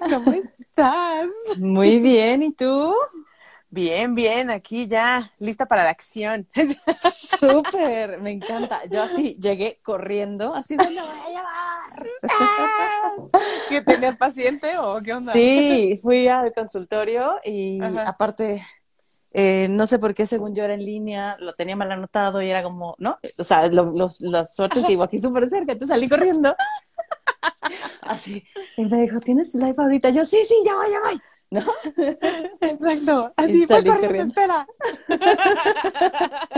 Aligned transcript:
¿cómo 0.00 0.32
estás? 0.32 1.30
Muy 1.58 2.00
bien, 2.00 2.42
¿y 2.42 2.52
tú? 2.52 2.94
Bien, 3.70 4.14
bien, 4.14 4.50
aquí 4.50 4.86
ya, 4.86 5.32
lista 5.38 5.66
para 5.66 5.84
la 5.84 5.90
acción. 5.90 6.46
Súper, 7.10 8.20
me 8.20 8.30
encanta. 8.32 8.84
Yo 8.86 9.02
así 9.02 9.36
llegué 9.40 9.76
corriendo, 9.82 10.54
así 10.54 10.76
de 10.76 10.84
voy 10.86 10.98
a 10.98 11.28
llevar. 11.28 11.52
¿Qué 13.68 13.80
tenías 13.82 14.16
paciente 14.16 14.76
o 14.78 15.00
qué 15.02 15.14
onda? 15.14 15.32
Sí, 15.32 15.98
fui 16.02 16.28
al 16.28 16.52
consultorio 16.52 17.38
y 17.44 17.80
Ajá. 17.82 18.04
aparte, 18.04 18.66
eh, 19.32 19.68
no 19.70 19.86
sé 19.86 19.98
por 19.98 20.14
qué, 20.14 20.26
según 20.26 20.54
yo 20.54 20.64
era 20.64 20.74
en 20.74 20.84
línea, 20.84 21.36
lo 21.40 21.52
tenía 21.52 21.76
mal 21.76 21.90
anotado 21.92 22.42
y 22.42 22.50
era 22.50 22.62
como, 22.62 22.94
¿no? 22.98 23.18
O 23.38 23.44
sea, 23.44 23.68
lo- 23.68 23.92
los, 23.92 24.20
la 24.20 24.44
suerte 24.46 24.80
que 24.80 24.88
vivo 24.88 25.04
aquí 25.04 25.18
súper 25.18 25.48
cerca, 25.48 25.72
entonces 25.72 25.94
salí 25.96 26.08
corriendo. 26.08 26.54
Así, 28.02 28.44
y 28.76 28.84
me 28.84 29.02
dijo, 29.02 29.20
¿tienes 29.20 29.52
tu 29.52 29.58
live 29.58 29.74
ahorita? 29.76 30.10
Yo, 30.10 30.24
sí, 30.24 30.44
sí, 30.46 30.54
ya 30.64 30.74
voy, 30.74 30.90
ya 30.90 31.00
voy. 31.00 31.20
¿No? 31.50 31.60
Exacto, 32.62 33.32
así 33.36 33.66
fue 33.66 33.84
corriendo, 33.84 34.22
espera. 34.22 34.66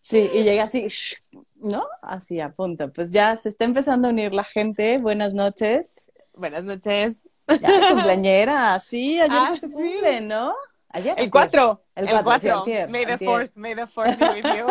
Sí, 0.00 0.30
y 0.32 0.42
llegué 0.44 0.60
así, 0.60 0.86
shh, 0.86 1.30
¿no? 1.56 1.82
Así 2.02 2.40
a 2.40 2.50
punto. 2.50 2.90
Pues 2.92 3.10
ya 3.10 3.36
se 3.38 3.48
está 3.50 3.64
empezando 3.66 4.08
a 4.08 4.10
unir 4.10 4.32
la 4.32 4.44
gente. 4.44 4.98
Buenas 4.98 5.34
noches. 5.34 6.10
Buenas 6.34 6.64
noches. 6.64 7.16
Ya, 7.60 7.90
cumpleañera. 7.92 8.78
Sí, 8.80 9.20
ayer 9.20 9.30
Ah, 9.38 9.54
sí. 9.54 9.60
cumple, 9.70 10.20
¿no? 10.22 10.54
Ayer. 10.90 11.14
El 11.18 11.24
antier. 11.24 11.30
4. 11.30 11.82
El 11.94 12.08
El 12.08 12.10
cuatro, 12.22 12.32
sí, 12.40 12.40
4. 12.48 12.58
antier, 12.58 12.88
May 12.88 13.04
the 13.06 13.12
antier. 13.12 13.30
4th, 13.30 13.50
may 13.54 13.74
the 13.74 13.82
4th 13.86 14.18
be 14.18 14.42
with 14.42 14.56
you. 14.58 14.66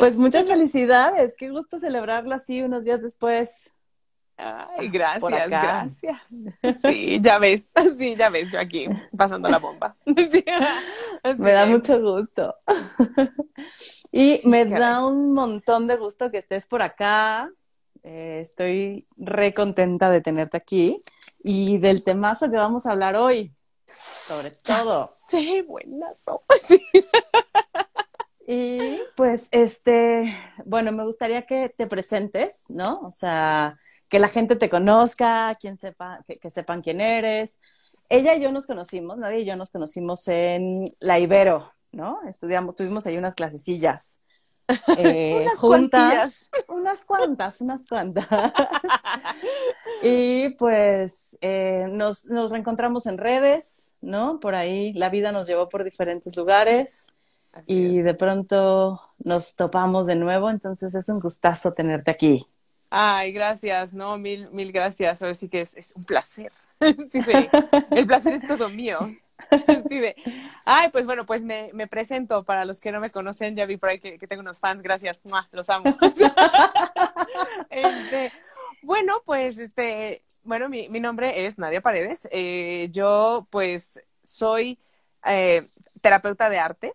Pues 0.00 0.16
muchas 0.16 0.46
felicidades. 0.48 1.34
Qué 1.36 1.50
gusto 1.50 1.78
celebrarlo 1.78 2.34
así 2.34 2.62
unos 2.62 2.84
días 2.84 3.02
después. 3.02 3.70
Ay, 4.38 4.88
Por 4.88 4.90
gracias, 4.90 5.50
gracias. 5.50 6.80
Sí, 6.80 7.18
ya 7.20 7.38
ves, 7.38 7.70
sí, 7.98 8.16
ya 8.16 8.30
ves, 8.30 8.50
yo 8.50 8.58
aquí 8.58 8.86
pasando 9.14 9.48
la 9.48 9.58
bomba. 9.58 9.96
Sí, 10.06 10.44
Me 11.36 11.52
da 11.52 11.66
mucho 11.66 12.00
gusto. 12.00 12.56
Y 14.12 14.40
me 14.44 14.64
da 14.64 15.06
un 15.06 15.34
montón 15.34 15.86
de 15.86 15.96
gusto 15.96 16.30
que 16.30 16.38
estés 16.38 16.66
por 16.66 16.82
acá. 16.82 17.48
Eh, 18.02 18.40
estoy 18.42 19.06
re 19.18 19.54
contenta 19.54 20.10
de 20.10 20.20
tenerte 20.20 20.56
aquí 20.56 20.96
y 21.44 21.78
del 21.78 22.02
temazo 22.02 22.50
que 22.50 22.56
vamos 22.56 22.86
a 22.86 22.92
hablar 22.92 23.14
hoy, 23.14 23.54
sobre 23.86 24.50
todo. 24.50 25.10
Sí, 25.28 25.62
buenazo. 25.62 26.42
Sí. 26.66 26.82
Y 28.52 28.98
pues, 29.14 29.46
este, 29.52 30.36
bueno, 30.64 30.90
me 30.90 31.04
gustaría 31.04 31.46
que 31.46 31.68
te 31.68 31.86
presentes, 31.86 32.56
¿no? 32.68 32.94
O 32.94 33.12
sea, 33.12 33.78
que 34.08 34.18
la 34.18 34.26
gente 34.26 34.56
te 34.56 34.68
conozca, 34.68 35.56
quien 35.60 35.76
sepa, 35.76 36.24
que, 36.26 36.36
que 36.36 36.50
sepan 36.50 36.82
quién 36.82 37.00
eres. 37.00 37.60
Ella 38.08 38.34
y 38.34 38.40
yo 38.40 38.50
nos 38.50 38.66
conocimos, 38.66 39.18
nadie 39.18 39.42
y 39.42 39.44
yo 39.44 39.54
nos 39.54 39.70
conocimos 39.70 40.26
en 40.26 40.92
la 40.98 41.20
Ibero, 41.20 41.70
¿no? 41.92 42.18
Estudiamos, 42.26 42.74
tuvimos 42.74 43.06
ahí 43.06 43.16
unas 43.18 43.36
clasecillas. 43.36 44.18
eh, 44.98 45.42
Unas 45.42 45.58
juntas, 45.60 46.50
unas 46.66 47.04
cuantas, 47.04 47.60
unas 47.60 47.86
cuantas. 47.86 48.26
Y 50.02 50.50
pues 50.54 51.36
eh, 51.40 51.86
nos, 51.88 52.30
nos 52.30 52.50
reencontramos 52.50 53.06
en 53.06 53.16
redes, 53.16 53.92
¿no? 54.00 54.40
Por 54.40 54.56
ahí 54.56 54.92
la 54.94 55.08
vida 55.08 55.30
nos 55.30 55.46
llevó 55.46 55.68
por 55.68 55.84
diferentes 55.84 56.36
lugares 56.36 57.12
Así 57.52 57.76
y 57.76 57.98
es. 57.98 58.02
de 58.02 58.14
pronto 58.14 59.00
nos 59.18 59.56
topamos 59.56 60.06
de 60.06 60.16
nuevo, 60.16 60.50
entonces 60.50 60.94
es 60.94 61.08
un 61.08 61.20
gustazo 61.20 61.72
tenerte 61.72 62.10
aquí. 62.10 62.46
Ay, 62.90 63.32
gracias, 63.32 63.92
no, 63.92 64.18
mil, 64.18 64.50
mil 64.50 64.72
gracias. 64.72 65.22
Ahora 65.22 65.34
sí 65.34 65.48
que 65.48 65.60
es, 65.60 65.74
es 65.76 65.92
un 65.96 66.04
placer. 66.04 66.52
Sí, 67.12 67.20
de- 67.22 67.52
el 67.92 68.06
placer 68.06 68.32
es 68.34 68.46
todo 68.46 68.68
mío. 68.70 69.12
Sí, 69.88 69.98
de, 69.98 70.16
ay, 70.66 70.90
pues 70.90 71.06
bueno, 71.06 71.24
pues 71.26 71.42
me, 71.44 71.70
me 71.72 71.86
presento 71.86 72.44
para 72.44 72.64
los 72.66 72.80
que 72.80 72.92
no 72.92 73.00
me 73.00 73.10
conocen, 73.10 73.56
ya 73.56 73.66
vi 73.66 73.76
por 73.78 73.88
ahí 73.90 73.98
que, 74.00 74.18
que 74.18 74.26
tengo 74.26 74.42
unos 74.42 74.60
fans, 74.60 74.82
gracias, 74.82 75.20
¡mua! 75.24 75.48
los 75.52 75.70
amo. 75.70 75.96
Este, 77.70 78.32
bueno, 78.82 79.22
pues 79.24 79.58
este, 79.58 80.22
bueno, 80.42 80.68
mi, 80.68 80.88
mi 80.88 81.00
nombre 81.00 81.46
es 81.46 81.58
Nadia 81.58 81.80
Paredes. 81.80 82.28
Eh, 82.32 82.88
yo 82.92 83.46
pues 83.50 84.00
soy 84.22 84.78
eh, 85.24 85.62
terapeuta 86.02 86.48
de 86.50 86.58
arte. 86.58 86.94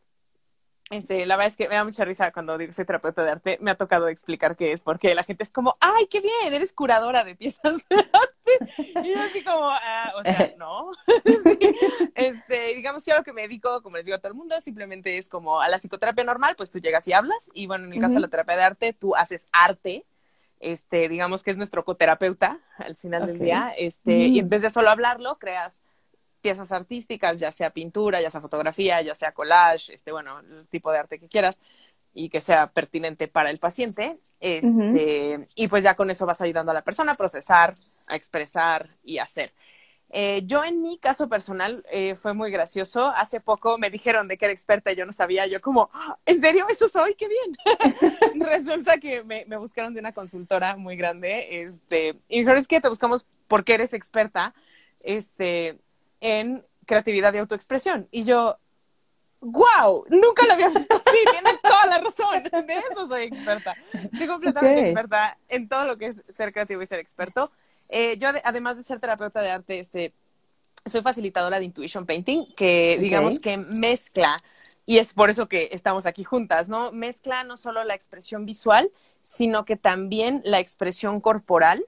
Este, 0.91 1.25
la 1.25 1.35
verdad 1.35 1.47
es 1.47 1.57
que 1.57 1.67
me 1.67 1.73
da 1.73 1.83
mucha 1.83 2.05
risa 2.05 2.31
cuando 2.31 2.57
digo 2.59 2.71
soy 2.71 2.85
terapeuta 2.85 3.23
de 3.23 3.31
arte. 3.31 3.57
Me 3.59 3.71
ha 3.71 3.75
tocado 3.75 4.07
explicar 4.07 4.55
qué 4.55 4.71
es, 4.71 4.83
porque 4.83 5.15
la 5.15 5.23
gente 5.23 5.43
es 5.43 5.51
como, 5.51 5.75
¡ay, 5.79 6.05
qué 6.07 6.21
bien! 6.21 6.53
Eres 6.53 6.73
curadora 6.73 7.23
de 7.23 7.35
piezas 7.35 7.79
de 7.89 7.95
arte. 7.97 9.01
Y 9.03 9.13
yo 9.13 9.19
así 9.21 9.43
como, 9.43 9.67
"Ah, 9.67 10.13
o 10.15 10.23
sea, 10.23 10.53
no. 10.57 10.91
Sí. 11.43 11.57
Este, 12.13 12.75
digamos 12.75 13.03
que 13.03 13.11
a 13.11 13.17
lo 13.17 13.23
que 13.23 13.33
me 13.33 13.41
dedico, 13.43 13.81
como 13.81 13.97
les 13.97 14.05
digo 14.05 14.15
a 14.15 14.19
todo 14.19 14.29
el 14.29 14.35
mundo, 14.37 14.59
simplemente 14.61 15.17
es 15.17 15.27
como 15.27 15.59
a 15.59 15.67
la 15.69 15.77
psicoterapia 15.77 16.23
normal, 16.23 16.55
pues 16.55 16.71
tú 16.71 16.79
llegas 16.79 17.07
y 17.07 17.13
hablas. 17.13 17.49
Y 17.53 17.65
bueno, 17.67 17.85
en 17.85 17.93
el 17.93 18.01
caso 18.01 18.15
de 18.15 18.19
la 18.21 18.27
terapia 18.27 18.55
de 18.55 18.63
arte, 18.63 18.93
tú 18.93 19.15
haces 19.15 19.47
arte. 19.51 20.05
Este, 20.59 21.09
digamos 21.09 21.43
que 21.43 21.51
es 21.51 21.57
nuestro 21.57 21.83
coterapeuta 21.83 22.59
al 22.77 22.95
final 22.95 23.25
del 23.27 23.39
día. 23.39 23.73
Este, 23.77 24.13
y 24.27 24.39
en 24.39 24.49
vez 24.49 24.61
de 24.61 24.69
solo 24.69 24.89
hablarlo, 24.91 25.37
creas 25.37 25.83
piezas 26.45 26.71
artísticas, 26.71 27.39
ya 27.39 27.51
sea 27.51 27.71
pintura, 27.71 28.21
ya 28.21 28.29
sea 28.29 28.39
fotografía, 28.39 29.01
ya 29.01 29.15
sea 29.15 29.31
collage, 29.31 29.95
este, 29.95 30.11
bueno, 30.11 30.41
el 30.41 30.67
tipo 30.67 30.91
de 30.91 30.99
arte 30.99 31.17
que 31.17 31.27
quieras 31.27 31.59
y 32.13 32.29
que 32.29 32.39
sea 32.39 32.67
pertinente 32.67 33.27
para 33.27 33.49
el 33.49 33.57
paciente. 33.57 34.15
Este, 34.39 35.47
Y 35.55 35.67
pues 35.67 35.83
ya 35.83 35.95
con 35.95 36.11
eso 36.11 36.27
vas 36.27 36.41
ayudando 36.41 36.69
a 36.69 36.75
la 36.75 36.83
persona 36.83 37.13
a 37.13 37.15
procesar, 37.15 37.73
a 38.09 38.15
expresar 38.15 38.87
y 39.03 39.17
a 39.17 39.23
hacer. 39.23 39.53
Eh, 40.11 40.43
yo 40.45 40.63
en 40.63 40.83
mi 40.83 40.99
caso 40.99 41.27
personal 41.27 41.83
eh, 41.91 42.13
fue 42.13 42.35
muy 42.35 42.51
gracioso. 42.51 43.07
Hace 43.15 43.39
poco 43.39 43.79
me 43.79 43.89
dijeron 43.89 44.27
de 44.27 44.37
que 44.37 44.45
era 44.45 44.53
experta 44.53 44.91
y 44.91 44.95
yo 44.95 45.07
no 45.07 45.13
sabía. 45.13 45.47
Yo 45.47 45.59
como, 45.61 45.89
"Ah, 45.93 46.15
¿en 46.27 46.41
serio 46.41 46.67
eso 46.69 46.87
soy? 46.87 47.15
¡Qué 47.15 47.27
bien! 47.27 47.57
Resulta 48.45 48.99
que 48.99 49.23
me, 49.23 49.45
me 49.47 49.57
buscaron 49.57 49.95
de 49.95 49.99
una 49.99 50.13
consultora 50.13 50.75
muy 50.75 50.95
grande 50.95 51.59
este, 51.61 52.09
y 52.29 52.41
dijeron, 52.41 52.59
es 52.59 52.67
que 52.67 52.79
te 52.81 52.87
buscamos 52.87 53.25
porque 53.47 53.73
eres 53.73 53.93
experta 53.93 54.53
este, 55.03 55.79
en 56.25 56.65
creatividad 56.85 57.33
y 57.33 57.37
autoexpresión. 57.37 58.07
Y 58.11 58.23
yo, 58.23 58.57
¡Wow! 59.41 60.05
Nunca 60.09 60.43
lo 60.47 60.53
había 60.53 60.69
visto 60.69 60.95
así, 60.95 61.17
tienes 61.29 61.61
toda 61.61 61.85
la 61.85 61.99
razón. 61.99 62.43
De 62.65 62.73
eso 62.91 63.07
soy 63.07 63.23
experta. 63.25 63.75
Soy 64.17 64.27
completamente 64.27 64.79
Ok. 64.81 64.85
experta 64.87 65.37
en 65.49 65.67
todo 65.69 65.85
lo 65.85 65.97
que 65.99 66.07
es 66.07 66.17
ser 66.25 66.51
creativo 66.51 66.81
y 66.81 66.87
ser 66.87 66.97
experto. 66.99 67.51
Eh, 67.89 68.17
yo, 68.17 68.29
ade- 68.29 68.41
además 68.43 68.77
de 68.77 68.83
ser 68.83 68.99
terapeuta 68.99 69.41
de 69.41 69.51
arte, 69.51 69.79
este, 69.79 70.13
soy 70.83 71.01
facilitadora 71.01 71.59
de 71.59 71.65
Intuition 71.65 72.07
Painting, 72.07 72.55
que 72.55 72.97
digamos 72.99 73.37
que 73.37 73.57
mezcla, 73.57 74.35
y 74.87 74.97
es 74.97 75.13
por 75.13 75.29
eso 75.29 75.47
que 75.47 75.69
estamos 75.71 76.07
aquí 76.07 76.23
juntas, 76.23 76.67
¿no? 76.67 76.91
Mezcla 76.91 77.43
no 77.43 77.55
solo 77.55 77.83
la 77.83 77.93
expresión 77.93 78.47
visual, 78.47 78.89
sino 79.21 79.63
que 79.65 79.75
también 79.75 80.41
la 80.45 80.59
expresión 80.59 81.21
corporal 81.21 81.85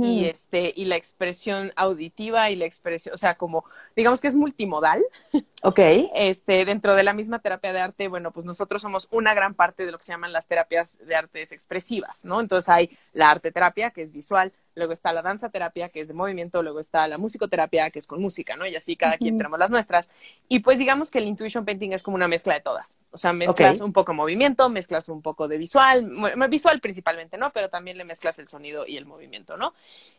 y 0.00 0.26
este 0.26 0.72
y 0.76 0.84
la 0.84 0.96
expresión 0.96 1.72
auditiva 1.76 2.50
y 2.50 2.56
la 2.56 2.66
expresión, 2.66 3.14
o 3.14 3.18
sea, 3.18 3.36
como 3.36 3.64
digamos 3.96 4.20
que 4.20 4.28
es 4.28 4.34
multimodal. 4.34 5.04
Ok, 5.62 5.80
Este, 6.14 6.64
dentro 6.64 6.94
de 6.94 7.02
la 7.02 7.12
misma 7.12 7.40
terapia 7.40 7.72
de 7.72 7.80
arte, 7.80 8.08
bueno, 8.08 8.32
pues 8.32 8.46
nosotros 8.46 8.80
somos 8.80 9.08
una 9.10 9.34
gran 9.34 9.54
parte 9.54 9.84
de 9.84 9.92
lo 9.92 9.98
que 9.98 10.04
se 10.04 10.12
llaman 10.12 10.32
las 10.32 10.46
terapias 10.46 10.98
de 11.06 11.14
artes 11.16 11.52
expresivas, 11.52 12.24
¿no? 12.24 12.40
Entonces 12.40 12.68
hay 12.68 12.88
la 13.12 13.30
arte 13.30 13.52
terapia, 13.52 13.90
que 13.90 14.02
es 14.02 14.14
visual, 14.14 14.52
luego 14.78 14.92
está 14.94 15.12
la 15.12 15.20
danza 15.22 15.50
terapia, 15.50 15.88
que 15.88 16.00
es 16.00 16.08
de 16.08 16.14
movimiento, 16.14 16.62
luego 16.62 16.80
está 16.80 17.06
la 17.06 17.18
musicoterapia, 17.18 17.90
que 17.90 17.98
es 17.98 18.06
con 18.06 18.22
música, 18.22 18.56
¿no? 18.56 18.66
Y 18.66 18.74
así 18.76 18.96
cada 18.96 19.18
quien 19.18 19.36
tenemos 19.36 19.58
las 19.58 19.70
nuestras. 19.70 20.08
Y 20.48 20.60
pues 20.60 20.78
digamos 20.78 21.10
que 21.10 21.18
el 21.18 21.26
intuition 21.26 21.64
painting 21.64 21.92
es 21.92 22.02
como 22.02 22.14
una 22.14 22.28
mezcla 22.28 22.54
de 22.54 22.60
todas. 22.60 22.96
O 23.10 23.18
sea, 23.18 23.32
mezclas 23.32 23.80
un 23.80 23.92
poco 23.92 24.14
movimiento, 24.14 24.68
mezclas 24.70 25.08
un 25.08 25.20
poco 25.20 25.48
de 25.48 25.58
visual, 25.58 26.10
visual 26.48 26.80
principalmente, 26.80 27.36
¿no? 27.36 27.50
Pero 27.50 27.68
también 27.68 27.98
le 27.98 28.04
mezclas 28.04 28.38
el 28.38 28.46
sonido 28.46 28.86
y 28.86 28.96
el 28.96 29.06
movimiento, 29.06 29.56
¿no? 29.56 29.74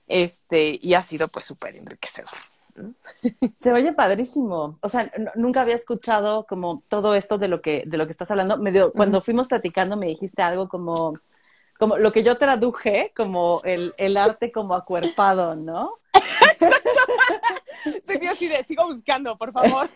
Este, 0.08 0.78
y 0.82 0.94
ha 0.94 1.04
sido 1.04 1.28
pues 1.28 1.46
súper 1.46 1.76
enriquecedor. 1.76 2.30
se 3.58 3.72
oye 3.74 3.94
padrísimo. 3.94 4.78
O 4.82 4.90
sea, 4.90 5.10
nunca 5.36 5.62
había 5.62 5.76
escuchado 5.76 6.46
como 6.46 6.84
todo 6.88 7.16
esto 7.16 7.38
de 7.38 7.48
lo 7.48 7.62
que, 7.62 7.84
de 7.86 7.98
lo 7.98 8.06
que 8.06 8.12
estás 8.12 8.32
hablando. 8.32 8.58
Me 8.58 8.72
dio- 8.72 8.92
cuando 8.94 9.22
fuimos 9.22 9.48
platicando 9.48 9.98
me 9.98 10.08
dijiste 10.08 10.42
algo 10.42 10.70
como, 10.70 11.20
como 11.80 11.98
lo 11.98 12.12
que 12.12 12.24
yo 12.24 12.38
traduje 12.38 13.14
como 13.16 13.62
el, 13.64 13.94
el 13.98 14.18
arte 14.18 14.52
como 14.52 14.76
acuerpado, 14.76 15.56
¿no? 15.56 15.94
Soy 18.06 18.28
así 18.28 18.50
de, 18.50 18.62
sigo 18.66 18.86
buscando, 18.86 19.38
por 19.38 19.54
favor. 19.54 19.90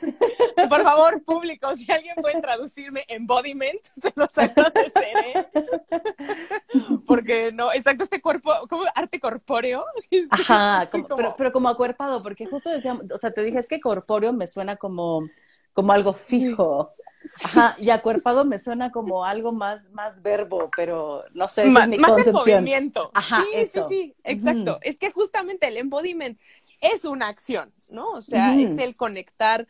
Por 0.69 0.83
favor, 0.83 1.21
público, 1.23 1.75
si 1.75 1.91
alguien 1.91 2.15
puede 2.21 2.39
traducirme 2.39 3.03
embodiment, 3.09 3.81
se 4.01 4.13
los 4.15 4.37
agradeceré. 4.37 5.49
Porque 7.05 7.51
no, 7.53 7.73
exacto, 7.73 8.05
este 8.05 8.21
cuerpo, 8.21 8.51
como 8.69 8.83
arte 8.95 9.19
corpóreo. 9.19 9.83
Ajá, 10.29 10.87
Pero, 10.91 11.33
pero, 11.37 11.51
como 11.51 11.67
acuerpado, 11.67 12.23
porque 12.23 12.45
justo 12.45 12.69
decíamos, 12.69 13.11
o 13.11 13.17
sea, 13.17 13.31
te 13.31 13.43
dije, 13.43 13.59
es 13.59 13.67
que 13.67 13.81
corpóreo 13.81 14.31
me 14.31 14.47
suena 14.47 14.77
como, 14.77 15.23
como 15.73 15.91
algo 15.91 16.13
fijo. 16.13 16.93
Ajá, 17.43 17.75
y 17.79 17.89
acuerpado 17.89 18.45
me 18.45 18.59
suena 18.59 18.91
como 18.91 19.25
algo 19.25 19.51
más, 19.51 19.89
más 19.91 20.21
verbo, 20.21 20.69
pero 20.75 21.23
no 21.35 21.47
sé, 21.47 21.67
más, 21.69 21.83
es 21.85 21.89
mi 21.89 21.97
más 21.97 22.11
concepción. 22.11 22.33
movimiento. 22.33 23.11
Ajá, 23.13 23.41
sí, 23.41 23.49
eso. 23.55 23.87
sí, 23.89 23.95
sí, 23.95 24.15
exacto. 24.23 24.79
Es 24.81 24.97
que 24.97 25.11
justamente 25.11 25.67
el 25.67 25.77
embodiment 25.77 26.39
es 26.81 27.05
una 27.05 27.27
acción, 27.27 27.71
¿no? 27.93 28.09
O 28.11 28.21
sea, 28.21 28.59
es 28.59 28.77
el 28.77 28.95
conectar 28.95 29.67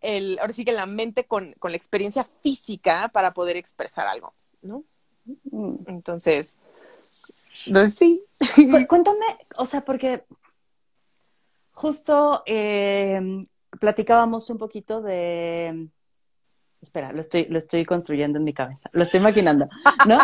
el, 0.00 0.38
ahora 0.38 0.52
sí 0.52 0.64
que 0.64 0.72
la 0.72 0.86
mente 0.86 1.24
con, 1.24 1.52
con 1.58 1.72
la 1.72 1.76
experiencia 1.76 2.24
física 2.24 3.10
para 3.12 3.32
poder 3.32 3.56
expresar 3.56 4.06
algo, 4.06 4.32
¿no? 4.62 4.84
Entonces, 5.86 6.58
entonces 7.66 7.94
sí. 7.98 8.22
Cu- 8.70 8.86
Cuéntame, 8.88 9.26
o 9.58 9.66
sea, 9.66 9.82
porque 9.82 10.24
justo 11.72 12.42
eh, 12.46 13.20
platicábamos 13.80 14.50
un 14.50 14.58
poquito 14.58 15.00
de... 15.02 15.88
Espera, 16.82 17.12
lo 17.12 17.20
estoy, 17.20 17.46
lo 17.46 17.58
estoy 17.58 17.84
construyendo 17.84 18.38
en 18.38 18.44
mi 18.44 18.54
cabeza, 18.54 18.88
lo 18.94 19.02
estoy 19.02 19.20
maquinando, 19.20 19.68
¿no? 20.08 20.18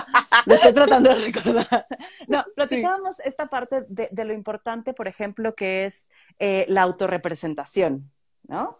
Lo 0.47 0.55
estoy 0.55 0.73
tratando 0.73 1.11
de 1.11 1.27
recordar. 1.27 1.87
No, 2.29 2.45
platicábamos 2.55 3.21
esta 3.21 3.47
parte 3.47 3.85
de, 3.89 4.09
de 4.11 4.25
lo 4.25 4.33
importante, 4.33 4.95
por 4.95 5.07
ejemplo, 5.07 5.55
que 5.55 5.85
es 5.85 6.11
eh, 6.39 6.65
la 6.69 6.81
autorrepresentación, 6.83 8.11
¿no? 8.49 8.79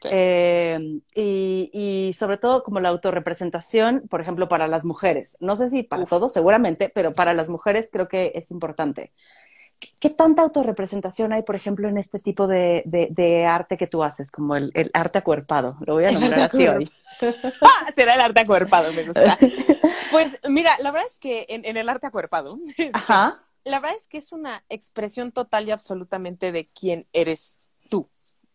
Sí. 0.00 0.08
Eh, 0.10 1.00
y, 1.14 1.70
y 1.72 2.12
sobre 2.14 2.38
todo 2.38 2.64
como 2.64 2.80
la 2.80 2.88
autorrepresentación, 2.88 4.02
por 4.10 4.20
ejemplo, 4.20 4.48
para 4.48 4.66
las 4.66 4.84
mujeres. 4.84 5.36
No 5.38 5.54
sé 5.54 5.70
si 5.70 5.84
para 5.84 6.02
Uf. 6.02 6.10
todos, 6.10 6.32
seguramente, 6.32 6.90
pero 6.92 7.12
para 7.12 7.34
las 7.34 7.48
mujeres 7.48 7.88
creo 7.92 8.08
que 8.08 8.32
es 8.34 8.50
importante. 8.50 9.12
¿Qué 9.98 10.10
tanta 10.10 10.42
autorrepresentación 10.42 11.32
hay, 11.32 11.42
por 11.42 11.54
ejemplo, 11.56 11.88
en 11.88 11.96
este 11.98 12.18
tipo 12.18 12.46
de, 12.46 12.82
de- 12.86 13.08
de 13.10 13.46
arte 13.46 13.76
que 13.76 13.86
tú 13.86 14.02
haces, 14.02 14.30
como 14.30 14.56
el, 14.56 14.70
el 14.74 14.90
arte 14.94 15.18
acuerpado? 15.18 15.76
Lo 15.86 15.94
voy 15.94 16.04
a 16.04 16.12
nombrar 16.12 16.40
así 16.40 16.66
hoy. 16.66 16.90
Ah, 17.62 17.92
será 17.94 18.14
el 18.14 18.20
arte 18.20 18.40
acuerpado, 18.40 18.92
me 18.92 19.04
gusta. 19.04 19.38
Pues 20.10 20.40
mira, 20.48 20.72
la 20.80 20.90
verdad 20.90 21.06
es 21.06 21.18
que 21.18 21.46
en, 21.48 21.64
en 21.64 21.76
el 21.76 21.88
arte 21.88 22.06
acuerpado, 22.06 22.54
Ajá. 22.92 23.40
la 23.64 23.80
verdad 23.80 23.96
es 23.96 24.08
que 24.08 24.18
es 24.18 24.32
una 24.32 24.62
expresión 24.68 25.30
total 25.32 25.68
y 25.68 25.70
absolutamente 25.70 26.52
de 26.52 26.68
quién 26.68 27.06
eres 27.12 27.70
tú. 27.90 28.08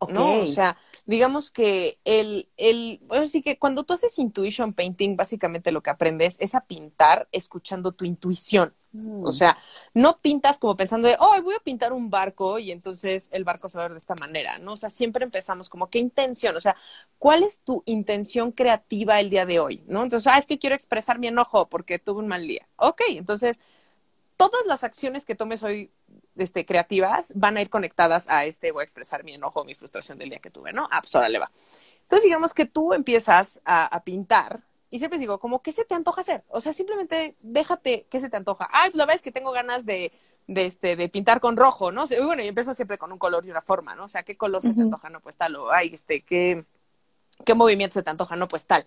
¿no? 0.09 0.41
O 0.41 0.45
sea, 0.45 0.77
digamos 1.07 1.51
que 1.51 1.95
el, 2.04 2.50
el, 2.57 3.00
bueno, 3.07 3.25
sí 3.27 3.42
que 3.42 3.57
cuando 3.57 3.86
tú 3.86 3.94
haces 3.94 4.19
intuition 4.19 4.74
painting, 4.74 5.15
básicamente 5.15 5.71
lo 5.71 5.81
que 5.81 5.89
aprendes 5.89 6.36
es 6.39 6.54
a 6.54 6.65
pintar 6.65 7.30
escuchando 7.31 7.94
tu 7.94 8.04
intuición. 8.04 8.74
Mm. 8.92 9.25
O 9.25 9.31
sea, 9.31 9.57
no 9.94 10.19
pintas 10.19 10.59
como 10.59 10.75
pensando 10.75 11.07
de, 11.07 11.15
oh, 11.18 11.42
voy 11.42 11.56
a 11.56 11.63
pintar 11.63 11.94
un 11.94 12.09
barco 12.09 12.59
y 12.59 12.71
entonces 12.71 13.30
el 13.31 13.45
barco 13.45 13.69
se 13.69 13.77
va 13.77 13.86
a 13.86 13.88
ver 13.88 13.94
de 13.94 14.00
esta 14.00 14.15
manera, 14.19 14.57
¿no? 14.59 14.74
O 14.74 14.77
sea, 14.77 14.89
siempre 14.89 15.24
empezamos 15.24 15.69
como, 15.69 15.89
¿qué 15.89 16.00
intención? 16.00 16.57
O 16.57 16.59
sea, 16.59 16.75
¿cuál 17.18 17.44
es 17.44 17.62
tu 17.62 17.83
intención 17.86 18.51
creativa 18.51 19.21
el 19.21 19.30
día 19.30 19.45
de 19.45 19.62
hoy? 19.62 19.83
¿No? 19.88 20.04
Entonces, 20.04 20.31
ah, 20.33 20.38
es 20.38 20.45
que 20.45 20.59
quiero 20.59 20.75
expresar 20.75 21.19
mi 21.19 21.27
enojo 21.27 21.69
porque 21.69 22.00
tuve 22.00 22.19
un 22.19 22.27
mal 22.27 22.45
día. 22.45 22.68
Ok, 22.75 23.01
entonces, 23.09 23.62
todas 24.36 24.65
las 24.65 24.83
acciones 24.83 25.25
que 25.25 25.36
tomes 25.36 25.63
hoy 25.63 25.89
este, 26.37 26.65
creativas 26.65 27.33
van 27.35 27.57
a 27.57 27.61
ir 27.61 27.69
conectadas 27.69 28.29
a 28.29 28.45
este, 28.45 28.71
voy 28.71 28.81
a 28.81 28.83
expresar 28.83 29.23
mi 29.23 29.33
enojo, 29.33 29.63
mi 29.63 29.75
frustración 29.75 30.17
del 30.17 30.29
día 30.29 30.39
que 30.39 30.49
tuve, 30.51 30.73
¿no? 30.73 30.87
Ah, 30.91 31.01
pues 31.01 31.13
órale 31.15 31.39
va. 31.39 31.51
Entonces, 32.03 32.23
digamos 32.23 32.53
que 32.53 32.65
tú 32.65 32.93
empiezas 32.93 33.59
a, 33.65 33.85
a 33.85 34.03
pintar 34.03 34.61
y 34.89 34.99
siempre 34.99 35.19
digo, 35.19 35.39
como, 35.39 35.61
¿qué 35.61 35.73
se 35.73 35.83
te 35.83 35.95
antoja 35.95 36.21
hacer? 36.21 36.45
O 36.47 36.61
sea, 36.61 36.73
simplemente 36.73 37.35
déjate, 37.43 38.07
¿qué 38.09 38.21
se 38.21 38.29
te 38.29 38.37
antoja? 38.37 38.69
Ay, 38.71 38.89
pues 38.89 38.95
la 38.95 39.05
verdad 39.05 39.17
es 39.17 39.21
que 39.21 39.33
tengo 39.33 39.51
ganas 39.51 39.85
de, 39.85 40.09
de, 40.47 40.65
este, 40.65 40.95
de 40.95 41.09
pintar 41.09 41.41
con 41.41 41.57
rojo, 41.57 41.91
¿no? 41.91 42.05
Y 42.09 42.23
bueno, 42.23 42.41
y 42.41 42.47
empiezo 42.47 42.73
siempre 42.73 42.97
con 42.97 43.11
un 43.11 43.19
color 43.19 43.45
y 43.45 43.51
una 43.51 43.61
forma, 43.61 43.95
¿no? 43.95 44.05
O 44.05 44.07
sea, 44.07 44.23
¿qué 44.23 44.35
color 44.37 44.61
se 44.61 44.73
te 44.73 44.81
antoja? 44.81 45.09
No, 45.09 45.19
pues 45.19 45.35
tal, 45.35 45.57
o, 45.57 45.71
ay, 45.71 45.93
este, 45.93 46.21
¿qué, 46.21 46.63
qué 47.45 47.53
movimiento 47.53 47.95
se 47.95 48.03
te 48.03 48.09
antoja? 48.09 48.37
No, 48.37 48.47
pues 48.47 48.65
tal. 48.65 48.85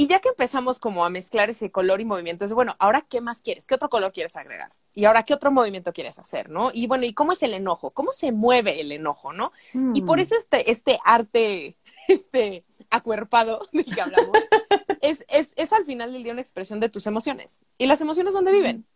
Y 0.00 0.06
ya 0.06 0.18
que 0.20 0.30
empezamos 0.30 0.78
como 0.78 1.04
a 1.04 1.10
mezclar 1.10 1.50
ese 1.50 1.70
color 1.70 2.00
y 2.00 2.06
movimiento, 2.06 2.46
es 2.46 2.54
bueno, 2.54 2.74
ahora 2.78 3.02
qué 3.02 3.20
más 3.20 3.42
quieres? 3.42 3.66
¿Qué 3.66 3.74
otro 3.74 3.90
color 3.90 4.12
quieres 4.14 4.34
agregar? 4.34 4.72
Y 4.94 5.04
ahora 5.04 5.24
qué 5.24 5.34
otro 5.34 5.50
movimiento 5.50 5.92
quieres 5.92 6.18
hacer, 6.18 6.48
¿no? 6.48 6.70
Y 6.72 6.86
bueno, 6.86 7.04
¿y 7.04 7.12
cómo 7.12 7.32
es 7.32 7.42
el 7.42 7.52
enojo? 7.52 7.90
¿Cómo 7.90 8.10
se 8.10 8.32
mueve 8.32 8.80
el 8.80 8.92
enojo, 8.92 9.34
no? 9.34 9.52
Y 9.92 10.00
por 10.00 10.16
Mm. 10.16 10.22
eso 10.22 10.36
este, 10.38 10.70
este 10.70 10.98
arte, 11.04 11.76
este 12.08 12.64
acuerpado 12.88 13.60
del 13.72 13.84
que 13.84 14.00
hablamos, 14.00 14.38
es, 15.02 15.26
es, 15.28 15.52
es 15.56 15.70
al 15.74 15.84
final 15.84 16.14
del 16.14 16.22
día 16.22 16.32
una 16.32 16.40
expresión 16.40 16.80
de 16.80 16.88
tus 16.88 17.06
emociones. 17.06 17.60
¿Y 17.76 17.84
las 17.84 18.00
emociones 18.00 18.32
dónde 18.32 18.52
viven? 18.52 18.86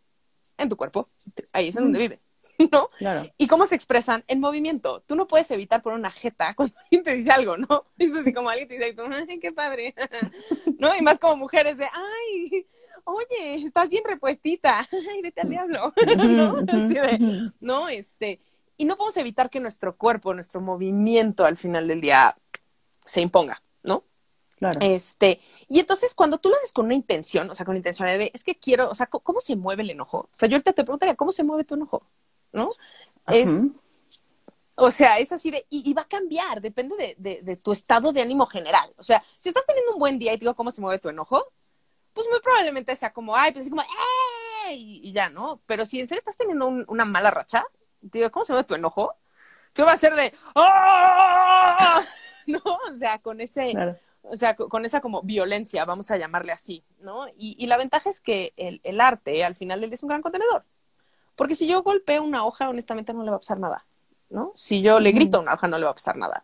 En 0.57 0.69
tu 0.69 0.77
cuerpo. 0.77 1.05
Ahí 1.53 1.69
es 1.69 1.75
en 1.75 1.83
donde 1.83 1.99
viven, 1.99 2.19
¿no? 2.71 2.89
Claro. 2.97 3.29
¿Y 3.37 3.47
cómo 3.47 3.65
se 3.65 3.75
expresan? 3.75 4.23
En 4.27 4.39
movimiento. 4.39 5.01
Tú 5.01 5.15
no 5.15 5.27
puedes 5.27 5.49
evitar 5.51 5.81
poner 5.81 5.99
una 5.99 6.11
jeta 6.11 6.53
cuando 6.55 6.75
alguien 6.79 7.03
te 7.03 7.15
dice 7.15 7.31
algo, 7.31 7.57
¿no? 7.57 7.83
Es 7.97 8.13
así 8.15 8.33
como 8.33 8.49
alguien 8.49 8.67
te 8.67 8.75
dice, 8.75 8.95
ay, 9.29 9.39
qué 9.39 9.51
padre, 9.51 9.95
¿no? 10.77 10.95
Y 10.95 11.01
más 11.01 11.19
como 11.19 11.37
mujeres 11.37 11.77
de, 11.77 11.85
ay, 11.85 12.67
oye, 13.05 13.55
estás 13.55 13.89
bien 13.89 14.03
repuestita, 14.05 14.87
ay, 14.91 15.21
vete 15.21 15.41
al 15.41 15.49
diablo, 15.49 15.93
¿no? 15.95 16.57
Así 16.67 16.93
de, 16.93 17.45
¿no? 17.61 17.87
Este, 17.87 18.39
y 18.77 18.85
no 18.85 18.97
podemos 18.97 19.17
evitar 19.17 19.49
que 19.49 19.59
nuestro 19.59 19.95
cuerpo, 19.95 20.33
nuestro 20.33 20.61
movimiento 20.61 21.45
al 21.45 21.57
final 21.57 21.87
del 21.87 22.01
día 22.01 22.37
se 23.05 23.21
imponga, 23.21 23.61
¿no? 23.83 24.03
Claro. 24.57 24.79
Este, 24.81 25.41
y 25.67 25.79
entonces 25.79 26.13
cuando 26.15 26.37
tú 26.37 26.49
lo 26.49 26.55
haces 26.55 26.71
con 26.71 26.85
una 26.85 26.93
intención, 26.93 27.49
o 27.49 27.55
sea, 27.55 27.65
con 27.65 27.75
la 27.75 27.79
intención 27.79 28.07
de, 28.07 28.31
es 28.33 28.43
que 28.43 28.55
quiero, 28.55 28.89
o 28.89 28.95
sea, 28.95 29.07
¿cómo, 29.07 29.39
se 29.39 29.55
mueve 29.55 29.83
el 29.83 29.89
enojo? 29.89 30.19
O 30.19 30.29
sea, 30.31 30.47
yo 30.47 30.55
ahorita 30.55 30.73
te 30.73 30.83
preguntaría, 30.83 31.15
¿cómo 31.15 31.31
se 31.31 31.43
mueve 31.43 31.65
tu 31.65 31.75
enojo? 31.75 32.03
¿No? 32.53 32.71
Es, 33.27 33.51
o 34.75 34.91
sea, 34.91 35.19
es 35.19 35.31
así 35.31 35.51
de, 35.51 35.65
y, 35.69 35.89
y 35.89 35.93
va 35.93 36.03
a 36.03 36.07
cambiar, 36.07 36.61
depende 36.61 36.95
de, 36.95 37.15
de, 37.17 37.41
de 37.41 37.57
tu 37.57 37.71
estado 37.71 38.11
de 38.13 38.21
ánimo 38.21 38.45
general. 38.45 38.93
O 38.97 39.03
sea, 39.03 39.21
si 39.21 39.49
estás 39.49 39.65
teniendo 39.65 39.93
un 39.93 39.99
buen 39.99 40.19
día 40.19 40.33
y 40.33 40.37
digo 40.37 40.53
cómo 40.53 40.71
se 40.71 40.81
mueve 40.81 40.99
tu 40.99 41.09
enojo, 41.09 41.45
pues 42.13 42.27
muy 42.29 42.39
probablemente 42.39 42.95
sea 42.95 43.11
como, 43.11 43.35
ay, 43.35 43.51
pues 43.51 43.63
así 43.63 43.69
como, 43.69 43.81
¡eh! 43.81 44.73
Y, 44.73 45.01
y 45.09 45.11
ya, 45.11 45.29
¿no? 45.29 45.61
Pero 45.65 45.85
si 45.85 45.99
en 45.99 46.07
serio 46.07 46.19
estás 46.19 46.37
teniendo 46.37 46.67
un- 46.67 46.85
una 46.87 47.05
mala 47.05 47.29
racha, 47.29 47.65
digo, 48.01 48.31
¿cómo 48.31 48.45
se 48.45 48.53
mueve 48.53 48.67
tu 48.67 48.75
enojo? 48.75 49.15
Se 49.71 49.83
va 49.83 49.91
a 49.91 49.97
ser 49.97 50.15
de, 50.15 50.33
¡ah! 50.55 51.99
¿No? 52.47 52.61
O 52.63 52.95
sea, 52.97 53.19
con 53.19 53.41
ese, 53.41 53.71
Claro. 53.71 53.97
O 54.29 54.35
sea, 54.35 54.55
co- 54.55 54.69
con 54.69 54.85
esa 54.85 55.01
como 55.01 55.21
violencia, 55.23 55.85
vamos 55.85 56.11
a 56.11 56.17
llamarle 56.17 56.51
así, 56.51 56.83
¿no? 56.99 57.27
Y, 57.37 57.55
y 57.57 57.67
la 57.67 57.77
ventaja 57.77 58.09
es 58.09 58.19
que 58.19 58.53
el, 58.57 58.81
el 58.83 59.01
arte 59.01 59.43
al 59.43 59.55
final 59.55 59.81
del 59.81 59.89
día 59.89 59.95
es 59.95 60.03
un 60.03 60.09
gran 60.09 60.21
contenedor. 60.21 60.65
Porque 61.35 61.55
si 61.55 61.67
yo 61.67 61.83
golpeo 61.83 62.23
una 62.23 62.45
hoja, 62.45 62.69
honestamente 62.69 63.13
no 63.13 63.23
le 63.23 63.29
va 63.31 63.37
a 63.37 63.39
pasar 63.39 63.59
nada, 63.59 63.85
¿no? 64.29 64.51
Si 64.53 64.81
yo 64.81 64.99
le 64.99 65.11
grito 65.11 65.37
a 65.37 65.41
una 65.41 65.53
hoja, 65.53 65.67
no 65.67 65.77
le 65.77 65.85
va 65.85 65.91
a 65.91 65.95
pasar 65.95 66.15
nada. 66.17 66.43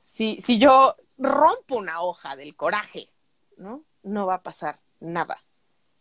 Si, 0.00 0.40
si 0.40 0.58
yo 0.58 0.94
rompo 1.18 1.76
una 1.76 2.02
hoja 2.02 2.36
del 2.36 2.54
coraje, 2.54 3.08
¿no? 3.56 3.82
No 4.02 4.26
va 4.26 4.34
a 4.34 4.42
pasar 4.42 4.78
nada. 5.00 5.38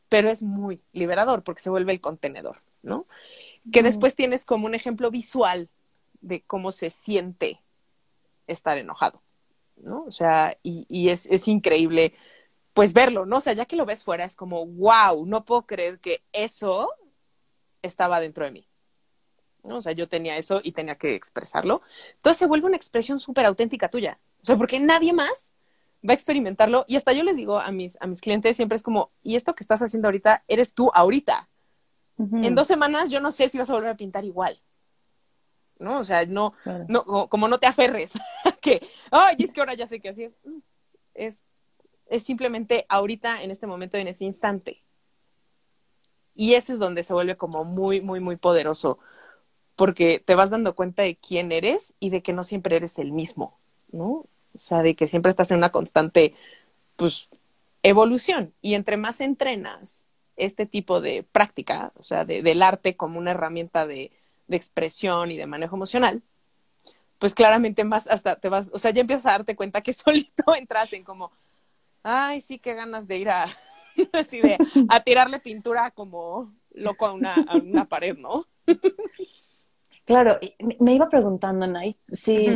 Pero 0.09 0.29
es 0.29 0.43
muy 0.43 0.83
liberador 0.93 1.43
porque 1.43 1.61
se 1.61 1.69
vuelve 1.69 1.91
el 1.91 1.99
contenedor, 1.99 2.61
¿no? 2.83 3.07
Que 3.71 3.83
después 3.83 4.15
tienes 4.15 4.45
como 4.45 4.67
un 4.67 4.75
ejemplo 4.75 5.11
visual 5.11 5.69
de 6.21 6.43
cómo 6.43 6.71
se 6.71 6.89
siente 6.89 7.61
estar 8.45 8.77
enojado, 8.77 9.21
¿no? 9.77 10.03
O 10.03 10.11
sea, 10.11 10.57
y, 10.63 10.85
y 10.89 11.09
es, 11.09 11.25
es 11.27 11.47
increíble, 11.47 12.13
pues 12.73 12.93
verlo, 12.93 13.25
¿no? 13.25 13.37
O 13.37 13.41
sea, 13.41 13.53
ya 13.53 13.65
que 13.65 13.75
lo 13.75 13.85
ves 13.85 14.03
fuera, 14.03 14.25
es 14.25 14.35
como, 14.35 14.65
wow, 14.65 15.25
no 15.25 15.45
puedo 15.45 15.65
creer 15.65 15.99
que 15.99 16.21
eso 16.31 16.91
estaba 17.81 18.19
dentro 18.19 18.45
de 18.45 18.51
mí. 18.51 18.67
¿no? 19.63 19.77
O 19.77 19.81
sea, 19.81 19.91
yo 19.91 20.07
tenía 20.07 20.37
eso 20.37 20.61
y 20.63 20.71
tenía 20.71 20.95
que 20.95 21.15
expresarlo. 21.15 21.81
Entonces 22.15 22.37
se 22.37 22.47
vuelve 22.47 22.67
una 22.67 22.77
expresión 22.77 23.19
súper 23.19 23.45
auténtica 23.45 23.89
tuya. 23.89 24.19
O 24.41 24.45
sea, 24.45 24.57
porque 24.57 24.79
nadie 24.79 25.13
más 25.13 25.53
va 26.07 26.11
a 26.11 26.15
experimentarlo. 26.15 26.85
Y 26.87 26.95
hasta 26.95 27.13
yo 27.13 27.23
les 27.23 27.35
digo 27.35 27.59
a 27.59 27.71
mis, 27.71 27.97
a 28.01 28.07
mis 28.07 28.21
clientes 28.21 28.55
siempre 28.55 28.75
es 28.75 28.83
como, 28.83 29.11
y 29.23 29.35
esto 29.35 29.55
que 29.55 29.63
estás 29.63 29.81
haciendo 29.81 30.07
ahorita, 30.07 30.43
eres 30.47 30.73
tú 30.73 30.89
ahorita. 30.93 31.49
En 32.19 32.55
dos 32.55 32.65
semanas 32.65 33.11
yo 33.11 33.19
no 33.19 33.31
sé 33.31 33.47
si 33.47 33.59
vas 33.59 33.69
a 33.69 33.73
volver 33.73 33.91
a 33.91 33.97
pintar 33.97 34.25
igual. 34.25 34.59
¿No? 35.79 35.99
O 35.99 36.03
sea, 36.03 36.25
no, 36.25 36.53
Claro. 36.63 36.85
no, 36.87 37.03
como- 37.05 37.27
como 37.29 37.47
no 37.47 37.59
te 37.59 37.67
aferres 37.67 38.13
a 38.45 38.51
que, 38.53 38.81
ay, 39.11 39.35
es 39.39 39.53
que 39.53 39.59
ahora 39.59 39.75
ya 39.75 39.85
sé 39.87 39.99
que 39.99 40.09
así 40.09 40.23
es. 40.23 40.33
Mm, 40.43 40.59
Es, 41.13 41.43
es 42.09 42.23
simplemente 42.23 42.85
ahorita, 42.89 43.41
en 43.43 43.51
este 43.51 43.65
momento, 43.67 43.97
en 43.97 44.07
ese 44.07 44.23
instante. 44.25 44.81
Y 46.35 46.53
eso 46.53 46.73
es 46.73 46.79
donde 46.79 47.03
se 47.03 47.13
vuelve 47.13 47.35
como 47.37 47.63
muy, 47.65 48.01
muy, 48.01 48.19
muy 48.19 48.35
poderoso, 48.35 48.99
porque 49.75 50.19
te 50.23 50.35
vas 50.35 50.49
dando 50.51 50.75
cuenta 50.75 51.01
de 51.03 51.15
quién 51.15 51.51
eres 51.51 51.93
y 51.99 52.11
de 52.11 52.21
que 52.21 52.33
no 52.33 52.43
siempre 52.43 52.75
eres 52.75 52.99
el 52.99 53.11
mismo, 53.11 53.57
¿no? 53.91 54.05
O 54.07 54.59
sea, 54.59 54.83
de 54.83 54.95
que 54.95 55.07
siempre 55.07 55.29
estás 55.31 55.49
en 55.51 55.57
una 55.57 55.69
constante, 55.71 56.35
pues, 56.95 57.29
evolución. 57.83 58.53
Y 58.61 58.75
entre 58.75 58.97
más 58.97 59.19
entrenas, 59.21 60.09
este 60.35 60.67
tipo 60.67 61.01
de 61.01 61.23
práctica, 61.23 61.91
o 61.95 62.03
sea, 62.03 62.25
del 62.25 62.61
arte 62.61 62.95
como 62.95 63.17
una 63.17 63.31
herramienta 63.31 63.87
de, 63.87 64.11
expresión 64.55 65.31
y 65.31 65.37
de 65.37 65.45
manejo 65.45 65.75
emocional, 65.75 66.23
pues 67.19 67.33
claramente 67.33 67.83
más 67.83 68.07
hasta 68.07 68.35
te 68.37 68.49
vas, 68.49 68.69
o 68.73 68.79
sea, 68.79 68.91
ya 68.91 69.01
empiezas 69.01 69.25
a 69.25 69.31
darte 69.31 69.55
cuenta 69.55 69.81
que 69.81 69.93
solito 69.93 70.55
entras 70.55 70.93
en 70.93 71.03
como, 71.03 71.31
ay, 72.03 72.41
sí, 72.41 72.59
qué 72.59 72.73
ganas 72.73 73.07
de 73.07 73.17
ir 73.17 73.29
a, 73.29 73.47
así 74.13 74.39
de, 74.39 74.57
a 74.89 75.03
tirarle 75.03 75.39
pintura 75.39 75.91
como 75.91 76.53
loco 76.71 77.05
a 77.05 77.13
una, 77.13 77.33
a 77.33 77.57
una 77.57 77.85
pared, 77.85 78.17
¿no? 78.17 78.45
Claro, 80.05 80.39
me 80.79 80.93
iba 80.93 81.09
preguntando, 81.09 81.67
Nay, 81.67 81.97
si... 82.01 82.47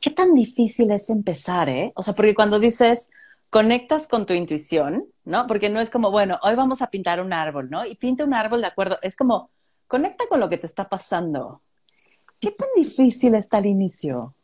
¿Qué 0.00 0.10
tan 0.10 0.34
difícil 0.34 0.92
es 0.92 1.10
empezar, 1.10 1.68
eh? 1.68 1.92
O 1.96 2.02
sea, 2.04 2.14
porque 2.14 2.36
cuando 2.36 2.60
dices, 2.60 3.10
conectas 3.50 4.06
con 4.06 4.26
tu 4.26 4.34
intuición, 4.34 5.06
¿no? 5.24 5.48
Porque 5.48 5.68
no 5.68 5.80
es 5.80 5.90
como, 5.90 6.12
bueno, 6.12 6.38
hoy 6.42 6.54
vamos 6.54 6.82
a 6.82 6.90
pintar 6.90 7.20
un 7.20 7.32
árbol, 7.32 7.70
¿no? 7.70 7.84
Y 7.84 7.96
pinta 7.96 8.22
un 8.22 8.34
árbol 8.34 8.60
de 8.60 8.68
acuerdo. 8.68 8.98
Es 9.02 9.16
como, 9.16 9.50
conecta 9.86 10.24
con 10.28 10.40
lo 10.40 10.48
que 10.48 10.58
te 10.58 10.66
está 10.66 10.84
pasando. 10.84 11.62
¿Qué 12.40 12.50
tan 12.50 12.68
difícil 12.76 13.34
está 13.34 13.58
el 13.58 13.66
inicio? 13.66 14.34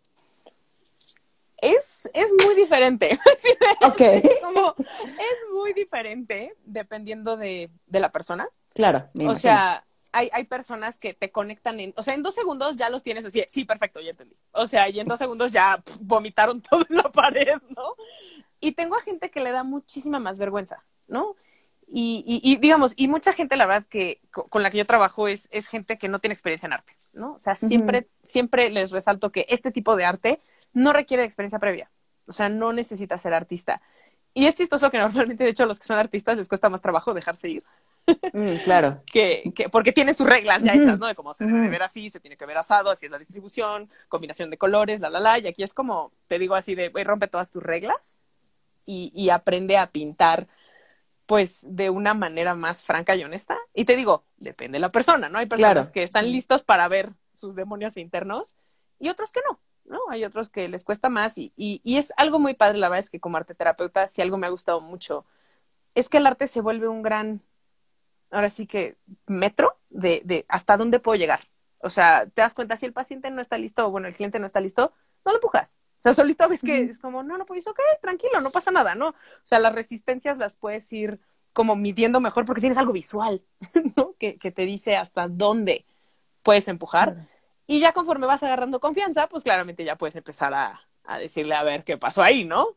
Es, 1.58 2.11
es 2.12 2.28
muy 2.44 2.54
diferente. 2.54 3.18
ok. 3.82 4.00
Es, 4.00 4.40
como, 4.42 4.75
es 4.78 5.37
muy 5.54 5.72
diferente 5.72 6.56
dependiendo 6.64 7.37
de, 7.37 7.70
de 7.87 8.00
la 8.00 8.11
persona. 8.11 8.49
Claro. 8.75 9.06
o 9.26 9.37
sea, 9.37 9.84
hay, 10.12 10.30
hay 10.32 10.44
personas 10.44 10.99
que 10.99 11.12
te 11.12 11.30
conectan 11.30 11.78
en, 11.78 11.92
o 11.96 12.02
sea, 12.02 12.14
en 12.14 12.22
dos 12.22 12.34
segundos 12.34 12.76
ya 12.76 12.88
los 12.88 13.02
tienes 13.02 13.25
así, 13.25 13.44
sí, 13.46 13.64
perfecto, 13.64 14.00
ya 14.00 14.11
entendí. 14.11 14.34
O 14.52 14.66
sea, 14.66 14.88
y 14.88 14.99
en 14.99 15.06
dos 15.06 15.18
segundos 15.18 15.52
ya 15.52 15.82
vomitaron 16.00 16.62
todo 16.70 16.84
en 16.88 16.96
la 16.96 17.11
pared, 17.11 17.61
¿no? 17.76 17.96
Y 18.61 18.72
tengo 18.72 18.96
a 18.96 19.02
gente 19.02 19.30
que 19.30 19.40
le 19.40 19.50
da 19.50 19.62
muchísima 19.62 20.20
más 20.20 20.38
vergüenza, 20.38 20.82
¿no? 21.06 21.37
Y, 21.94 22.40
y, 22.42 22.56
digamos, 22.56 22.94
y 22.96 23.06
mucha 23.06 23.34
gente, 23.34 23.54
la 23.54 23.66
verdad, 23.66 23.84
que 23.87 24.18
con 24.30 24.62
la 24.62 24.70
que 24.70 24.78
yo 24.78 24.87
trabajo 24.87 25.28
es, 25.28 25.46
es 25.50 25.66
gente 25.66 25.99
que 25.99 26.08
no 26.08 26.20
tiene 26.20 26.32
experiencia 26.32 26.66
en 26.66 26.72
arte, 26.72 26.96
¿no? 27.12 27.34
O 27.34 27.38
sea, 27.38 27.54
siempre, 27.54 28.08
siempre 28.25 28.70
les 28.70 28.92
resalto 28.92 29.30
que 29.30 29.44
este 29.50 29.70
tipo 29.70 29.94
de 29.94 30.06
arte 30.06 30.40
no 30.72 30.94
requiere 30.94 31.22
experiencia 31.22 31.58
previa. 31.58 31.90
O 32.26 32.32
sea, 32.32 32.49
no 32.49 32.72
necesita 32.72 33.18
ser 33.18 33.34
artista. 33.34 33.82
Y 34.32 34.46
es 34.46 34.54
chistoso 34.54 34.90
que 34.90 34.96
normalmente, 34.99 35.44
de 35.44 35.50
hecho, 35.50 35.64
a 35.64 35.66
los 35.66 35.78
que 35.78 35.84
son 35.84 35.99
artistas 35.99 36.37
les 36.38 36.49
cuesta 36.49 36.70
más 36.70 36.80
trabajo 36.80 37.12
dejarse 37.12 37.50
ir. 37.50 37.64
Mm, 38.32 38.54
claro. 38.64 38.94
que, 39.12 39.52
que, 39.54 39.68
porque 39.68 39.92
tiene 39.92 40.14
sus 40.14 40.26
reglas 40.26 40.62
ya 40.62 40.72
hechas, 40.72 40.99
¿no? 40.99 41.06
De 41.06 41.14
cómo 41.14 41.34
se 41.34 41.44
debe 41.44 41.68
ver 41.68 41.82
así, 41.82 42.08
se 42.08 42.20
tiene 42.20 42.38
que 42.38 42.46
ver 42.46 42.56
asado, 42.56 42.90
así 42.90 43.04
es 43.04 43.12
la 43.12 43.18
distribución, 43.18 43.87
combinación 44.08 44.49
de 44.49 44.56
colores, 44.56 45.00
la, 45.00 45.11
la, 45.11 45.20
la. 45.20 45.38
Y 45.38 45.46
aquí 45.46 45.62
es 45.62 45.75
como, 45.75 46.11
te 46.26 46.38
digo 46.38 46.54
así 46.54 46.75
de, 46.75 46.88
güey, 46.88 47.04
rompe 47.04 47.28
todas 47.28 47.50
tus 47.50 47.62
reglas 47.62 48.22
y, 48.87 49.12
y 49.14 49.28
aprende 49.28 49.76
a 49.76 49.88
pintar, 49.88 50.49
pues, 51.33 51.65
de 51.67 51.89
una 51.89 52.12
manera 52.12 52.55
más 52.55 52.83
franca 52.83 53.17
y 53.17 53.25
honesta. 53.25 53.57
Y 53.73 53.87
te 53.87 53.97
digo, 53.97 54.27
depende 54.37 54.77
de 54.77 54.81
la 54.81 54.91
persona, 54.91 55.31
¿no? 55.31 55.39
Hay 55.39 55.47
personas 55.47 55.91
que 55.91 56.03
están 56.03 56.31
listos 56.31 56.62
para 56.62 56.87
ver 56.89 57.15
sus 57.33 57.55
demonios 57.55 57.97
internos 57.97 58.59
y 58.99 59.09
otros 59.09 59.33
que 59.33 59.41
no. 59.49 59.59
¿no? 59.87 59.99
Hay 60.11 60.25
otros 60.25 60.51
que 60.51 60.69
les 60.69 60.85
cuesta 60.85 61.09
más 61.09 61.39
y, 61.39 61.55
y, 61.57 61.81
y, 61.85 61.97
es 61.97 62.12
algo 62.19 62.39
muy 62.39 62.53
padre, 62.53 62.77
la 62.77 62.91
verdad 62.91 62.99
es 62.99 63.09
que 63.09 63.19
como 63.19 63.39
arte 63.39 63.55
terapeuta, 63.55 64.07
si 64.09 64.21
algo 64.21 64.37
me 64.37 64.47
ha 64.47 64.51
gustado 64.51 64.83
mucho, 64.83 65.25
es 65.95 66.11
que 66.11 66.19
el 66.19 66.27
arte 66.27 66.49
se 66.49 66.61
vuelve 66.61 66.87
un 66.87 67.01
gran 67.01 67.41
ahora 68.31 68.51
sí 68.51 68.67
que 68.67 68.99
metro 69.27 69.79
de, 69.89 70.21
de 70.27 70.45
hasta 70.49 70.77
dónde 70.77 71.01
puedo 71.01 71.17
llegar. 71.17 71.41
O 71.79 71.89
sea, 71.89 72.27
te 72.27 72.43
das 72.43 72.53
cuenta 72.53 72.77
si 72.77 72.85
el 72.85 72.93
paciente 72.93 73.31
no 73.31 73.41
está 73.41 73.57
listo 73.57 73.87
o 73.87 73.91
bueno, 73.91 74.07
el 74.07 74.15
cliente 74.15 74.39
no 74.39 74.45
está 74.45 74.61
listo, 74.61 74.93
no 75.25 75.33
lo 75.33 75.38
empujas. 75.38 75.79
O 75.99 76.02
sea, 76.02 76.14
solito 76.14 76.49
ves 76.49 76.62
que 76.62 76.83
es 76.83 76.99
como, 76.99 77.23
no, 77.23 77.38
no 77.38 77.47
puedes, 77.47 77.67
ok, 77.67 77.79
tranquilo, 78.00 78.41
no 78.41 78.50
pasa 78.50 78.71
nada, 78.71 78.95
¿no? 78.95 79.11
O 79.11 79.14
sea, 79.45 79.61
las 79.61 79.75
resistencias 79.75 80.37
las 80.37 80.57
puedes 80.57 80.93
ir 80.93 81.21
como 81.52 81.76
midiendo 81.76 82.21
mejor 82.21 82.45
porque 82.45 82.61
tienes 82.61 82.79
algo 82.79 82.93
visual, 82.93 83.43
¿no? 83.97 84.14
Que, 84.19 84.37
que 84.37 84.50
te 84.50 84.64
dice 84.64 84.97
hasta 84.97 85.29
dónde 85.29 85.85
puedes 86.43 86.67
empujar. 86.69 87.29
Y 87.67 87.81
ya 87.81 87.93
conforme 87.93 88.26
vas 88.26 88.43
agarrando 88.43 88.81
confianza, 88.81 89.29
pues 89.29 89.45
claramente 89.45 89.85
ya 89.85 89.97
puedes 89.97 90.17
empezar 90.17 90.52
a, 90.55 90.81
a 91.05 91.19
decirle 91.19 91.55
a 91.55 91.62
ver 91.62 91.85
qué 91.85 91.97
pasó 91.97 92.23
ahí, 92.23 92.45
¿no? 92.45 92.76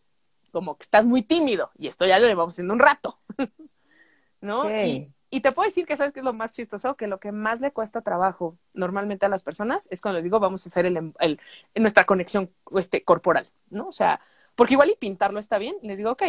Como 0.52 0.78
que 0.78 0.84
estás 0.84 1.06
muy 1.06 1.22
tímido 1.22 1.72
y 1.78 1.88
esto 1.88 2.06
ya 2.06 2.20
lo 2.20 2.28
llevamos 2.28 2.54
haciendo 2.54 2.74
un 2.74 2.80
rato, 2.80 3.18
¿no? 4.42 4.70
Y, 4.70 5.06
y 5.30 5.42
te 5.42 5.52
puedo 5.52 5.68
decir 5.68 5.86
que 5.86 5.98
sabes 5.98 6.14
que 6.14 6.20
es 6.20 6.26
lo 6.26 6.34
más 6.34 6.54
chistoso, 6.54 6.96
que 6.96 7.08
lo 7.08 7.20
que 7.20 7.32
más 7.32 7.62
le 7.62 7.72
cuesta 7.72 8.02
trabajo 8.02 8.58
normalmente 8.74 9.26
a 9.26 9.30
las 9.30 9.44
personas 9.44 9.88
es 9.92 10.02
cuando 10.02 10.18
les 10.18 10.24
digo 10.24 10.40
vamos 10.40 10.66
a 10.66 10.70
hacer 10.70 10.86
el, 10.86 11.14
el, 11.20 11.40
nuestra 11.76 12.06
conexión 12.06 12.52
este, 12.76 13.04
corporal, 13.04 13.50
¿no? 13.70 13.88
O 13.88 13.92
sea, 13.92 14.22
porque 14.56 14.74
igual 14.74 14.90
y 14.92 14.96
pintarlo 14.96 15.40
está 15.40 15.58
bien, 15.58 15.76
les 15.82 15.98
digo, 15.98 16.12
ok, 16.12 16.24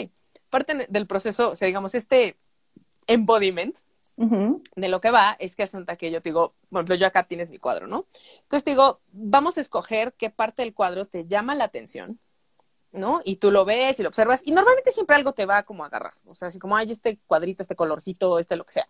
parte 0.51 0.87
del 0.89 1.07
proceso, 1.07 1.51
o 1.51 1.57
sea, 1.57 1.67
digamos, 1.67 1.95
este 1.95 2.37
embodiment 3.07 3.77
de 4.17 4.89
lo 4.89 5.01
que 5.01 5.11
va 5.11 5.37
es 5.39 5.57
que 5.57 5.69
un 5.75 5.85
que 5.85 6.11
yo 6.11 6.23
te 6.23 6.31
digo, 6.31 6.55
por 6.71 6.81
ejemplo, 6.81 6.95
yo 6.95 7.07
acá 7.07 7.25
tienes 7.25 7.51
mi 7.51 7.59
cuadro, 7.59 7.87
¿no? 7.87 8.07
Entonces 8.43 8.65
te 8.65 8.71
digo, 8.71 9.01
vamos 9.13 9.59
a 9.59 9.61
escoger 9.61 10.15
qué 10.15 10.31
parte 10.31 10.63
del 10.63 10.75
cuadro 10.75 11.07
te 11.07 11.27
llama 11.27 11.55
la 11.55 11.65
atención, 11.65 12.19
¿no? 12.97 13.21
Y 13.25 13.37
tú 13.37 13.51
lo 13.51 13.65
ves 13.65 14.01
y 14.01 14.03
lo 14.03 14.09
observas 14.09 14.43
y 14.45 14.53
normalmente 14.53 14.93
siempre 14.93 15.17
algo 15.17 15.33
te 15.33 15.47
va 15.47 15.63
como 15.63 15.85
a 15.85 15.87
agarrar, 15.87 16.13
o 16.27 16.35
sea, 16.35 16.49
así 16.49 16.59
como, 16.59 16.77
hay 16.77 16.93
este 16.93 17.19
cuadrito, 17.27 17.63
este 17.63 17.77
colorcito, 17.77 18.39
este 18.39 18.57
lo 18.57 18.65
que 18.65 18.73
sea. 18.73 18.89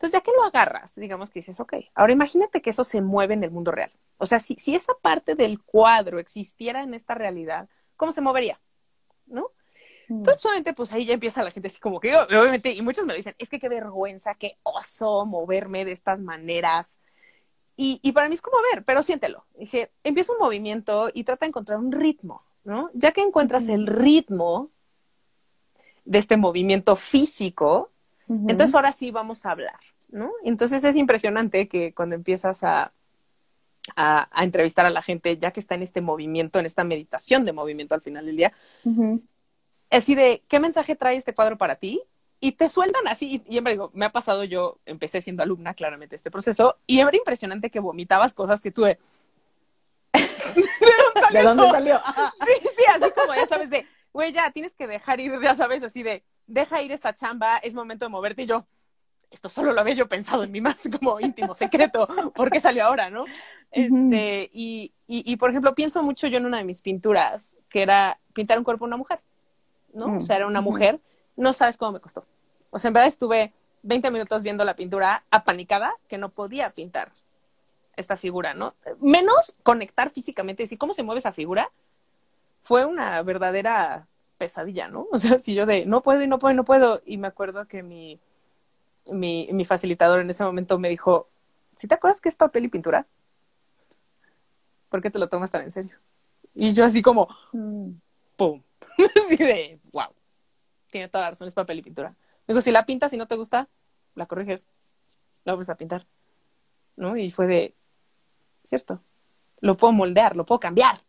Entonces, 0.00 0.18
ya 0.18 0.22
que 0.22 0.32
lo 0.34 0.44
agarras, 0.44 0.94
digamos 0.94 1.30
que 1.30 1.40
dices, 1.40 1.60
ok, 1.60 1.74
ahora 1.94 2.12
imagínate 2.12 2.62
que 2.62 2.70
eso 2.70 2.84
se 2.84 3.02
mueve 3.02 3.34
en 3.34 3.44
el 3.44 3.50
mundo 3.50 3.70
real. 3.70 3.92
O 4.16 4.24
sea, 4.24 4.40
si, 4.40 4.54
si 4.54 4.74
esa 4.74 4.94
parte 4.94 5.34
del 5.34 5.62
cuadro 5.62 6.18
existiera 6.18 6.82
en 6.82 6.94
esta 6.94 7.14
realidad, 7.14 7.68
¿cómo 7.96 8.10
se 8.10 8.22
movería? 8.22 8.58
¿No? 9.26 9.50
Mm. 10.08 10.18
Entonces, 10.18 10.44
obviamente, 10.46 10.72
pues 10.72 10.92
ahí 10.92 11.04
ya 11.04 11.14
empieza 11.14 11.42
la 11.42 11.50
gente 11.50 11.68
así 11.68 11.80
como 11.80 12.00
que, 12.00 12.16
obviamente, 12.16 12.72
y 12.72 12.80
muchos 12.80 13.04
me 13.04 13.12
lo 13.12 13.16
dicen, 13.18 13.34
es 13.38 13.50
que 13.50 13.58
qué 13.58 13.68
vergüenza, 13.68 14.34
qué 14.36 14.56
oso 14.64 15.26
moverme 15.26 15.84
de 15.84 15.92
estas 15.92 16.22
maneras. 16.22 16.98
Y, 17.76 18.00
y 18.02 18.12
para 18.12 18.28
mí 18.28 18.34
es 18.34 18.42
como, 18.42 18.56
ver, 18.72 18.84
pero 18.84 19.02
siéntelo. 19.02 19.44
Dije, 19.54 19.90
empieza 20.02 20.32
un 20.32 20.38
movimiento 20.38 21.10
y 21.12 21.24
trata 21.24 21.44
de 21.44 21.50
encontrar 21.50 21.78
un 21.78 21.92
ritmo. 21.92 22.42
¿No? 22.64 22.90
Ya 22.94 23.12
que 23.12 23.22
encuentras 23.22 23.68
el 23.68 23.86
ritmo 23.86 24.70
de 26.04 26.18
este 26.18 26.36
movimiento 26.36 26.96
físico, 26.96 27.90
entonces 28.28 28.74
ahora 28.76 28.92
sí 28.92 29.10
vamos 29.10 29.44
a 29.44 29.50
hablar, 29.50 29.80
¿no? 30.08 30.30
Entonces 30.44 30.84
es 30.84 30.94
impresionante 30.94 31.68
que 31.68 31.92
cuando 31.92 32.14
empiezas 32.14 32.62
a, 32.62 32.92
a, 33.96 34.44
entrevistar 34.44 34.86
a 34.86 34.90
la 34.90 35.02
gente, 35.02 35.36
ya 35.36 35.50
que 35.50 35.58
está 35.58 35.74
en 35.74 35.82
este 35.82 36.00
movimiento, 36.00 36.60
en 36.60 36.66
esta 36.66 36.84
meditación 36.84 37.44
de 37.44 37.52
movimiento 37.52 37.94
al 37.94 38.02
final 38.02 38.26
del 38.26 38.36
día, 38.36 38.52
así 39.90 40.14
de, 40.14 40.42
¿qué 40.48 40.60
mensaje 40.60 40.94
trae 40.94 41.16
este 41.16 41.34
cuadro 41.34 41.58
para 41.58 41.76
ti? 41.76 42.02
Y 42.38 42.52
te 42.52 42.68
sueltan 42.68 43.06
así, 43.08 43.42
y, 43.46 43.58
y 43.58 43.60
digo, 43.60 43.90
me 43.94 44.06
ha 44.06 44.12
pasado, 44.12 44.44
yo 44.44 44.78
empecé 44.86 45.20
siendo 45.20 45.42
alumna 45.42 45.74
claramente 45.74 46.16
este 46.16 46.30
proceso, 46.30 46.76
y 46.86 47.00
era 47.00 47.16
impresionante 47.16 47.70
que 47.70 47.80
vomitabas 47.80 48.32
cosas 48.32 48.62
que 48.62 48.70
tuve 48.70 48.98
¿De 50.54 51.42
dónde 51.42 51.70
salió? 51.70 52.00
Sí, 52.46 52.68
sí, 52.76 52.84
así 52.92 53.10
como 53.12 53.34
ya 53.34 53.46
sabes 53.46 53.70
de, 53.70 53.86
güey, 54.12 54.32
ya 54.32 54.50
tienes 54.50 54.74
que 54.74 54.86
dejar 54.86 55.20
ir, 55.20 55.32
ya 55.40 55.54
sabes, 55.54 55.82
así 55.82 56.02
de, 56.02 56.24
deja 56.46 56.82
ir 56.82 56.92
esa 56.92 57.14
chamba, 57.14 57.58
es 57.58 57.74
momento 57.74 58.04
de 58.04 58.10
moverte 58.10 58.42
y 58.42 58.46
yo, 58.46 58.66
esto 59.30 59.48
solo 59.48 59.72
lo 59.72 59.80
había 59.80 59.94
yo 59.94 60.08
pensado 60.08 60.42
en 60.42 60.50
mi 60.50 60.60
más 60.60 60.82
como 60.98 61.20
íntimo 61.20 61.54
secreto, 61.54 62.08
¿por 62.34 62.50
qué 62.50 62.60
salió 62.60 62.84
ahora, 62.84 63.10
no? 63.10 63.24
Este, 63.70 64.50
y, 64.52 64.92
y, 65.06 65.32
y, 65.32 65.36
por 65.36 65.50
ejemplo, 65.50 65.74
pienso 65.74 66.02
mucho 66.02 66.26
yo 66.26 66.38
en 66.38 66.46
una 66.46 66.58
de 66.58 66.64
mis 66.64 66.82
pinturas, 66.82 67.56
que 67.68 67.82
era 67.82 68.18
pintar 68.32 68.58
un 68.58 68.64
cuerpo 68.64 68.84
de 68.84 68.88
una 68.88 68.96
mujer, 68.96 69.20
¿no? 69.92 70.16
O 70.16 70.20
sea, 70.20 70.36
era 70.36 70.46
una 70.46 70.60
mujer, 70.60 71.00
no 71.36 71.52
sabes 71.52 71.76
cómo 71.76 71.92
me 71.92 72.00
costó. 72.00 72.26
O 72.70 72.78
sea, 72.78 72.88
en 72.88 72.94
verdad 72.94 73.08
estuve 73.08 73.52
20 73.82 74.10
minutos 74.10 74.42
viendo 74.42 74.64
la 74.64 74.74
pintura 74.74 75.24
apanicada, 75.30 75.94
que 76.08 76.18
no 76.18 76.30
podía 76.30 76.68
pintar 76.70 77.10
esta 78.00 78.16
figura, 78.16 78.54
¿no? 78.54 78.74
Menos 79.00 79.58
conectar 79.62 80.10
físicamente, 80.10 80.62
decir 80.62 80.78
cómo 80.78 80.92
se 80.92 81.02
mueve 81.02 81.20
esa 81.20 81.32
figura, 81.32 81.70
fue 82.62 82.84
una 82.84 83.22
verdadera 83.22 84.06
pesadilla, 84.38 84.88
¿no? 84.88 85.06
O 85.12 85.18
sea, 85.18 85.38
si 85.38 85.54
yo 85.54 85.66
de 85.66 85.86
no 85.86 86.02
puedo 86.02 86.22
y 86.22 86.28
no 86.28 86.38
puedo 86.38 86.52
y 86.52 86.56
no 86.56 86.64
puedo, 86.64 87.02
y 87.04 87.18
me 87.18 87.28
acuerdo 87.28 87.66
que 87.66 87.82
mi, 87.82 88.20
mi, 89.10 89.64
facilitador 89.64 90.20
en 90.20 90.30
ese 90.30 90.44
momento 90.44 90.78
me 90.78 90.88
dijo, 90.88 91.28
¿si 91.74 91.86
te 91.86 91.94
acuerdas 91.94 92.20
que 92.20 92.28
es 92.28 92.36
papel 92.36 92.64
y 92.64 92.68
pintura? 92.68 93.06
¿Por 94.88 95.02
qué 95.02 95.10
te 95.10 95.18
lo 95.18 95.28
tomas 95.28 95.52
tan 95.52 95.62
en 95.62 95.70
serio? 95.70 95.92
Y 96.54 96.72
yo 96.72 96.84
así 96.84 97.00
como. 97.00 97.28
¡pum! 98.36 98.62
así 99.24 99.36
de, 99.36 99.78
wow, 99.92 100.08
tiene 100.90 101.08
toda 101.08 101.24
la 101.24 101.30
razón, 101.30 101.46
es 101.46 101.54
papel 101.54 101.78
y 101.78 101.82
pintura. 101.82 102.10
Me 102.46 102.54
dijo, 102.54 102.60
si 102.60 102.72
la 102.72 102.84
pintas 102.84 103.12
y 103.12 103.16
no 103.16 103.28
te 103.28 103.36
gusta, 103.36 103.68
la 104.14 104.26
corriges, 104.26 104.66
la 105.44 105.52
vuelves 105.52 105.70
a 105.70 105.76
pintar. 105.76 106.06
¿No? 106.96 107.16
Y 107.16 107.30
fue 107.30 107.46
de, 107.46 107.74
¿cierto? 108.62 109.02
Lo 109.60 109.76
puedo 109.76 109.92
moldear, 109.92 110.36
lo 110.36 110.46
puedo 110.46 110.60
cambiar, 110.60 111.02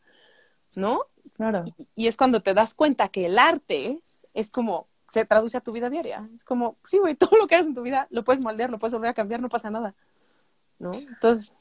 ¿no? 0.75 0.97
Claro. 1.35 1.65
Y, 1.95 2.07
es 2.07 2.17
cuando 2.17 2.41
te 2.41 2.53
das 2.53 2.73
cuenta 2.73 3.09
que 3.09 3.25
el 3.25 3.39
arte 3.39 4.01
es 4.33 4.51
como, 4.51 4.87
se 5.07 5.25
traduce 5.25 5.57
a 5.57 5.61
tu 5.61 5.71
vida 5.71 5.89
diaria. 5.89 6.19
Es 6.33 6.43
como, 6.43 6.77
sí, 6.85 6.97
güey, 6.97 7.15
todo 7.15 7.37
lo 7.37 7.47
que 7.47 7.55
haces 7.55 7.67
en 7.67 7.75
tu 7.75 7.81
vida 7.81 8.07
lo 8.09 8.23
puedes 8.23 8.41
moldear, 8.41 8.69
lo 8.69 8.77
puedes 8.77 8.93
volver 8.93 9.09
a 9.09 9.13
cambiar, 9.13 9.41
no 9.41 9.49
pasa 9.49 9.69
nada, 9.69 9.95
¿no? 10.79 10.91
Entonces, 10.93 11.53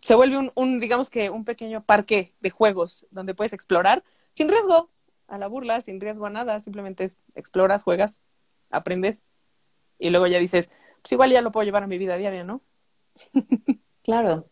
se 0.00 0.14
vuelve 0.14 0.38
un, 0.38 0.50
un 0.54 0.80
digamos 0.80 1.10
que 1.10 1.30
un 1.30 1.44
pequeño 1.44 1.82
parque 1.82 2.34
de 2.40 2.50
juegos 2.50 3.06
donde 3.10 3.34
puedes 3.34 3.52
explorar 3.52 4.04
sin 4.32 4.48
riesgo 4.48 4.90
a 5.28 5.38
la 5.38 5.48
burla, 5.48 5.80
sin 5.80 6.00
riesgo 6.00 6.26
a 6.26 6.30
nada, 6.30 6.60
simplemente 6.60 7.10
exploras, 7.34 7.82
juegas, 7.82 8.20
aprendes 8.70 9.24
Y 9.98 10.10
luego 10.10 10.26
ya 10.26 10.38
dices, 10.38 10.70
pues 11.02 11.12
igual 11.12 11.30
ya 11.30 11.40
lo 11.40 11.52
puedo 11.52 11.64
llevar 11.64 11.82
a 11.82 11.86
mi 11.86 11.98
vida 11.98 12.16
diaria, 12.16 12.44
¿no? 12.44 12.60
Claro. 14.06 14.46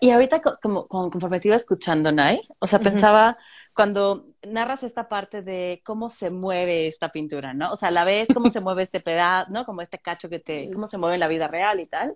y 0.00 0.10
ahorita, 0.10 0.42
como, 0.62 0.86
conforme 0.86 1.40
te 1.40 1.48
iba 1.48 1.56
escuchando, 1.56 2.12
Nay, 2.12 2.46
o 2.58 2.66
sea, 2.66 2.78
pensaba 2.80 3.38
cuando 3.72 4.26
narras 4.42 4.82
esta 4.82 5.08
parte 5.08 5.40
de 5.40 5.80
cómo 5.86 6.10
se 6.10 6.30
mueve 6.30 6.86
esta 6.86 7.10
pintura, 7.10 7.54
¿no? 7.54 7.72
O 7.72 7.76
sea, 7.76 7.90
la 7.90 8.04
ves 8.04 8.28
cómo 8.34 8.50
se 8.50 8.60
mueve 8.60 8.82
este 8.82 9.00
pedazo, 9.00 9.50
¿no? 9.50 9.64
Como 9.64 9.80
este 9.80 9.98
cacho 9.98 10.28
que 10.28 10.38
te, 10.38 10.70
cómo 10.70 10.86
se 10.86 10.98
mueve 10.98 11.14
en 11.14 11.20
la 11.20 11.28
vida 11.28 11.48
real 11.48 11.80
y 11.80 11.86
tal. 11.86 12.12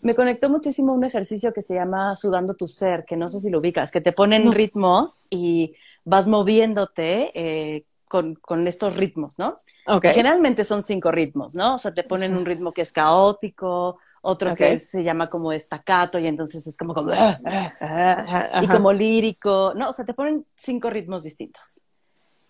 Me 0.00 0.16
conectó 0.16 0.50
muchísimo 0.50 0.92
un 0.92 1.04
ejercicio 1.04 1.52
que 1.52 1.62
se 1.62 1.74
llama 1.74 2.16
Sudando 2.16 2.54
tu 2.54 2.66
Ser, 2.66 3.04
que 3.04 3.16
no 3.16 3.28
sé 3.28 3.40
si 3.40 3.48
lo 3.48 3.60
ubicas, 3.60 3.92
que 3.92 4.00
te 4.00 4.10
ponen 4.10 4.50
ritmos 4.50 5.26
y 5.30 5.76
vas 6.04 6.26
moviéndote 6.26 7.30
eh, 7.34 7.84
con, 8.08 8.34
con, 8.36 8.66
estos 8.66 8.96
ritmos, 8.96 9.38
¿no? 9.38 9.56
Okay. 9.86 10.14
Generalmente 10.14 10.64
son 10.64 10.82
cinco 10.82 11.10
ritmos, 11.10 11.54
¿no? 11.54 11.74
O 11.74 11.78
sea, 11.78 11.92
te 11.92 12.02
ponen 12.02 12.36
un 12.36 12.44
ritmo 12.44 12.72
que 12.72 12.82
es 12.82 12.92
caótico, 12.92 13.96
otro 14.22 14.54
que 14.54 14.80
se 14.80 15.02
llama 15.02 15.30
como 15.30 15.52
estacato 15.52 16.18
y 16.18 16.26
entonces 16.26 16.66
es 16.66 16.76
como, 16.76 16.94
como 16.94 17.12
ah, 17.12 17.38
ah, 17.44 17.72
ah, 17.80 18.60
y 18.62 18.68
como 18.68 18.92
lírico, 18.92 19.72
¿no? 19.76 19.90
O 19.90 19.92
sea, 19.92 20.04
te 20.04 20.14
ponen 20.14 20.44
cinco 20.56 20.90
ritmos 20.90 21.22
distintos. 21.22 21.82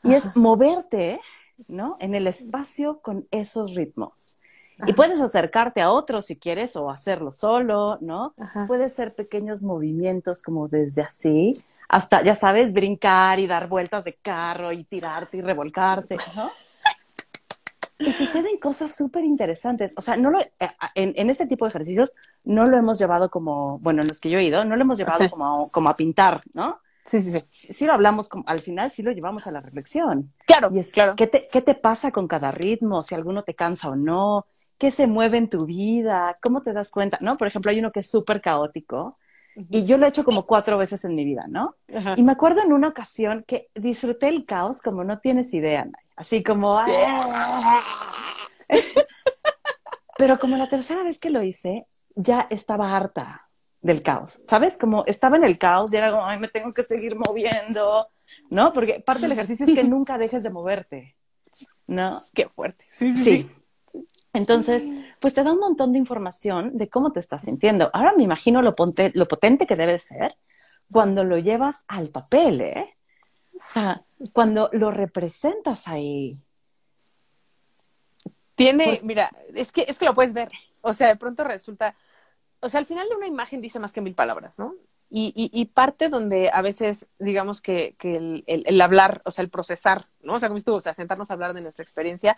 Y 0.03 0.15
es 0.15 0.37
moverte, 0.37 1.21
¿no? 1.67 1.97
En 2.01 2.15
el 2.15 2.27
espacio 2.27 3.01
con 3.01 3.27
esos 3.31 3.75
ritmos. 3.75 4.39
Y 4.87 4.93
puedes 4.93 5.21
acercarte 5.21 5.81
a 5.81 5.91
otro 5.91 6.23
si 6.23 6.37
quieres 6.37 6.77
o 6.77 6.91
hacerlo 6.91 7.33
solo, 7.33 7.99
¿no? 8.01 8.35
Puede 8.67 8.89
ser 8.91 9.15
pequeños 9.15 9.63
movimientos 9.63 10.43
como 10.43 10.69
desde 10.69 11.03
así 11.03 11.55
hasta, 11.89 12.23
ya 12.23 12.37
sabes, 12.37 12.73
brincar 12.73 13.41
y 13.41 13.47
dar 13.47 13.67
vueltas 13.69 14.05
de 14.05 14.15
carro 14.15 14.73
y 14.73 14.85
tirarte 14.85 15.39
y 15.39 15.41
revolcarte, 15.41 16.17
¿no? 16.37 16.51
Y 18.01 18.13
suceden 18.13 18.59
cosas 18.59 18.95
súper 18.95 19.25
interesantes. 19.25 19.93
O 19.97 20.03
sea, 20.03 20.17
no 20.17 20.31
lo, 20.31 20.41
eh, 20.41 20.51
en, 20.95 21.15
en, 21.17 21.31
este 21.31 21.47
tipo 21.47 21.65
de 21.65 21.71
ejercicios 21.71 22.13
no 22.45 22.65
lo 22.65 22.77
hemos 22.77 22.99
llevado 22.99 23.29
como, 23.29 23.79
bueno, 23.81 24.03
en 24.03 24.09
los 24.09 24.21
que 24.21 24.31
yo 24.31 24.39
he 24.39 24.45
ido, 24.45 24.65
no 24.65 24.77
lo 24.77 24.83
hemos 24.83 24.99
llevado 24.99 25.29
como, 25.29 25.69
como 25.73 25.89
a 25.89 25.97
pintar, 25.97 26.43
¿no? 26.55 26.79
Sí, 27.07 27.23
sí, 27.23 27.33
sí. 27.33 27.73
Sí, 27.73 27.87
lo 27.87 27.95
hablamos, 27.95 28.29
como, 28.29 28.45
al 28.47 28.61
final 28.61 28.91
sí 28.91 29.03
lo 29.03 29.11
llevamos 29.11 29.47
a 29.47 29.51
la 29.51 29.61
reflexión. 29.61 30.33
Claro, 30.47 30.69
y 30.71 30.79
es, 30.79 30.93
claro. 30.93 31.17
¿qué 31.17 31.27
te, 31.27 31.43
¿Qué 31.51 31.63
te 31.63 31.75
pasa 31.75 32.13
con 32.13 32.29
cada 32.29 32.53
ritmo? 32.53 33.03
Si 33.03 33.15
alguno 33.15 33.43
te 33.43 33.55
cansa 33.55 33.89
o 33.89 33.97
no. 33.97 34.47
¿Qué 34.79 34.91
se 34.91 35.07
mueve 35.07 35.39
en 35.39 35.51
tu 35.51 35.67
vida? 35.67 36.35
¿Cómo 36.41 36.63
te 36.63 36.73
das 36.73 36.91
cuenta? 36.91 37.19
¿No? 37.21 37.37
Por 37.37 37.49
ejemplo, 37.49 37.71
hay 37.71 37.81
uno 37.81 37.91
que 37.91 38.01
es 38.01 38.11
súper 38.11 38.41
caótico 38.41 39.19
y 39.71 39.85
yo 39.85 39.99
lo 39.99 40.07
he 40.07 40.09
hecho 40.09 40.25
como 40.25 40.47
cuatro 40.47 40.79
veces 40.79 41.05
en 41.05 41.17
mi 41.17 41.25
vida, 41.25 41.47
¿no? 41.49 41.75
Y 42.17 42.23
me 42.23 42.31
acuerdo 42.33 42.63
en 42.63 42.73
una 42.73 42.89
ocasión 42.89 43.45
que 43.47 43.69
disfruté 43.75 44.29
el 44.29 44.47
caos 44.47 44.83
como 44.83 45.03
no 45.03 45.19
tienes 45.19 45.53
idea, 45.53 45.89
así 46.15 46.45
como... 46.45 46.81
Pero 50.17 50.39
como 50.39 50.57
la 50.57 50.69
tercera 50.69 51.03
vez 51.03 51.19
que 51.19 51.31
lo 51.31 51.43
hice, 51.43 51.87
ya 52.15 52.47
estaba 52.51 52.97
harta 52.97 53.49
del 53.83 54.03
caos, 54.03 54.41
¿sabes? 54.45 54.79
Como 54.79 55.05
estaba 55.07 55.37
en 55.37 55.45
el 55.45 55.59
caos 55.59 55.93
y 55.93 55.97
era 55.97 56.11
como, 56.11 56.25
ay, 56.25 56.39
me 56.39 56.49
tengo 56.49 56.71
que 56.73 56.83
seguir 56.85 57.17
moviendo, 57.17 58.07
¿no? 58.51 58.73
Porque 58.73 59.01
parte 59.05 59.23
del 59.23 59.33
ejercicio 59.33 59.67
es 59.67 59.75
que 59.75 59.85
nunca 59.85 60.19
dejes 60.19 60.45
de 60.45 60.51
moverte, 60.51 61.17
¿no? 61.87 62.21
Qué 62.33 62.49
fuerte. 62.49 62.85
sí. 62.89 63.17
sí. 63.17 63.51
Entonces, 64.39 64.85
pues 65.21 65.35
te 65.35 65.43
da 65.43 65.53
un 65.53 65.59
montón 65.59 65.93
de 65.93 65.99
información 65.99 66.77
de 66.77 66.89
cómo 66.89 67.13
te 67.13 67.21
estás 67.21 67.43
sintiendo. 67.43 67.91
Ahora 67.93 68.15
me 68.17 68.23
imagino 68.23 68.63
lo, 68.63 68.75
lo 69.15 69.27
potente 69.27 69.67
que 69.67 69.77
debe 69.77 69.99
ser 69.99 70.37
cuando 70.91 71.25
lo 71.25 71.39
llevas 71.39 71.85
al 71.89 72.09
papel, 72.09 72.61
¿eh? 72.61 72.95
O 73.55 73.61
sea, 73.61 74.03
cuando 74.33 74.71
lo 74.73 74.93
representas 74.93 75.89
ahí. 75.89 76.39
Tiene, 78.55 78.85
pues 78.85 79.03
mira, 79.03 79.31
es 79.55 79.73
que, 79.73 79.85
es 79.89 79.99
que 79.99 80.05
lo 80.05 80.15
puedes 80.15 80.33
ver. 80.33 80.49
O 80.83 80.95
sea, 80.95 81.09
de 81.09 81.17
pronto 81.17 81.43
resulta, 81.43 81.97
o 82.61 82.69
sea, 82.69 82.79
al 82.79 82.87
final 82.87 83.09
de 83.09 83.17
una 83.17 83.27
imagen 83.27 83.61
dice 83.61 83.81
más 83.81 83.93
que 83.93 84.01
mil 84.01 84.15
palabras, 84.15 84.59
¿no? 84.61 84.75
Y, 85.11 85.33
y, 85.35 85.65
parte 85.65 86.11
donde 86.11 86.51
a 86.53 86.61
veces, 86.61 87.09
digamos 87.19 87.63
que, 87.63 87.97
que 87.99 88.17
el, 88.17 88.45
el, 88.47 88.81
hablar, 88.83 89.23
o 89.25 89.31
sea, 89.31 89.43
el 89.43 89.49
procesar, 89.49 90.03
¿no? 90.21 90.35
O 90.35 90.39
sea, 90.39 90.49
como 90.51 90.61
tú, 90.61 90.75
o 90.75 90.81
sea, 90.83 90.93
sentarnos 90.93 91.31
a 91.31 91.33
hablar 91.33 91.55
de 91.55 91.63
nuestra 91.63 91.83
experiencia, 91.83 92.37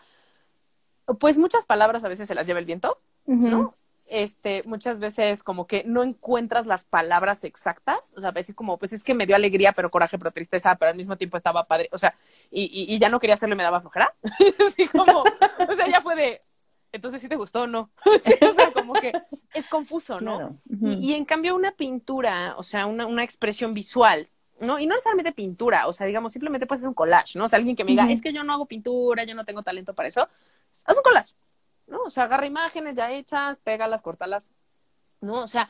pues 1.18 1.38
muchas 1.38 1.66
palabras 1.66 2.04
a 2.04 2.08
veces 2.08 2.28
se 2.28 2.34
las 2.34 2.46
lleva 2.46 2.58
el 2.58 2.66
viento, 2.66 2.98
¿no? 3.26 3.68
Este, 4.08 4.62
muchas 4.66 4.98
veces 4.98 5.42
como 5.42 5.66
que 5.66 5.84
no 5.84 6.02
encuentras 6.02 6.64
las 6.64 6.84
palabras 6.84 7.44
exactas, 7.44 8.14
o 8.16 8.20
sea, 8.20 8.30
a 8.30 8.32
veces 8.32 8.54
como, 8.54 8.78
pues 8.78 8.94
es 8.94 9.04
que 9.04 9.12
me 9.12 9.26
dio 9.26 9.36
alegría, 9.36 9.72
pero 9.72 9.90
coraje, 9.90 10.18
pero 10.18 10.30
tristeza, 10.30 10.74
pero 10.76 10.90
al 10.90 10.96
mismo 10.96 11.18
tiempo 11.18 11.36
estaba 11.36 11.64
padre, 11.64 11.88
o 11.92 11.98
sea, 11.98 12.14
y, 12.50 12.94
y, 12.94 12.98
ya 12.98 13.10
no 13.10 13.20
quería 13.20 13.34
hacerlo 13.34 13.54
y 13.54 13.58
me 13.58 13.62
daba 13.62 13.82
flojera, 13.82 14.14
así 14.66 14.88
como, 14.88 15.22
o 15.22 15.74
sea, 15.74 15.86
ya 15.86 16.00
fue 16.00 16.16
de, 16.16 16.40
entonces 16.92 17.20
sí 17.20 17.28
te 17.28 17.36
gustó 17.36 17.62
o 17.62 17.66
no, 17.66 17.90
o 18.06 18.52
sea, 18.52 18.72
como 18.72 18.94
que 18.94 19.12
es 19.52 19.66
confuso, 19.66 20.18
¿no? 20.20 20.58
y, 20.66 21.10
y, 21.10 21.14
en 21.14 21.26
cambio 21.26 21.54
una 21.54 21.72
pintura, 21.72 22.54
o 22.56 22.62
sea, 22.62 22.86
una, 22.86 23.04
una 23.04 23.22
expresión 23.22 23.74
visual, 23.74 24.30
¿no? 24.60 24.78
Y 24.78 24.86
no 24.86 24.94
necesariamente 24.94 25.32
pintura, 25.32 25.88
o 25.88 25.92
sea, 25.92 26.06
digamos, 26.06 26.32
simplemente 26.32 26.66
puede 26.66 26.80
ser 26.80 26.88
un 26.88 26.94
collage, 26.94 27.38
¿no? 27.38 27.44
O 27.44 27.48
sea, 27.48 27.58
alguien 27.58 27.76
que 27.76 27.84
me 27.84 27.90
diga, 27.90 28.10
es 28.10 28.20
que 28.20 28.32
yo 28.32 28.44
no 28.44 28.52
hago 28.52 28.66
pintura, 28.66 29.24
yo 29.24 29.34
no 29.34 29.44
tengo 29.44 29.62
talento 29.62 29.94
para 29.94 30.08
eso, 30.08 30.28
haz 30.84 30.96
un 30.96 31.02
collage, 31.02 31.34
¿no? 31.88 32.02
O 32.02 32.10
sea, 32.10 32.24
agarra 32.24 32.46
imágenes 32.46 32.94
ya 32.96 33.12
hechas, 33.12 33.58
pégalas, 33.58 34.02
cortalas, 34.02 34.50
¿no? 35.20 35.42
O 35.42 35.48
sea, 35.48 35.68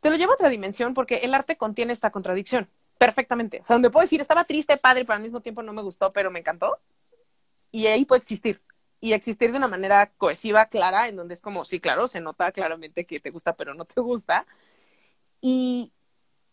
te 0.00 0.10
lo 0.10 0.16
llevo 0.16 0.32
a 0.32 0.34
otra 0.34 0.48
dimensión 0.48 0.94
porque 0.94 1.16
el 1.18 1.34
arte 1.34 1.56
contiene 1.56 1.92
esta 1.92 2.10
contradicción 2.10 2.68
perfectamente. 2.98 3.60
O 3.60 3.64
sea, 3.64 3.74
donde 3.74 3.90
puedo 3.90 4.02
decir, 4.02 4.20
estaba 4.20 4.44
triste, 4.44 4.76
padre, 4.76 5.04
pero 5.04 5.16
al 5.16 5.22
mismo 5.22 5.40
tiempo 5.40 5.62
no 5.62 5.72
me 5.72 5.82
gustó, 5.82 6.10
pero 6.10 6.30
me 6.30 6.40
encantó. 6.40 6.78
Y 7.70 7.86
ahí 7.86 8.04
puede 8.04 8.20
existir. 8.20 8.60
Y 9.00 9.12
existir 9.12 9.50
de 9.50 9.58
una 9.58 9.68
manera 9.68 10.12
cohesiva, 10.16 10.66
clara, 10.66 11.08
en 11.08 11.16
donde 11.16 11.34
es 11.34 11.40
como, 11.40 11.64
sí, 11.64 11.80
claro, 11.80 12.06
se 12.06 12.20
nota 12.20 12.52
claramente 12.52 13.04
que 13.04 13.18
te 13.20 13.30
gusta, 13.30 13.54
pero 13.54 13.74
no 13.74 13.84
te 13.84 14.00
gusta. 14.00 14.46
Y, 15.40 15.92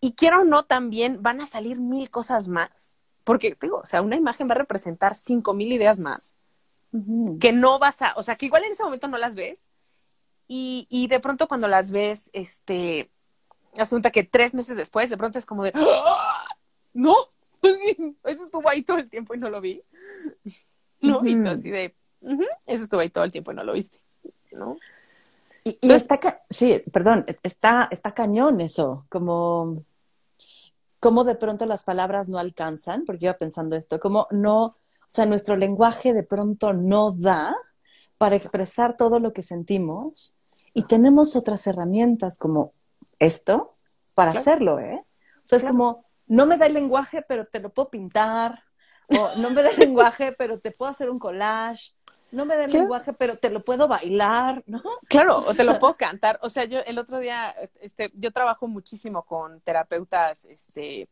y 0.01 0.13
quiero 0.13 0.41
o 0.41 0.45
no, 0.45 0.65
también 0.65 1.21
van 1.21 1.41
a 1.41 1.47
salir 1.47 1.79
mil 1.79 2.09
cosas 2.09 2.47
más. 2.47 2.97
Porque, 3.23 3.55
digo, 3.61 3.77
o 3.77 3.85
sea, 3.85 4.01
una 4.01 4.15
imagen 4.15 4.49
va 4.49 4.53
a 4.53 4.57
representar 4.57 5.13
cinco 5.13 5.53
mil 5.53 5.71
ideas 5.71 5.99
más 5.99 6.35
que 7.39 7.51
no 7.51 7.77
vas 7.79 8.01
a, 8.01 8.13
o 8.15 8.23
sea, 8.23 8.35
que 8.35 8.47
igual 8.47 8.63
en 8.63 8.71
ese 8.71 8.83
momento 8.83 9.07
no 9.07 9.17
las 9.17 9.35
ves 9.35 9.69
y, 10.47 10.87
y 10.89 11.07
de 11.07 11.19
pronto 11.19 11.47
cuando 11.47 11.67
las 11.67 11.91
ves, 11.91 12.31
este, 12.33 13.11
asunta 13.77 14.11
que 14.11 14.23
tres 14.23 14.53
meses 14.53 14.75
después, 14.75 15.09
de 15.09 15.17
pronto 15.17 15.37
es 15.37 15.45
como 15.45 15.63
de, 15.63 15.71
¡Ah! 15.75 16.45
no, 16.93 17.15
eso 18.25 18.45
estuvo 18.45 18.67
ahí 18.67 18.81
todo 18.81 18.97
el 18.97 19.09
tiempo 19.09 19.35
y 19.35 19.39
no 19.39 19.49
lo 19.49 19.61
vi, 19.61 19.79
¿no? 21.01 21.25
Y 21.25 21.47
así 21.47 21.69
de, 21.69 21.95
eso 22.65 22.83
estuvo 22.83 22.99
ahí 22.99 23.09
todo 23.09 23.23
el 23.23 23.31
tiempo 23.31 23.51
y 23.51 23.55
no 23.55 23.63
lo 23.63 23.73
viste, 23.73 23.97
¿no? 24.51 24.77
Y, 25.63 25.77
y 25.81 25.91
está, 25.91 26.19
sí, 26.49 26.81
perdón, 26.91 27.25
está, 27.43 27.87
está 27.91 28.11
cañón 28.13 28.61
eso, 28.61 29.05
como, 29.09 29.83
como 30.99 31.23
de 31.23 31.35
pronto 31.35 31.65
las 31.65 31.83
palabras 31.83 32.27
no 32.29 32.39
alcanzan, 32.39 33.05
porque 33.05 33.25
iba 33.25 33.37
pensando 33.37 33.75
esto, 33.75 33.99
como 33.99 34.27
no, 34.31 34.75
o 35.09 35.11
sea, 35.11 35.25
nuestro 35.25 35.55
lenguaje 35.55 36.13
de 36.13 36.21
pronto 36.21 36.71
no 36.71 37.11
da 37.11 37.55
para 38.19 38.35
expresar 38.35 38.95
todo 38.95 39.19
lo 39.19 39.33
que 39.33 39.41
sentimos 39.41 40.39
y 40.75 40.83
tenemos 40.83 41.35
otras 41.35 41.65
herramientas 41.65 42.37
como 42.37 42.73
esto 43.17 43.71
para 44.13 44.31
hacerlo, 44.31 44.79
¿eh? 44.79 45.03
O 45.37 45.41
sea, 45.41 45.57
es 45.57 45.65
como, 45.65 46.05
no 46.27 46.45
me 46.45 46.57
da 46.57 46.67
el 46.67 46.75
lenguaje, 46.75 47.23
pero 47.27 47.47
te 47.47 47.59
lo 47.59 47.73
puedo 47.73 47.89
pintar, 47.89 48.63
o 49.07 49.29
no 49.37 49.49
me 49.49 49.63
da 49.63 49.71
el 49.71 49.79
lenguaje, 49.79 50.31
pero 50.37 50.59
te 50.59 50.69
puedo 50.69 50.91
hacer 50.91 51.09
un 51.09 51.17
collage, 51.17 51.91
no 52.31 52.45
me 52.45 52.55
da 52.55 52.65
el 52.65 52.71
lenguaje, 52.71 53.11
pero 53.13 53.35
te 53.35 53.49
lo 53.49 53.61
puedo 53.61 53.87
bailar, 53.87 54.61
¿no? 54.67 54.83
Claro, 55.07 55.37
o 55.39 55.55
te 55.55 55.63
lo 55.63 55.79
puedo 55.79 55.95
cantar. 55.95 56.39
O 56.43 56.51
sea, 56.51 56.65
yo 56.65 56.81
el 56.81 56.99
otro 56.99 57.19
día, 57.19 57.55
este, 57.81 58.11
yo 58.13 58.31
trabajo 58.31 58.67
muchísimo 58.67 59.23
con 59.23 59.61
terapeutas, 59.61 60.45
este, 60.45 61.09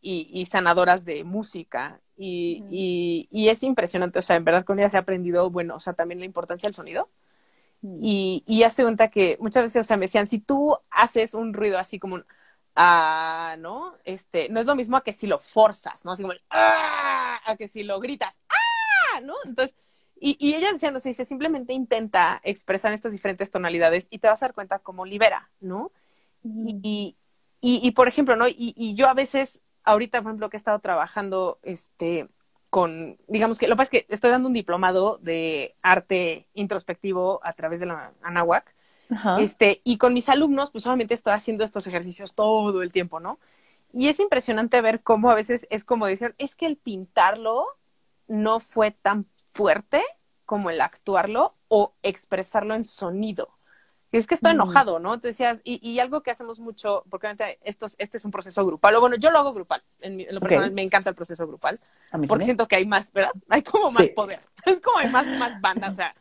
y, 0.00 0.46
sanadoras 0.46 1.04
de 1.04 1.24
música. 1.24 2.00
Y, 2.16 3.26
y, 3.30 3.48
es 3.48 3.62
impresionante, 3.62 4.18
o 4.18 4.22
sea, 4.22 4.36
en 4.36 4.44
verdad 4.44 4.64
con 4.64 4.78
ella 4.78 4.88
se 4.88 4.96
ha 4.96 5.00
aprendido, 5.00 5.50
bueno, 5.50 5.76
o 5.76 5.80
sea, 5.80 5.92
también 5.92 6.20
la 6.20 6.26
importancia 6.26 6.66
del 6.66 6.74
sonido. 6.74 7.08
Y, 7.82 8.42
y 8.46 8.64
hace 8.64 8.82
cuenta 8.82 9.08
que 9.08 9.36
muchas 9.40 9.62
veces, 9.62 9.80
o 9.82 9.84
sea, 9.84 9.96
me 9.96 10.06
decían, 10.06 10.26
si 10.26 10.40
tú 10.40 10.76
haces 10.90 11.34
un 11.34 11.54
ruido 11.54 11.78
así 11.78 11.98
como 11.98 12.16
un, 12.16 12.26
ah, 12.74 13.56
¿no? 13.58 13.94
Este, 14.04 14.48
no 14.48 14.60
es 14.60 14.66
lo 14.66 14.74
mismo 14.74 14.96
a 14.96 15.04
que 15.04 15.12
si 15.12 15.26
lo 15.26 15.38
forzas, 15.38 16.04
¿no? 16.04 16.12
Así 16.12 16.22
como, 16.22 16.34
ah, 16.50 17.40
a 17.44 17.56
que 17.56 17.68
si 17.68 17.84
lo 17.84 18.00
gritas, 18.00 18.40
ah, 18.48 19.20
¿no? 19.20 19.34
Entonces, 19.44 19.76
y, 20.20 20.36
y 20.40 20.54
ella 20.54 20.72
decía, 20.72 20.90
no 20.90 21.00
sé, 21.00 21.10
dice, 21.10 21.24
simplemente 21.24 21.72
intenta 21.72 22.40
expresar 22.42 22.92
estas 22.92 23.12
diferentes 23.12 23.50
tonalidades 23.50 24.08
y 24.10 24.18
te 24.18 24.28
vas 24.28 24.42
a 24.42 24.46
dar 24.46 24.54
cuenta 24.54 24.80
cómo 24.80 25.04
libera, 25.04 25.50
¿no? 25.60 25.92
y, 26.44 27.16
y, 27.60 27.80
y, 27.82 27.90
por 27.90 28.08
ejemplo, 28.08 28.36
¿no? 28.36 28.48
Y, 28.48 28.74
y 28.76 28.94
yo 28.94 29.08
a 29.08 29.14
veces 29.14 29.60
ahorita, 29.88 30.22
por 30.22 30.30
ejemplo, 30.30 30.50
que 30.50 30.56
he 30.56 30.58
estado 30.58 30.78
trabajando 30.78 31.58
este, 31.62 32.28
con, 32.70 33.16
digamos 33.26 33.58
que 33.58 33.66
lo 33.66 33.74
que 33.74 33.78
pasa 33.78 33.96
es 33.96 34.04
que 34.04 34.12
estoy 34.12 34.30
dando 34.30 34.48
un 34.48 34.54
diplomado 34.54 35.18
de 35.22 35.68
arte 35.82 36.44
introspectivo 36.54 37.40
a 37.42 37.52
través 37.52 37.80
de 37.80 37.86
la 37.86 38.10
Anahuac. 38.22 38.74
Este, 39.38 39.80
y 39.84 39.96
con 39.96 40.12
mis 40.12 40.28
alumnos, 40.28 40.70
pues 40.70 40.84
solamente 40.84 41.14
estoy 41.14 41.32
haciendo 41.32 41.64
estos 41.64 41.86
ejercicios 41.86 42.34
todo 42.34 42.82
el 42.82 42.92
tiempo, 42.92 43.20
¿no? 43.20 43.38
Y 43.92 44.08
es 44.08 44.20
impresionante 44.20 44.80
ver 44.82 45.02
cómo 45.02 45.30
a 45.30 45.34
veces 45.34 45.66
es 45.70 45.84
como 45.84 46.06
decir, 46.06 46.34
es 46.36 46.54
que 46.54 46.66
el 46.66 46.76
pintarlo 46.76 47.64
no 48.26 48.60
fue 48.60 48.90
tan 48.90 49.24
fuerte 49.54 50.04
como 50.44 50.68
el 50.68 50.82
actuarlo 50.82 51.52
o 51.68 51.94
expresarlo 52.02 52.74
en 52.74 52.84
sonido. 52.84 53.48
Es 54.16 54.26
que 54.26 54.34
estoy 54.34 54.52
enojado, 54.52 54.98
¿no? 54.98 55.20
Te 55.20 55.28
decías, 55.28 55.60
y, 55.64 55.98
algo 55.98 56.22
que 56.22 56.30
hacemos 56.30 56.58
mucho, 56.60 57.04
porque 57.10 57.58
estos, 57.62 57.94
este 57.98 58.16
es 58.16 58.24
un 58.24 58.30
proceso 58.30 58.64
grupal, 58.64 58.94
o 58.96 59.00
bueno, 59.00 59.16
yo 59.16 59.30
lo 59.30 59.38
hago 59.38 59.52
grupal, 59.52 59.82
en, 60.00 60.22
lo 60.30 60.40
personal 60.40 60.70
me 60.72 60.82
encanta 60.82 61.10
el 61.10 61.16
proceso 61.16 61.46
grupal, 61.46 61.78
porque 62.26 62.44
siento 62.44 62.66
que 62.66 62.76
hay 62.76 62.86
más, 62.86 63.12
¿verdad? 63.12 63.32
Hay 63.48 63.62
como 63.62 63.90
más 63.90 64.08
poder, 64.10 64.40
es 64.64 64.80
como 64.80 64.98
hay 64.98 65.10
más, 65.10 65.26
más 65.26 65.60
banda, 65.60 65.90
o 65.90 65.94
sea, 65.94 66.14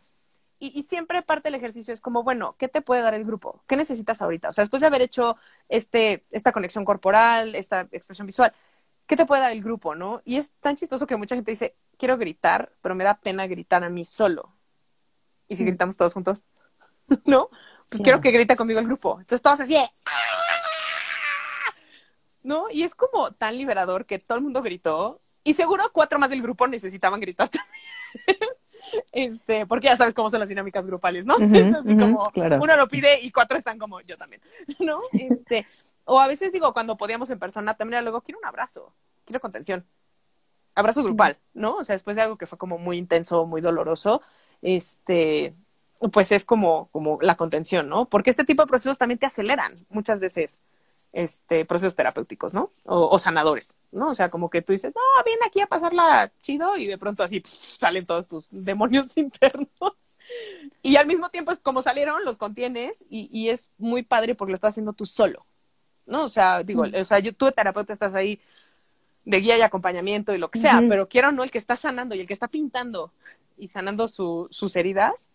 y, 0.60 0.84
siempre 0.84 1.22
parte 1.22 1.48
del 1.48 1.56
ejercicio 1.56 1.94
es 1.94 2.02
como, 2.02 2.24
bueno, 2.24 2.56
¿qué 2.58 2.68
te 2.68 2.82
puede 2.82 3.02
dar 3.02 3.14
el 3.14 3.26
grupo? 3.26 3.64
¿Qué 3.68 3.76
necesitas 3.76 4.22
ahorita? 4.22 4.50
O 4.50 4.54
sea, 4.54 4.64
después 4.64 4.82
de 4.82 4.88
haber 4.88 5.04
hecho 5.04 5.38
este, 5.70 6.26
esta 6.32 6.52
conexión 6.52 6.84
corporal, 6.84 7.54
esta 7.54 7.82
expresión 7.92 8.26
visual, 8.26 8.52
¿qué 9.06 9.16
te 9.16 9.26
puede 9.26 9.42
dar 9.42 9.52
el 9.52 9.64
grupo, 9.64 9.94
no? 9.94 10.22
Y 10.26 10.38
es 10.38 10.54
tan 10.60 10.76
chistoso 10.76 11.06
que 11.06 11.16
mucha 11.16 11.36
gente 11.36 11.52
dice, 11.52 11.76
quiero 11.98 12.18
gritar, 12.18 12.72
pero 12.82 12.96
me 12.96 13.04
da 13.04 13.20
pena 13.20 13.46
gritar 13.46 13.84
a 13.84 13.90
mí 13.90 14.04
solo. 14.04 14.52
¿Y 15.48 15.58
si 15.58 15.64
gritamos 15.64 15.96
todos 15.96 16.14
juntos? 16.14 16.46
¿No? 17.26 17.50
Pues 17.90 18.02
quiero 18.02 18.22
que 18.22 18.32
grite 18.32 18.56
conmigo 18.56 18.80
el 18.80 18.86
grupo. 18.86 19.12
Entonces 19.20 19.42
todos 19.42 19.62
así, 19.62 19.78
¿no? 22.44 22.66
Y 22.72 22.84
es 22.84 22.96
como 22.96 23.32
tan 23.32 23.58
liberador 23.58 24.06
que 24.06 24.20
todo 24.20 24.38
el 24.38 24.44
mundo 24.44 24.62
gritó. 24.62 25.20
Y 25.44 25.54
seguro 25.54 25.90
cuatro 25.94 26.20
más 26.20 26.30
del 26.30 26.42
grupo 26.42 26.68
necesitaban 26.68 27.20
gritar 27.20 27.50
también. 27.50 27.74
este, 29.12 29.66
porque 29.66 29.86
ya 29.86 29.98
sabes 29.98 30.14
cómo 30.14 30.30
son 30.30 30.40
las 30.40 30.50
dinámicas 30.50 30.88
grupales, 30.88 31.26
¿no? 31.26 31.36
así 31.80 31.98
como 31.98 32.32
uno 32.36 32.78
lo 32.78 32.88
pide 32.88 33.22
y 33.22 33.32
cuatro 33.32 33.58
están 33.58 33.78
como 33.78 34.02
yo 34.02 34.18
también, 34.18 34.42
¿no? 34.80 35.00
Este, 35.14 35.66
o 36.06 36.20
a 36.20 36.28
veces 36.28 36.52
digo, 36.52 36.74
cuando 36.74 36.98
podíamos 36.98 37.30
en 37.30 37.40
persona, 37.40 37.76
también 37.76 38.04
luego 38.04 38.22
quiero 38.22 38.40
un 38.40 38.46
abrazo, 38.46 38.94
quiero 39.26 39.40
contención. 39.40 39.86
Abrazo 40.76 41.04
grupal, 41.04 41.40
¿no? 41.54 41.76
O 41.76 41.84
sea, 41.84 41.96
después 41.96 42.16
de 42.16 42.22
algo 42.22 42.38
que 42.38 42.46
fue 42.46 42.58
como 42.58 42.78
muy 42.78 42.98
intenso, 42.98 43.46
muy 43.46 43.62
doloroso, 43.62 44.22
este, 44.62 45.56
pues 46.12 46.32
es 46.32 46.46
como, 46.46 46.90
como 46.92 47.18
la 47.22 47.36
contención, 47.36 47.90
¿no? 47.90 48.06
Porque 48.06 48.30
este 48.30 48.44
tipo 48.44 48.62
de 48.62 48.68
procesos 48.68 48.98
también 48.98 49.18
te 49.18 49.26
aceleran 49.26 49.74
muchas 49.90 50.20
veces, 50.20 51.10
este, 51.12 51.66
procesos 51.66 51.96
terapéuticos, 51.96 52.54
¿no? 52.54 52.72
O, 52.84 53.18
sanadores, 53.18 53.78
¿no? 53.92 54.10
O 54.10 54.14
sea, 54.14 54.30
como 54.30 54.50
que 54.50 54.62
tú 54.62 54.74
dices, 54.74 54.94
no, 54.96 55.02
viene 55.26 55.42
aquí 55.46 55.60
a 55.60 55.68
pasarla 55.68 56.32
chido 56.42 56.78
y 56.78 56.86
de 56.86 56.98
pronto 56.98 57.24
así 57.24 57.42
salen 57.44 58.06
todos 58.06 58.28
tus 58.28 58.66
demonios 58.66 59.18
internos. 59.18 59.96
Y 60.84 60.98
al 60.98 61.08
mismo 61.08 61.30
tiempo 61.30 61.52
es 61.52 61.60
como 61.60 61.82
salieron, 61.82 62.24
los 62.26 62.38
contienes 62.38 63.04
y, 63.10 63.30
y 63.32 63.50
es 63.50 63.70
muy 63.78 64.04
padre 64.04 64.36
porque 64.36 64.52
lo 64.52 64.56
estás 64.56 64.72
haciendo 64.72 64.94
tú 64.94 65.06
solo, 65.06 65.46
¿no? 66.06 66.26
O 66.26 66.30
sea, 66.30 66.64
digo, 66.64 66.84
o 66.84 67.04
sea, 67.04 67.20
yo, 67.20 67.34
tú 67.34 67.52
terapeuta 67.52 67.94
estás 67.94 68.14
ahí 68.14 68.40
de 69.26 69.40
guía 69.40 69.58
y 69.58 69.62
acompañamiento 69.62 70.34
y 70.34 70.38
lo 70.38 70.52
que 70.52 70.60
sea, 70.60 70.82
pero 70.88 71.10
quiero 71.10 71.32
no, 71.32 71.44
el 71.44 71.52
que 71.52 71.58
está 71.58 71.76
sanando 71.76 72.16
y 72.16 72.22
el 72.22 72.28
que 72.28 72.34
está 72.34 72.48
pintando 72.48 73.12
y 73.58 73.68
sanando 73.68 74.08
su, 74.08 74.48
sus 74.52 74.76
heridas 74.76 75.32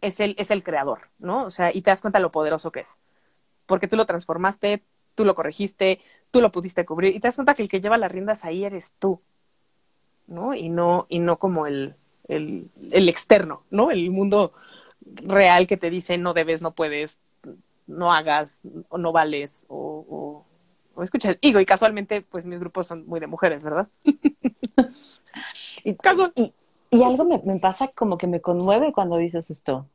es 0.00 0.20
el, 0.20 0.34
es 0.38 0.50
el 0.50 0.62
creador, 0.62 1.08
¿no? 1.18 1.44
O 1.44 1.50
sea, 1.50 1.74
y 1.74 1.82
te 1.82 1.90
das 1.90 2.00
cuenta 2.00 2.18
lo 2.18 2.30
poderoso 2.30 2.72
que 2.72 2.80
es. 2.80 2.96
Porque 3.66 3.88
tú 3.88 3.96
lo 3.96 4.06
transformaste, 4.06 4.82
tú 5.14 5.24
lo 5.24 5.34
corregiste, 5.34 6.00
tú 6.30 6.40
lo 6.40 6.52
pudiste 6.52 6.84
cubrir 6.84 7.14
y 7.14 7.20
te 7.20 7.28
das 7.28 7.36
cuenta 7.36 7.54
que 7.54 7.62
el 7.62 7.68
que 7.68 7.80
lleva 7.80 7.98
las 7.98 8.12
riendas 8.12 8.44
ahí 8.44 8.64
eres 8.64 8.94
tú, 8.98 9.20
¿no? 10.26 10.54
Y 10.54 10.68
no, 10.68 11.06
y 11.08 11.18
no 11.18 11.38
como 11.38 11.66
el, 11.66 11.96
el, 12.28 12.68
el 12.90 13.08
externo, 13.08 13.64
¿no? 13.70 13.90
El 13.90 14.10
mundo 14.10 14.52
real 15.14 15.66
que 15.66 15.76
te 15.76 15.90
dice 15.90 16.18
no 16.18 16.34
debes, 16.34 16.62
no 16.62 16.72
puedes, 16.72 17.20
no 17.86 18.12
hagas, 18.12 18.62
o 18.88 18.98
no 18.98 19.12
vales, 19.12 19.66
o, 19.68 20.44
o, 20.94 21.02
escucha, 21.02 21.36
digo, 21.40 21.60
y 21.60 21.66
casualmente, 21.66 22.22
pues 22.22 22.46
mis 22.46 22.58
grupos 22.58 22.86
son 22.86 23.06
muy 23.06 23.20
de 23.20 23.26
mujeres, 23.26 23.62
¿verdad? 23.62 23.88
y, 25.84 25.94
Casual. 25.94 26.32
Y 26.34 26.52
algo 27.02 27.24
me, 27.24 27.58
pasa 27.58 27.88
como 27.94 28.18
que 28.18 28.26
me 28.26 28.40
conmueve 28.40 28.92
cuando 28.92 29.16
dices 29.16 29.50
esto, 29.50 29.86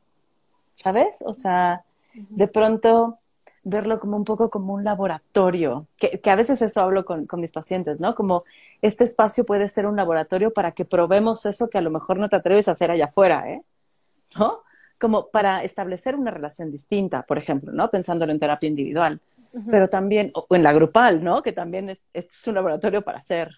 ¿sabes? 0.74 1.16
O 1.24 1.32
sea, 1.32 1.82
de 2.14 2.48
pronto 2.48 3.18
verlo 3.64 4.00
como 4.00 4.16
un 4.16 4.24
poco 4.24 4.50
como 4.50 4.74
un 4.74 4.84
laboratorio, 4.84 5.86
que, 5.96 6.20
a 6.30 6.36
veces 6.36 6.60
eso 6.62 6.80
hablo 6.80 7.04
con, 7.04 7.26
con, 7.26 7.40
mis 7.40 7.52
pacientes, 7.52 8.00
¿no? 8.00 8.14
Como 8.14 8.40
este 8.80 9.04
espacio 9.04 9.44
puede 9.44 9.68
ser 9.68 9.86
un 9.86 9.96
laboratorio 9.96 10.52
para 10.52 10.72
que 10.72 10.84
probemos 10.84 11.46
eso 11.46 11.70
que 11.70 11.78
a 11.78 11.82
lo 11.82 11.90
mejor 11.90 12.18
no 12.18 12.28
te 12.28 12.36
atreves 12.36 12.68
a 12.68 12.72
hacer 12.72 12.90
allá 12.90 13.06
afuera, 13.06 13.48
¿eh? 13.48 13.62
¿No? 14.36 14.60
Como 15.00 15.28
para 15.28 15.62
establecer 15.62 16.16
una 16.16 16.30
relación 16.30 16.70
distinta, 16.70 17.22
por 17.22 17.38
ejemplo, 17.38 17.72
¿no? 17.72 17.90
Pensándolo 17.90 18.32
en 18.32 18.40
terapia 18.40 18.68
individual, 18.68 19.20
pero 19.70 19.88
también, 19.88 20.30
o 20.34 20.54
en 20.54 20.62
la 20.62 20.72
grupal, 20.72 21.22
¿no? 21.22 21.42
Que 21.42 21.52
también 21.52 21.90
es, 21.90 22.00
es 22.12 22.26
un 22.46 22.54
laboratorio 22.54 23.02
para 23.02 23.18
hacer. 23.18 23.50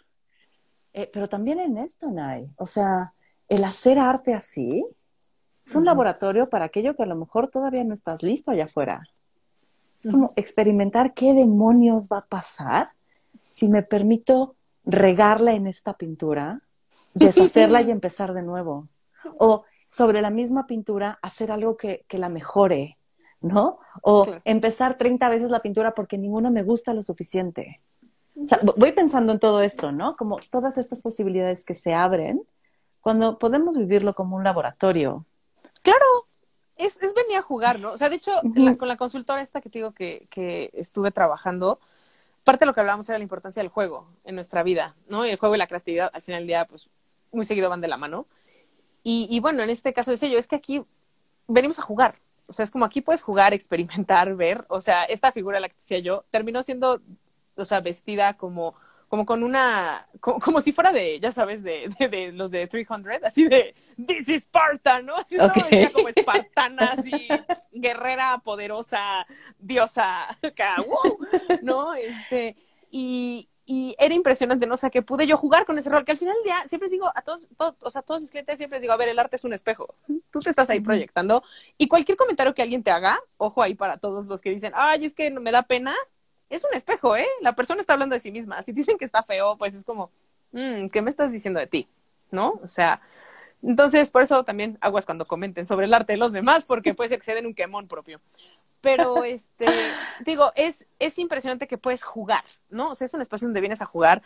Eh, 0.92 1.10
pero 1.12 1.28
también 1.28 1.58
en 1.58 1.76
esto, 1.78 2.08
Nay, 2.08 2.48
o 2.56 2.66
sea, 2.66 3.12
el 3.48 3.64
hacer 3.64 3.98
arte 3.98 4.34
así 4.34 4.84
es 5.66 5.74
un 5.74 5.84
laboratorio 5.84 6.48
para 6.50 6.66
aquello 6.66 6.94
que 6.94 7.02
a 7.02 7.06
lo 7.06 7.16
mejor 7.16 7.48
todavía 7.48 7.84
no 7.84 7.94
estás 7.94 8.22
listo 8.22 8.50
allá 8.50 8.64
afuera. 8.64 9.08
Es 9.96 10.10
como 10.10 10.32
experimentar 10.36 11.14
qué 11.14 11.32
demonios 11.32 12.08
va 12.12 12.18
a 12.18 12.26
pasar 12.26 12.90
si 13.50 13.68
me 13.68 13.82
permito 13.82 14.54
regarla 14.84 15.52
en 15.52 15.66
esta 15.66 15.94
pintura, 15.94 16.60
deshacerla 17.14 17.80
y 17.82 17.90
empezar 17.90 18.34
de 18.34 18.42
nuevo. 18.42 18.88
O 19.38 19.64
sobre 19.90 20.20
la 20.20 20.30
misma 20.30 20.66
pintura 20.66 21.18
hacer 21.22 21.50
algo 21.50 21.76
que, 21.76 22.04
la 22.10 22.28
mejore, 22.28 22.98
¿no? 23.40 23.78
O 24.02 24.26
empezar 24.44 24.98
30 24.98 25.28
veces 25.30 25.50
la 25.50 25.62
pintura 25.62 25.94
porque 25.94 26.18
ninguno 26.18 26.50
me 26.50 26.62
gusta 26.62 26.92
lo 26.92 27.02
suficiente. 27.02 27.80
O 28.36 28.44
sea, 28.44 28.58
voy 28.76 28.92
pensando 28.92 29.32
en 29.32 29.38
todo 29.38 29.62
esto, 29.62 29.92
¿no? 29.92 30.16
Como 30.16 30.40
todas 30.50 30.76
estas 30.76 31.00
posibilidades 31.00 31.64
que 31.64 31.74
se 31.74 31.94
abren 31.94 32.42
cuando 33.04 33.38
podemos 33.38 33.76
vivirlo 33.76 34.14
como 34.14 34.34
un 34.34 34.44
laboratorio. 34.44 35.26
Claro, 35.82 36.06
es, 36.78 36.96
es 37.02 37.12
venir 37.12 37.36
a 37.36 37.42
jugar, 37.42 37.78
¿no? 37.78 37.92
O 37.92 37.98
sea, 37.98 38.08
de 38.08 38.16
hecho, 38.16 38.32
con 38.78 38.88
la 38.88 38.96
consultora 38.96 39.42
esta 39.42 39.60
que 39.60 39.68
te 39.68 39.80
digo 39.80 39.92
que, 39.92 40.26
que 40.30 40.70
estuve 40.72 41.10
trabajando, 41.10 41.78
parte 42.44 42.60
de 42.60 42.66
lo 42.66 42.72
que 42.72 42.80
hablábamos 42.80 43.06
era 43.10 43.18
la 43.18 43.22
importancia 43.22 43.62
del 43.62 43.68
juego 43.68 44.08
en 44.24 44.36
nuestra 44.36 44.62
vida, 44.62 44.96
¿no? 45.06 45.26
Y 45.26 45.28
el 45.28 45.36
juego 45.36 45.54
y 45.54 45.58
la 45.58 45.66
creatividad, 45.66 46.10
al 46.14 46.22
final 46.22 46.40
del 46.40 46.46
día, 46.46 46.64
pues, 46.64 46.88
muy 47.30 47.44
seguido 47.44 47.68
van 47.68 47.82
de 47.82 47.88
la 47.88 47.98
mano. 47.98 48.24
Y, 49.02 49.28
y 49.30 49.38
bueno, 49.40 49.62
en 49.62 49.68
este 49.68 49.92
caso 49.92 50.10
decía 50.10 50.30
yo, 50.30 50.38
es 50.38 50.46
que 50.46 50.56
aquí 50.56 50.82
venimos 51.46 51.78
a 51.78 51.82
jugar. 51.82 52.14
O 52.48 52.54
sea, 52.54 52.62
es 52.62 52.70
como 52.70 52.86
aquí 52.86 53.02
puedes 53.02 53.20
jugar, 53.20 53.52
experimentar, 53.52 54.34
ver. 54.34 54.64
O 54.68 54.80
sea, 54.80 55.04
esta 55.04 55.30
figura, 55.30 55.60
la 55.60 55.68
que 55.68 55.74
decía 55.74 55.98
yo, 55.98 56.24
terminó 56.30 56.62
siendo, 56.62 57.02
o 57.54 57.64
sea, 57.66 57.82
vestida 57.82 58.38
como 58.38 58.74
como 59.08 59.26
con 59.26 59.42
una, 59.42 60.06
como, 60.20 60.60
si 60.60 60.72
fuera 60.72 60.92
de, 60.92 61.20
ya 61.20 61.32
sabes, 61.32 61.62
de, 61.62 61.88
de, 62.10 62.32
los 62.32 62.50
de 62.50 62.66
300, 62.66 63.22
así 63.22 63.48
de, 63.48 63.74
this 64.06 64.28
is 64.28 64.42
Sparta, 64.44 65.02
¿no? 65.02 65.16
Así 65.16 65.38
okay. 65.38 65.88
como 65.92 66.08
espartana, 66.08 66.94
así, 66.98 67.28
guerrera, 67.72 68.38
poderosa, 68.38 69.26
diosa, 69.58 70.28
acá, 70.42 70.76
wow, 70.86 71.18
¿no? 71.62 71.94
Este, 71.94 72.56
y, 72.90 73.48
y 73.66 73.94
era 73.98 74.14
impresionante, 74.14 74.66
¿no? 74.66 74.74
O 74.74 74.78
sea, 74.78 74.90
que 74.90 75.02
pude 75.02 75.26
yo 75.26 75.36
jugar 75.36 75.64
con 75.64 75.78
ese 75.78 75.88
rol, 75.88 76.04
que 76.04 76.12
al 76.12 76.18
final 76.18 76.36
ya 76.46 76.64
siempre 76.64 76.88
digo 76.90 77.10
a 77.14 77.22
todos, 77.22 77.48
todos, 77.56 77.76
o 77.82 77.90
sea, 77.90 78.02
todos 78.02 78.20
mis 78.20 78.30
clientes 78.30 78.58
siempre 78.58 78.80
digo, 78.80 78.92
a 78.92 78.96
ver, 78.96 79.08
el 79.08 79.18
arte 79.18 79.36
es 79.36 79.44
un 79.44 79.52
espejo. 79.52 79.94
Tú 80.30 80.40
te 80.40 80.50
estás 80.50 80.68
ahí 80.68 80.80
proyectando 80.80 81.42
y 81.78 81.88
cualquier 81.88 82.18
comentario 82.18 82.54
que 82.54 82.62
alguien 82.62 82.82
te 82.82 82.90
haga, 82.90 83.20
ojo 83.38 83.62
ahí 83.62 83.74
para 83.74 83.96
todos 83.96 84.26
los 84.26 84.40
que 84.40 84.50
dicen, 84.50 84.72
ay, 84.74 85.06
es 85.06 85.14
que 85.14 85.30
me 85.30 85.50
da 85.50 85.62
pena, 85.62 85.94
es 86.50 86.64
un 86.64 86.74
espejo, 86.76 87.16
¿eh? 87.16 87.26
La 87.40 87.54
persona 87.54 87.80
está 87.80 87.94
hablando 87.94 88.14
de 88.14 88.20
sí 88.20 88.30
misma. 88.30 88.62
Si 88.62 88.72
dicen 88.72 88.98
que 88.98 89.04
está 89.04 89.22
feo, 89.22 89.56
pues 89.56 89.74
es 89.74 89.84
como, 89.84 90.10
mm, 90.52 90.88
¿qué 90.88 91.02
me 91.02 91.10
estás 91.10 91.32
diciendo 91.32 91.60
de 91.60 91.66
ti? 91.66 91.88
¿No? 92.30 92.60
O 92.62 92.68
sea, 92.68 93.00
entonces 93.62 94.10
por 94.10 94.22
eso 94.22 94.44
también 94.44 94.76
aguas 94.80 95.06
cuando 95.06 95.24
comenten 95.24 95.64
sobre 95.66 95.86
el 95.86 95.94
arte 95.94 96.12
de 96.12 96.16
los 96.18 96.32
demás, 96.32 96.66
porque 96.66 96.94
pues 96.94 97.10
exceden 97.12 97.46
un 97.46 97.54
quemón 97.54 97.88
propio. 97.88 98.20
Pero, 98.80 99.24
este, 99.24 99.66
digo, 100.26 100.52
es, 100.54 100.86
es 100.98 101.18
impresionante 101.18 101.66
que 101.66 101.78
puedes 101.78 102.04
jugar, 102.04 102.44
¿no? 102.68 102.90
O 102.90 102.94
sea, 102.94 103.06
es 103.06 103.14
un 103.14 103.22
espacio 103.22 103.48
donde 103.48 103.60
vienes 103.60 103.80
a 103.80 103.86
jugar 103.86 104.22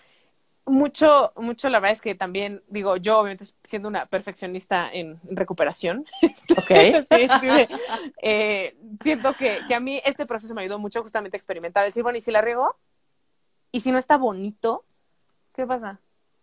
mucho, 0.69 1.33
mucho, 1.37 1.69
la 1.69 1.81
verdad 1.81 1.97
es 1.97 2.03
que 2.03 2.15
también, 2.15 2.63
digo, 2.69 2.97
yo 2.97 3.19
obviamente 3.19 3.45
siendo 3.65 3.89
una 3.89 4.07
perfeccionista 4.07 4.91
en 4.93 5.21
recuperación, 5.25 6.07
okay. 6.59 7.03
sí, 7.11 7.29
sí, 7.41 7.69
eh, 8.23 8.77
siento 9.03 9.35
que, 9.35 9.61
que, 9.67 9.75
a 9.75 9.81
mí 9.81 10.01
este 10.05 10.27
proceso 10.27 10.55
me 10.55 10.63
ayudó 10.63 10.79
mucho 10.79 11.03
justamente 11.03 11.37
a 11.37 11.39
experimentar, 11.39 11.85
decir, 11.85 12.03
bueno, 12.03 12.19
¿y 12.19 12.21
si 12.21 12.31
la 12.31 12.41
riego? 12.41 12.77
¿Y 13.73 13.81
si 13.81 13.93
no 13.93 13.99
está 13.99 14.17
bonito? 14.17 14.85
¿Qué 15.55 15.67
pasa? 15.67 16.01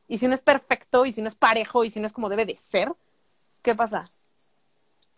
¿Y 0.07 0.17
si 0.17 0.27
no 0.27 0.33
es 0.33 0.41
perfecto? 0.41 1.05
¿Y 1.05 1.11
si 1.11 1.21
no 1.21 1.27
es 1.27 1.35
parejo? 1.35 1.83
¿Y 1.83 1.89
si 1.89 1.99
no 1.99 2.05
es 2.05 2.13
como 2.13 2.29
debe 2.29 2.45
de 2.45 2.57
ser? 2.57 2.93
¿Qué 3.63 3.73
pasa? 3.73 4.03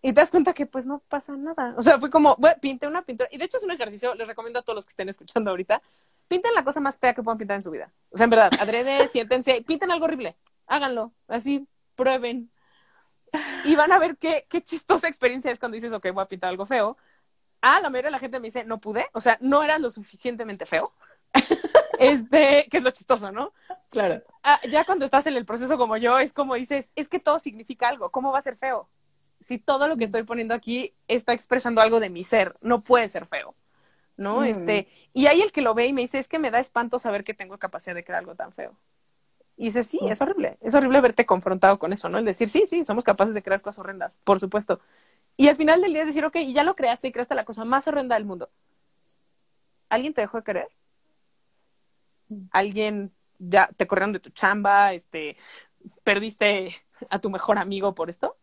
Y 0.01 0.13
te 0.13 0.21
das 0.21 0.31
cuenta 0.31 0.53
que 0.53 0.65
pues 0.65 0.85
no 0.85 0.99
pasa 0.99 1.35
nada. 1.35 1.73
O 1.77 1.81
sea, 1.81 1.99
fue 1.99 2.09
como, 2.09 2.35
bueno, 2.37 2.55
pinté 2.61 2.87
una 2.87 3.01
pintura. 3.01 3.27
Y 3.31 3.37
de 3.37 3.45
hecho 3.45 3.57
es 3.57 3.63
un 3.63 3.71
ejercicio, 3.71 4.15
les 4.15 4.27
recomiendo 4.27 4.59
a 4.59 4.61
todos 4.61 4.75
los 4.75 4.85
que 4.85 4.91
estén 4.91 5.09
escuchando 5.09 5.49
ahorita, 5.49 5.81
pinten 6.27 6.53
la 6.53 6.63
cosa 6.63 6.79
más 6.79 6.97
fea 6.97 7.13
que 7.13 7.23
puedan 7.23 7.37
pintar 7.37 7.55
en 7.55 7.61
su 7.61 7.71
vida. 7.71 7.91
O 8.09 8.17
sea, 8.17 8.25
en 8.25 8.29
verdad, 8.29 8.51
adrede, 8.59 9.07
siéntense, 9.07 9.61
pinten 9.61 9.91
algo 9.91 10.05
horrible, 10.05 10.37
háganlo, 10.67 11.13
así, 11.27 11.67
prueben. 11.95 12.49
Y 13.65 13.75
van 13.75 13.91
a 13.91 13.99
ver 13.99 14.17
qué, 14.17 14.45
qué 14.49 14.61
chistosa 14.61 15.07
experiencia 15.07 15.51
es 15.51 15.59
cuando 15.59 15.75
dices, 15.75 15.91
ok, 15.91 16.11
voy 16.13 16.23
a 16.23 16.27
pintar 16.27 16.49
algo 16.49 16.65
feo. 16.65 16.97
Ah, 17.61 17.79
la 17.81 17.89
mayoría 17.89 18.07
de 18.07 18.11
la 18.11 18.19
gente 18.19 18.39
me 18.39 18.47
dice, 18.47 18.63
no 18.63 18.79
pude, 18.79 19.07
o 19.13 19.21
sea, 19.21 19.37
no 19.41 19.63
era 19.63 19.79
lo 19.79 19.89
suficientemente 19.89 20.65
feo. 20.65 20.93
Este, 21.99 22.67
que 22.69 22.77
es 22.77 22.83
lo 22.83 22.91
chistoso, 22.91 23.31
¿no? 23.31 23.53
Claro. 23.91 24.21
Ah, 24.43 24.59
ya 24.69 24.85
cuando 24.85 25.03
estás 25.03 25.25
en 25.25 25.35
el 25.35 25.45
proceso 25.45 25.77
como 25.77 25.97
yo, 25.97 26.19
es 26.19 26.31
como 26.31 26.53
dices, 26.53 26.91
es 26.95 27.09
que 27.09 27.19
todo 27.19 27.39
significa 27.39 27.87
algo, 27.87 28.09
¿cómo 28.09 28.31
va 28.31 28.37
a 28.37 28.41
ser 28.41 28.55
feo? 28.55 28.87
Si 29.39 29.57
todo 29.57 29.87
lo 29.87 29.97
que 29.97 30.03
estoy 30.03 30.23
poniendo 30.23 30.53
aquí 30.53 30.93
está 31.07 31.33
expresando 31.33 31.81
algo 31.81 31.99
de 31.99 32.09
mi 32.09 32.23
ser, 32.23 32.55
no 32.61 32.79
puede 32.79 33.07
ser 33.07 33.25
feo, 33.25 33.51
¿no? 34.17 34.41
Mm. 34.41 34.45
Este, 34.45 34.87
y 35.13 35.27
hay 35.27 35.41
el 35.41 35.51
que 35.51 35.61
lo 35.61 35.73
ve 35.73 35.87
y 35.87 35.93
me 35.93 36.01
dice, 36.01 36.17
es 36.17 36.27
que 36.27 36.39
me 36.39 36.51
da 36.51 36.59
espanto 36.59 36.99
saber 36.99 37.23
que 37.23 37.33
tengo 37.33 37.57
capacidad 37.57 37.95
de 37.95 38.03
crear 38.03 38.19
algo 38.19 38.35
tan 38.35 38.51
feo. 38.51 38.75
Y 39.55 39.65
dice, 39.65 39.83
sí, 39.83 39.99
es 40.03 40.21
horrible, 40.21 40.53
es 40.61 40.75
horrible 40.75 41.01
verte 41.01 41.25
confrontado 41.25 41.79
con 41.79 41.91
eso, 41.91 42.09
¿no? 42.09 42.19
El 42.19 42.25
decir, 42.25 42.47
sí, 42.47 42.65
sí, 42.67 42.83
somos 42.83 43.03
capaces 43.03 43.33
de 43.33 43.41
crear 43.41 43.61
cosas 43.61 43.79
horrendas, 43.79 44.19
por 44.23 44.39
supuesto. 44.39 44.79
Y 45.35 45.47
al 45.47 45.55
final 45.55 45.81
del 45.81 45.93
día 45.93 46.01
es 46.01 46.07
decir, 46.07 46.25
ok, 46.25 46.35
y 46.37 46.53
ya 46.53 46.63
lo 46.63 46.75
creaste 46.75 47.07
y 47.07 47.11
creaste 47.11 47.35
la 47.35 47.45
cosa 47.45 47.65
más 47.65 47.87
horrenda 47.87 48.15
del 48.15 48.25
mundo. 48.25 48.49
¿Alguien 49.89 50.13
te 50.13 50.21
dejó 50.21 50.37
de 50.37 50.43
querer? 50.43 50.67
¿Alguien 52.51 53.13
ya 53.39 53.69
te 53.75 53.87
corrieron 53.87 54.13
de 54.13 54.19
tu 54.19 54.29
chamba? 54.29 54.93
Este, 54.93 55.37
¿Perdiste 56.03 56.75
a 57.09 57.19
tu 57.19 57.29
mejor 57.29 57.57
amigo 57.57 57.95
por 57.95 58.09
esto? 58.09 58.37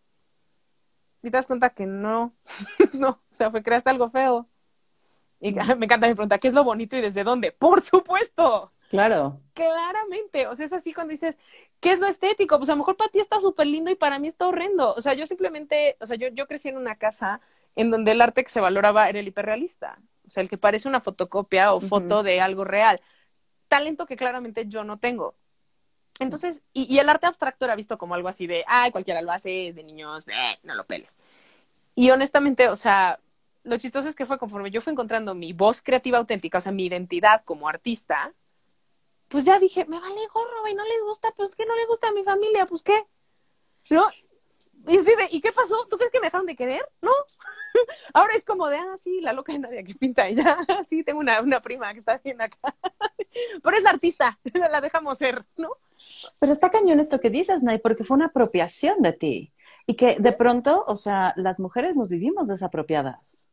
Y 1.22 1.30
te 1.30 1.36
das 1.36 1.46
cuenta 1.46 1.70
que 1.70 1.86
no, 1.86 2.34
no, 2.94 3.08
o 3.08 3.34
sea, 3.34 3.50
fue 3.50 3.62
creaste 3.62 3.90
algo 3.90 4.10
feo. 4.10 4.48
Y 5.44 5.52
me 5.76 5.84
encanta 5.84 6.08
mi 6.08 6.14
pregunta, 6.14 6.38
¿qué 6.38 6.48
es 6.48 6.54
lo 6.54 6.64
bonito 6.64 6.96
y 6.96 7.02
desde 7.02 7.22
dónde? 7.22 7.52
Por 7.52 7.82
supuesto. 7.82 8.66
Claro. 8.88 9.42
Claramente. 9.52 10.46
O 10.46 10.54
sea, 10.54 10.64
es 10.64 10.72
así 10.72 10.94
cuando 10.94 11.10
dices, 11.10 11.38
¿qué 11.80 11.92
es 11.92 12.00
lo 12.00 12.06
estético? 12.06 12.56
Pues 12.56 12.70
a 12.70 12.72
lo 12.72 12.78
mejor 12.78 12.96
para 12.96 13.10
ti 13.10 13.20
está 13.20 13.38
súper 13.40 13.66
lindo 13.66 13.90
y 13.90 13.94
para 13.94 14.18
mí 14.18 14.26
está 14.26 14.48
horrendo. 14.48 14.94
O 14.94 15.02
sea, 15.02 15.12
yo 15.12 15.26
simplemente, 15.26 15.98
o 16.00 16.06
sea, 16.06 16.16
yo, 16.16 16.28
yo 16.28 16.46
crecí 16.46 16.70
en 16.70 16.78
una 16.78 16.96
casa 16.96 17.42
en 17.76 17.90
donde 17.90 18.12
el 18.12 18.22
arte 18.22 18.42
que 18.42 18.48
se 18.48 18.60
valoraba 18.62 19.06
era 19.10 19.20
el 19.20 19.28
hiperrealista. 19.28 19.98
O 20.26 20.30
sea, 20.30 20.42
el 20.42 20.48
que 20.48 20.56
parece 20.56 20.88
una 20.88 21.02
fotocopia 21.02 21.74
o 21.74 21.80
foto 21.80 22.22
de 22.22 22.40
algo 22.40 22.64
real. 22.64 22.98
Talento 23.68 24.06
que 24.06 24.16
claramente 24.16 24.66
yo 24.66 24.82
no 24.82 24.98
tengo. 24.98 25.34
Entonces, 26.20 26.62
y, 26.72 26.90
y, 26.90 27.00
el 27.00 27.08
arte 27.10 27.26
abstracto 27.26 27.66
era 27.66 27.76
visto 27.76 27.98
como 27.98 28.14
algo 28.14 28.28
así 28.28 28.46
de, 28.46 28.64
ay, 28.66 28.92
cualquiera 28.92 29.20
lo 29.20 29.32
hace, 29.32 29.68
es 29.68 29.74
de 29.74 29.82
niños, 29.82 30.24
bleh, 30.24 30.58
no 30.62 30.74
lo 30.74 30.84
peles. 30.84 31.24
Y 31.96 32.10
honestamente, 32.10 32.68
o 32.68 32.76
sea, 32.76 33.18
lo 33.64 33.78
chistoso 33.78 34.08
es 34.08 34.14
que 34.14 34.26
fue 34.26 34.38
conforme 34.38 34.70
yo 34.70 34.80
fui 34.80 34.92
encontrando 34.92 35.34
mi 35.34 35.52
voz 35.52 35.82
creativa 35.82 36.18
auténtica, 36.18 36.58
o 36.58 36.60
sea, 36.60 36.72
mi 36.72 36.86
identidad 36.86 37.42
como 37.44 37.68
artista, 37.68 38.30
pues 39.28 39.44
ya 39.44 39.58
dije, 39.58 39.84
me 39.86 39.98
vale 39.98 40.26
gorro, 40.32 40.60
güey, 40.60 40.74
no 40.74 40.84
les 40.84 41.02
gusta, 41.02 41.32
pues 41.32 41.56
¿qué 41.56 41.66
no 41.66 41.74
le 41.74 41.86
gusta 41.86 42.08
a 42.08 42.12
mi 42.12 42.22
familia? 42.22 42.66
Pues 42.66 42.82
¿qué? 42.82 43.02
¿No? 43.90 44.04
Y, 44.86 44.98
así 44.98 45.14
de, 45.16 45.28
¿y 45.30 45.40
qué 45.40 45.50
pasó? 45.50 45.74
¿Tú 45.90 45.96
crees 45.96 46.12
que 46.12 46.20
me 46.20 46.26
dejaron 46.26 46.46
de 46.46 46.56
querer? 46.56 46.86
No. 47.00 47.10
Ahora 48.14 48.34
es 48.34 48.44
como 48.44 48.68
de, 48.68 48.76
ah, 48.76 48.96
sí, 48.98 49.20
la 49.22 49.32
loca 49.32 49.52
de 49.52 49.58
Nadia 49.58 49.82
que 49.82 49.94
pinta 49.94 50.28
ella. 50.28 50.58
Sí, 50.88 51.02
tengo 51.02 51.20
una, 51.20 51.40
una 51.40 51.60
prima 51.60 51.92
que 51.94 52.00
está 52.00 52.20
bien 52.22 52.40
acá. 52.40 52.58
Pero 53.62 53.76
es 53.76 53.86
artista, 53.86 54.38
la 54.52 54.80
dejamos 54.80 55.18
ser, 55.18 55.44
¿no? 55.56 55.70
Pero 56.38 56.52
está 56.52 56.70
cañón 56.70 57.00
esto 57.00 57.18
que 57.18 57.30
dices, 57.30 57.62
Nay, 57.62 57.78
porque 57.78 58.04
fue 58.04 58.16
una 58.16 58.26
apropiación 58.26 59.00
de 59.00 59.12
ti. 59.14 59.52
Y 59.86 59.94
que 59.94 60.16
de 60.18 60.32
pronto, 60.32 60.84
o 60.86 60.96
sea, 60.96 61.32
las 61.36 61.60
mujeres 61.60 61.96
nos 61.96 62.08
vivimos 62.08 62.48
desapropiadas. 62.48 63.50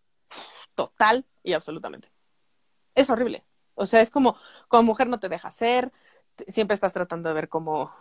Total 0.75 1.25
y 1.43 1.53
absolutamente. 1.53 2.09
Es 2.95 3.09
horrible. 3.09 3.43
O 3.75 3.85
sea, 3.85 4.01
es 4.01 4.11
como, 4.11 4.35
como 4.67 4.83
mujer 4.83 5.07
no 5.07 5.19
te 5.19 5.29
deja 5.29 5.49
ser, 5.49 5.91
siempre 6.47 6.75
estás 6.75 6.93
tratando 6.93 7.29
de 7.29 7.35
ver 7.35 7.49
cómo 7.49 7.91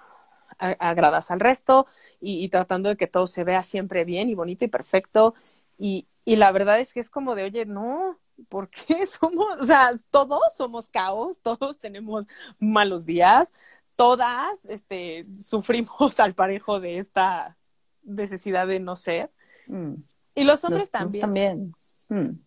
agradas 0.58 1.30
al 1.30 1.40
resto 1.40 1.86
y, 2.20 2.44
y, 2.44 2.48
tratando 2.48 2.88
de 2.88 2.96
que 2.96 3.06
todo 3.06 3.26
se 3.26 3.44
vea 3.44 3.62
siempre 3.62 4.04
bien 4.04 4.28
y 4.28 4.34
bonito 4.34 4.64
y 4.64 4.68
perfecto. 4.68 5.34
Y, 5.78 6.08
y 6.24 6.36
la 6.36 6.52
verdad 6.52 6.80
es 6.80 6.92
que 6.92 7.00
es 7.00 7.08
como 7.08 7.34
de, 7.34 7.44
oye, 7.44 7.66
no, 7.66 8.18
¿por 8.48 8.68
qué 8.68 9.06
somos? 9.06 9.60
O 9.60 9.66
sea, 9.66 9.90
todos 10.10 10.40
somos 10.54 10.88
caos, 10.88 11.40
todos 11.40 11.78
tenemos 11.78 12.26
malos 12.58 13.04
días, 13.06 13.64
todas 13.96 14.64
este, 14.66 15.24
sufrimos 15.24 15.88
al 16.20 16.34
parejo 16.34 16.80
de 16.80 16.98
esta 16.98 17.56
necesidad 18.02 18.66
de 18.66 18.80
no 18.80 18.96
ser. 18.96 19.30
Mm. 19.68 19.94
Y 20.34 20.44
los 20.44 20.62
hombres 20.64 20.84
los, 20.84 20.90
también. 20.90 21.20
También. 21.22 21.74
Mm. 22.08 22.38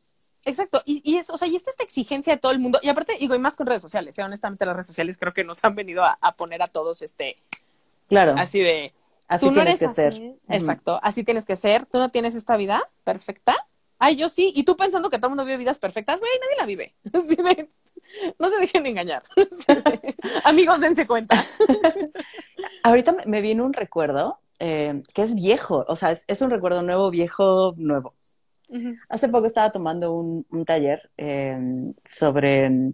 Exacto, 0.45 0.82
y, 0.86 1.01
y 1.03 1.17
es, 1.17 1.29
o 1.29 1.38
sea, 1.38 1.47
y 1.47 1.56
esta, 1.56 1.71
esta 1.71 1.84
exigencia 1.84 2.34
de 2.34 2.39
todo 2.39 2.51
el 2.51 2.60
mundo, 2.60 2.79
y 2.82 2.89
aparte, 2.89 3.15
digo, 3.19 3.36
y 3.36 3.39
más 3.39 3.56
con 3.56 3.67
redes 3.67 3.82
sociales, 3.82 4.17
¿eh? 4.17 4.23
honestamente 4.23 4.65
las 4.65 4.75
redes 4.75 4.88
sociales 4.88 5.17
creo 5.17 5.34
que 5.34 5.43
nos 5.43 5.63
han 5.63 5.75
venido 5.75 6.03
a, 6.03 6.17
a 6.21 6.36
poner 6.36 6.62
a 6.62 6.67
todos 6.67 7.01
este, 7.01 7.38
claro. 8.08 8.36
así 8.38 8.60
de, 8.60 8.93
así 9.27 9.45
tú 9.45 9.51
no 9.51 9.62
tienes 9.62 9.82
eres 9.82 9.95
que 9.95 10.01
así, 10.01 10.17
ser. 10.17 10.36
exacto, 10.49 10.99
así 11.01 11.23
tienes 11.23 11.45
que 11.45 11.56
ser, 11.56 11.86
tú 11.86 11.97
no 11.97 12.10
tienes 12.10 12.36
esta 12.36 12.58
vida 12.58 12.89
perfecta, 13.03 13.56
ay, 13.99 14.15
yo 14.15 14.29
sí, 14.29 14.51
y 14.56 14.63
tú 14.63 14.75
pensando 14.75 15.10
que 15.10 15.17
todo 15.17 15.27
el 15.27 15.32
mundo 15.32 15.45
vive 15.45 15.58
vidas 15.58 15.79
perfectas, 15.79 16.19
güey, 16.19 16.32
nadie 16.41 16.58
la 16.58 16.65
vive, 16.65 16.95
así 17.13 17.36
de, 17.36 17.69
no 18.38 18.49
se 18.49 18.58
dejen 18.58 18.86
engañar, 18.86 19.23
amigos, 20.43 20.82
dense 20.82 21.08
cuenta. 21.08 21.47
Ahorita 22.84 23.13
me, 23.13 23.25
me 23.25 23.41
viene 23.41 23.63
un 23.63 23.73
recuerdo 23.73 24.39
eh, 24.60 25.03
que 25.13 25.23
es 25.23 25.34
viejo, 25.34 25.86
o 25.88 25.95
sea, 25.95 26.12
es, 26.12 26.23
es 26.27 26.41
un 26.41 26.49
recuerdo 26.49 26.82
nuevo, 26.84 27.10
viejo, 27.10 27.73
nuevo. 27.77 28.13
Uh 28.69 28.78
-huh. 28.78 28.99
Hace 29.10 29.30
poco 29.30 29.45
estaba 29.45 29.71
tomando 29.71 30.13
un, 30.13 30.45
un 30.49 30.65
taller 30.65 31.10
eh, 31.17 31.58
sobre 32.06 32.93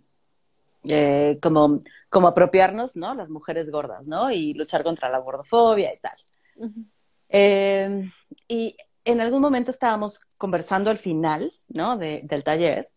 eh, 0.84 1.38
cómo, 1.42 1.82
cómo 2.10 2.28
apropiarnos, 2.28 2.96
¿no? 2.96 3.14
Las 3.14 3.30
mujeres 3.30 3.72
gordas, 3.72 4.08
¿no? 4.08 4.32
Y 4.32 4.54
luchar 4.54 4.84
contra 4.84 5.10
la 5.10 5.20
gordofobia 5.20 5.92
y 5.94 5.98
tal. 5.98 6.18
Uh 6.56 6.68
-huh. 6.68 8.12
y 8.48 8.76
en 9.06 9.22
algún 9.22 9.42
momento 9.42 9.72
estábamos 9.72 10.26
conversando 10.38 10.90
al 10.90 10.98
final, 10.98 11.52
¿no? 11.70 11.98
De, 11.98 12.22
del 12.24 12.44
taller 12.44 12.90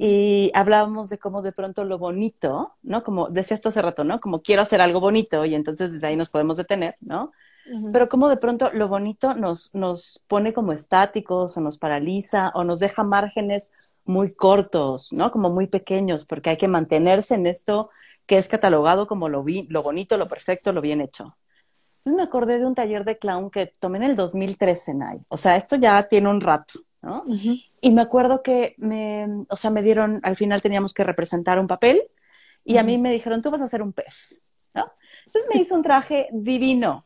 y 0.00 0.50
hablábamos 0.54 1.10
de 1.10 1.18
cómo 1.18 1.42
de 1.42 1.52
pronto 1.52 1.84
lo 1.84 1.98
bonito, 1.98 2.76
¿no? 2.82 3.02
Como 3.02 3.28
decías 3.28 3.60
tú 3.60 3.68
hace 3.68 3.82
rato, 3.82 4.04
¿no? 4.04 4.20
Como 4.20 4.42
quiero 4.42 4.62
hacer 4.62 4.80
algo 4.80 5.00
bonito 5.00 5.44
y 5.44 5.54
entonces 5.54 5.92
desde 5.92 6.06
ahí 6.06 6.16
nos 6.16 6.30
podemos 6.30 6.56
detener, 6.56 6.96
¿no? 7.00 7.32
Pero 7.92 8.08
como 8.08 8.28
de 8.28 8.36
pronto 8.36 8.70
lo 8.72 8.88
bonito 8.88 9.34
nos, 9.34 9.74
nos 9.74 10.22
pone 10.26 10.52
como 10.52 10.72
estáticos 10.72 11.56
o 11.56 11.60
nos 11.60 11.78
paraliza 11.78 12.50
o 12.54 12.64
nos 12.64 12.80
deja 12.80 13.04
márgenes 13.04 13.72
muy 14.04 14.32
cortos, 14.32 15.12
¿no? 15.12 15.30
Como 15.30 15.50
muy 15.50 15.66
pequeños, 15.66 16.24
porque 16.24 16.50
hay 16.50 16.56
que 16.56 16.68
mantenerse 16.68 17.34
en 17.34 17.46
esto 17.46 17.90
que 18.26 18.38
es 18.38 18.48
catalogado 18.48 19.06
como 19.06 19.28
lo, 19.28 19.42
vi, 19.42 19.66
lo 19.68 19.82
bonito, 19.82 20.16
lo 20.16 20.28
perfecto, 20.28 20.72
lo 20.72 20.80
bien 20.80 21.00
hecho. 21.00 21.36
Entonces 21.98 22.16
me 22.16 22.22
acordé 22.22 22.58
de 22.58 22.66
un 22.66 22.74
taller 22.74 23.04
de 23.04 23.18
clown 23.18 23.50
que 23.50 23.70
tomé 23.78 23.98
en 23.98 24.04
el 24.04 24.16
2013, 24.16 24.94
Nay. 24.94 25.18
O 25.28 25.36
sea, 25.36 25.56
esto 25.56 25.76
ya 25.76 26.02
tiene 26.04 26.28
un 26.28 26.40
rato, 26.40 26.80
¿no? 27.02 27.22
Uh 27.26 27.34
-huh. 27.34 27.64
Y 27.80 27.90
me 27.90 28.02
acuerdo 28.02 28.42
que 28.42 28.74
me, 28.78 29.44
o 29.48 29.56
sea, 29.56 29.70
me 29.70 29.82
dieron, 29.82 30.20
al 30.22 30.36
final 30.36 30.62
teníamos 30.62 30.94
que 30.94 31.04
representar 31.04 31.58
un 31.58 31.66
papel 31.66 32.02
y 32.64 32.74
uh 32.74 32.76
-huh. 32.76 32.80
a 32.80 32.82
mí 32.82 32.98
me 32.98 33.12
dijeron, 33.12 33.42
tú 33.42 33.50
vas 33.50 33.60
a 33.60 33.64
hacer 33.64 33.82
un 33.82 33.92
pez, 33.92 34.40
¿no? 34.74 34.84
Entonces 35.26 35.50
me 35.52 35.60
hizo 35.60 35.74
un 35.74 35.82
traje 35.82 36.28
divino, 36.32 37.02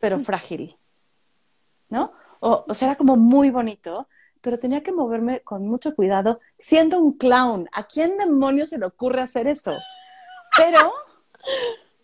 pero 0.00 0.20
frágil, 0.20 0.76
¿no? 1.88 2.12
O, 2.40 2.64
o, 2.68 2.74
sea, 2.74 2.88
era 2.88 2.96
como 2.96 3.16
muy 3.16 3.50
bonito, 3.50 4.08
pero 4.40 4.58
tenía 4.58 4.82
que 4.82 4.92
moverme 4.92 5.40
con 5.40 5.66
mucho 5.66 5.94
cuidado, 5.94 6.40
siendo 6.58 7.00
un 7.00 7.16
clown. 7.16 7.68
¿A 7.72 7.84
quién 7.84 8.16
demonios 8.16 8.70
se 8.70 8.78
le 8.78 8.86
ocurre 8.86 9.20
hacer 9.22 9.48
eso? 9.48 9.72
Pero, 10.56 10.92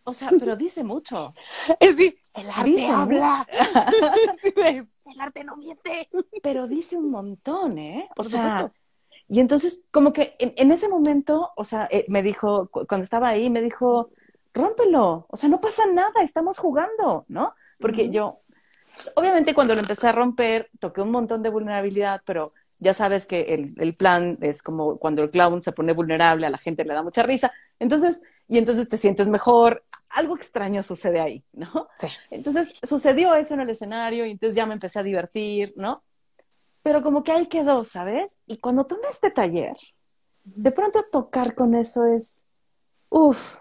o 0.05 0.13
sea, 0.13 0.31
pero 0.39 0.57
dice 0.57 0.83
mucho. 0.83 1.35
Es 1.79 1.97
decir, 1.97 2.19
el 2.35 2.51
arte 2.51 2.71
dice 2.71 2.89
habla. 2.89 3.47
el 4.57 5.21
arte 5.21 5.45
no 5.45 5.57
miente. 5.57 6.09
Pero 6.43 6.67
dice 6.67 6.97
un 6.97 7.11
montón, 7.11 7.79
¿eh? 7.79 8.09
O 8.11 8.15
Por 8.17 8.27
sea, 8.27 8.49
supuesto. 8.49 8.79
y 9.29 9.41
entonces, 9.41 9.85
como 9.91 10.13
que 10.13 10.33
en, 10.39 10.53
en 10.57 10.73
ese 10.73 10.89
momento, 10.89 11.53
o 11.57 11.65
sea, 11.65 11.89
eh, 11.91 12.07
me 12.09 12.23
dijo, 12.23 12.69
cuando 12.89 13.05
estaba 13.05 13.29
ahí, 13.29 13.51
me 13.51 13.63
dijo, 13.63 14.11
rómpelo, 14.55 15.27
o 15.29 15.37
sea, 15.37 15.49
no 15.49 15.61
pasa 15.61 15.83
nada, 15.93 16.23
estamos 16.23 16.59
jugando, 16.59 17.25
¿no? 17.29 17.55
Porque 17.81 18.11
yo, 18.11 18.37
obviamente 19.15 19.55
cuando 19.55 19.75
lo 19.75 19.81
empecé 19.81 20.09
a 20.09 20.13
romper, 20.13 20.71
toqué 20.81 21.01
un 21.01 21.11
montón 21.11 21.43
de 21.43 21.49
vulnerabilidad, 21.49 22.23
pero 22.25 22.51
ya 22.79 22.95
sabes 22.95 23.27
que 23.27 23.55
el, 23.55 23.75
el, 23.79 23.95
plan 23.95 24.39
es 24.41 24.63
como 24.63 24.97
cuando 24.99 25.23
el 25.23 25.31
clown 25.31 25.63
se 25.63 25.73
pone 25.73 25.93
vulnerable, 25.93 26.47
a 26.47 26.51
la 26.51 26.59
gente 26.59 26.85
le 26.85 26.95
da 26.95 27.03
mucha 27.03 27.23
risa, 27.23 27.53
entonces, 27.79 28.23
y 28.49 28.59
entonces 28.59 28.89
te 28.89 28.97
sientes 28.97 29.29
mejor, 29.29 29.83
algo 30.11 30.37
extraño 30.37 30.83
sucede 30.83 31.21
ahí, 31.21 31.45
¿no? 31.55 31.89
Sí. 31.97 32.09
Entonces 32.31 32.75
sucedió 32.83 33.35
eso 33.35 33.55
en 33.55 33.61
el 33.61 33.71
escenario 33.71 34.27
y 34.27 34.33
entonces 34.33 34.57
ya 34.57 34.67
me 34.67 34.75
empecé 34.75 34.99
a 34.99 35.05
divertir, 35.05 35.73
¿no? 35.77 36.03
Pero 36.83 37.03
como 37.03 37.23
que 37.23 37.33
ahí 37.33 37.47
quedó, 37.47 37.85
¿sabes? 37.85 38.37
Y 38.47 38.59
cuando 38.59 38.85
tomé 38.85 39.09
este 39.11 39.31
taller, 39.31 39.77
de 40.45 40.73
pronto 40.73 41.05
tocar 41.11 41.55
con 41.55 41.75
eso 41.75 42.05
es, 42.05 42.45
uff, 43.09 43.57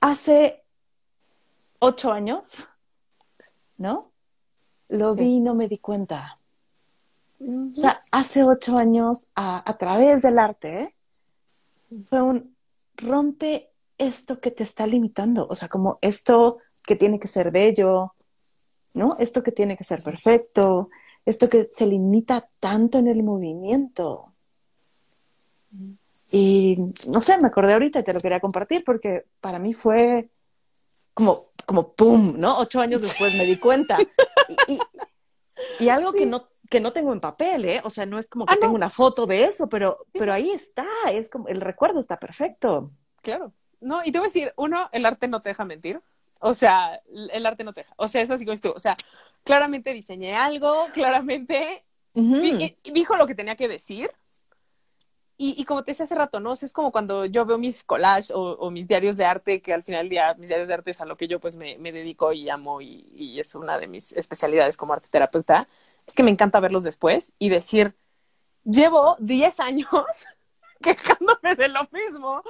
hace 0.00 0.64
ocho 1.78 2.12
años, 2.12 2.66
¿no? 3.76 4.10
Lo 4.88 5.14
vi 5.14 5.36
y 5.36 5.40
no 5.40 5.54
me 5.54 5.68
di 5.68 5.78
cuenta. 5.78 6.38
Uh 7.38 7.46
-huh. 7.46 7.70
O 7.70 7.74
sea, 7.74 8.00
hace 8.12 8.44
ocho 8.44 8.76
años, 8.76 9.30
a, 9.34 9.68
a 9.68 9.76
través 9.76 10.22
del 10.22 10.38
arte, 10.38 10.80
¿eh? 10.80 10.94
fue 12.08 12.22
un 12.22 12.56
rompe 12.96 13.70
esto 13.98 14.40
que 14.40 14.50
te 14.50 14.62
está 14.64 14.86
limitando. 14.86 15.46
O 15.48 15.54
sea, 15.54 15.68
como 15.68 15.98
esto 16.00 16.54
que 16.84 16.96
tiene 16.96 17.18
que 17.18 17.28
ser 17.28 17.50
bello, 17.50 18.14
¿no? 18.94 19.16
Esto 19.18 19.42
que 19.42 19.52
tiene 19.52 19.76
que 19.76 19.84
ser 19.84 20.02
perfecto, 20.02 20.88
esto 21.24 21.48
que 21.48 21.68
se 21.70 21.86
limita 21.86 22.48
tanto 22.60 22.98
en 22.98 23.08
el 23.08 23.22
movimiento. 23.22 24.32
Y 26.32 26.76
no 27.08 27.20
sé, 27.20 27.36
me 27.38 27.48
acordé 27.48 27.74
ahorita 27.74 28.00
y 28.00 28.04
te 28.04 28.12
lo 28.12 28.20
quería 28.20 28.40
compartir 28.40 28.84
porque 28.84 29.24
para 29.40 29.58
mí 29.58 29.74
fue 29.74 30.28
como, 31.14 31.38
como 31.64 31.92
pum, 31.92 32.34
¿no? 32.38 32.58
Ocho 32.58 32.80
años 32.80 33.02
después 33.02 33.34
me 33.34 33.44
di 33.44 33.56
cuenta. 33.56 33.98
Y, 34.68 34.78
y, 35.80 35.88
algo 35.88 36.12
que, 36.12 36.26
no, 36.26 36.44
que 36.68 36.80
no 36.80 36.92
tengo 36.92 37.12
en 37.12 37.20
papel, 37.20 37.64
¿eh? 37.64 37.80
O 37.84 37.90
sea, 37.90 38.06
no 38.06 38.18
es 38.18 38.28
como 38.28 38.44
que 38.46 38.52
Ah, 38.52 38.56
no. 38.56 38.60
tengo 38.60 38.74
una 38.74 38.90
foto 38.90 39.26
de 39.26 39.44
eso, 39.44 39.68
pero, 39.68 40.06
pero 40.12 40.32
ahí 40.32 40.50
está, 40.50 40.86
es 41.10 41.30
como, 41.30 41.48
el 41.48 41.60
recuerdo 41.60 42.00
está 42.00 42.18
perfecto. 42.18 42.90
Claro. 43.22 43.52
No, 43.80 44.02
y 44.04 44.12
te 44.12 44.18
voy 44.18 44.26
a 44.26 44.28
decir, 44.28 44.52
uno, 44.56 44.88
el 44.92 45.06
arte 45.06 45.28
no 45.28 45.40
te 45.40 45.50
deja 45.50 45.64
mentir. 45.64 46.00
O 46.40 46.54
sea, 46.54 47.00
el 47.32 47.46
arte 47.46 47.64
no 47.64 47.72
te 47.72 47.80
deja. 47.80 47.94
O 47.96 48.08
sea, 48.08 48.20
es 48.20 48.30
así 48.30 48.44
como 48.44 48.52
es 48.52 48.60
tú. 48.60 48.72
O 48.74 48.78
sea, 48.78 48.94
claramente 49.44 49.92
diseñé 49.92 50.34
algo, 50.34 50.86
claramente 50.92 51.84
dijo 52.14 53.16
lo 53.16 53.26
que 53.26 53.34
tenía 53.34 53.56
que 53.56 53.68
decir. 53.68 54.10
Y, 55.38 55.54
y 55.60 55.64
como 55.64 55.84
te 55.84 55.90
decía 55.90 56.04
hace 56.04 56.14
rato, 56.14 56.40
¿no? 56.40 56.52
O 56.52 56.56
sea, 56.56 56.66
es 56.66 56.72
como 56.72 56.92
cuando 56.92 57.26
yo 57.26 57.44
veo 57.44 57.58
mis 57.58 57.84
collages 57.84 58.30
o, 58.30 58.40
o 58.40 58.70
mis 58.70 58.88
diarios 58.88 59.16
de 59.16 59.24
arte, 59.26 59.60
que 59.62 59.74
al 59.74 59.82
final 59.82 60.02
del 60.04 60.10
día, 60.10 60.34
mis 60.34 60.48
diarios 60.48 60.68
de 60.68 60.74
arte 60.74 60.90
es 60.92 61.00
a 61.00 61.06
lo 61.06 61.16
que 61.16 61.28
yo 61.28 61.40
pues 61.40 61.56
me, 61.56 61.76
me 61.78 61.92
dedico 61.92 62.32
y 62.32 62.48
amo 62.48 62.80
y, 62.80 63.06
y 63.14 63.40
es 63.40 63.54
una 63.54 63.78
de 63.78 63.86
mis 63.86 64.12
especialidades 64.12 64.76
como 64.76 64.94
arte 64.94 65.08
terapeuta. 65.10 65.68
Es 66.06 66.14
que 66.14 66.22
me 66.22 66.30
encanta 66.30 66.60
verlos 66.60 66.84
después 66.84 67.34
y 67.38 67.50
decir, 67.50 67.94
llevo 68.64 69.16
10 69.20 69.60
años 69.60 69.88
quejándome 70.82 71.56
de 71.56 71.68
lo 71.68 71.88
mismo 71.92 72.42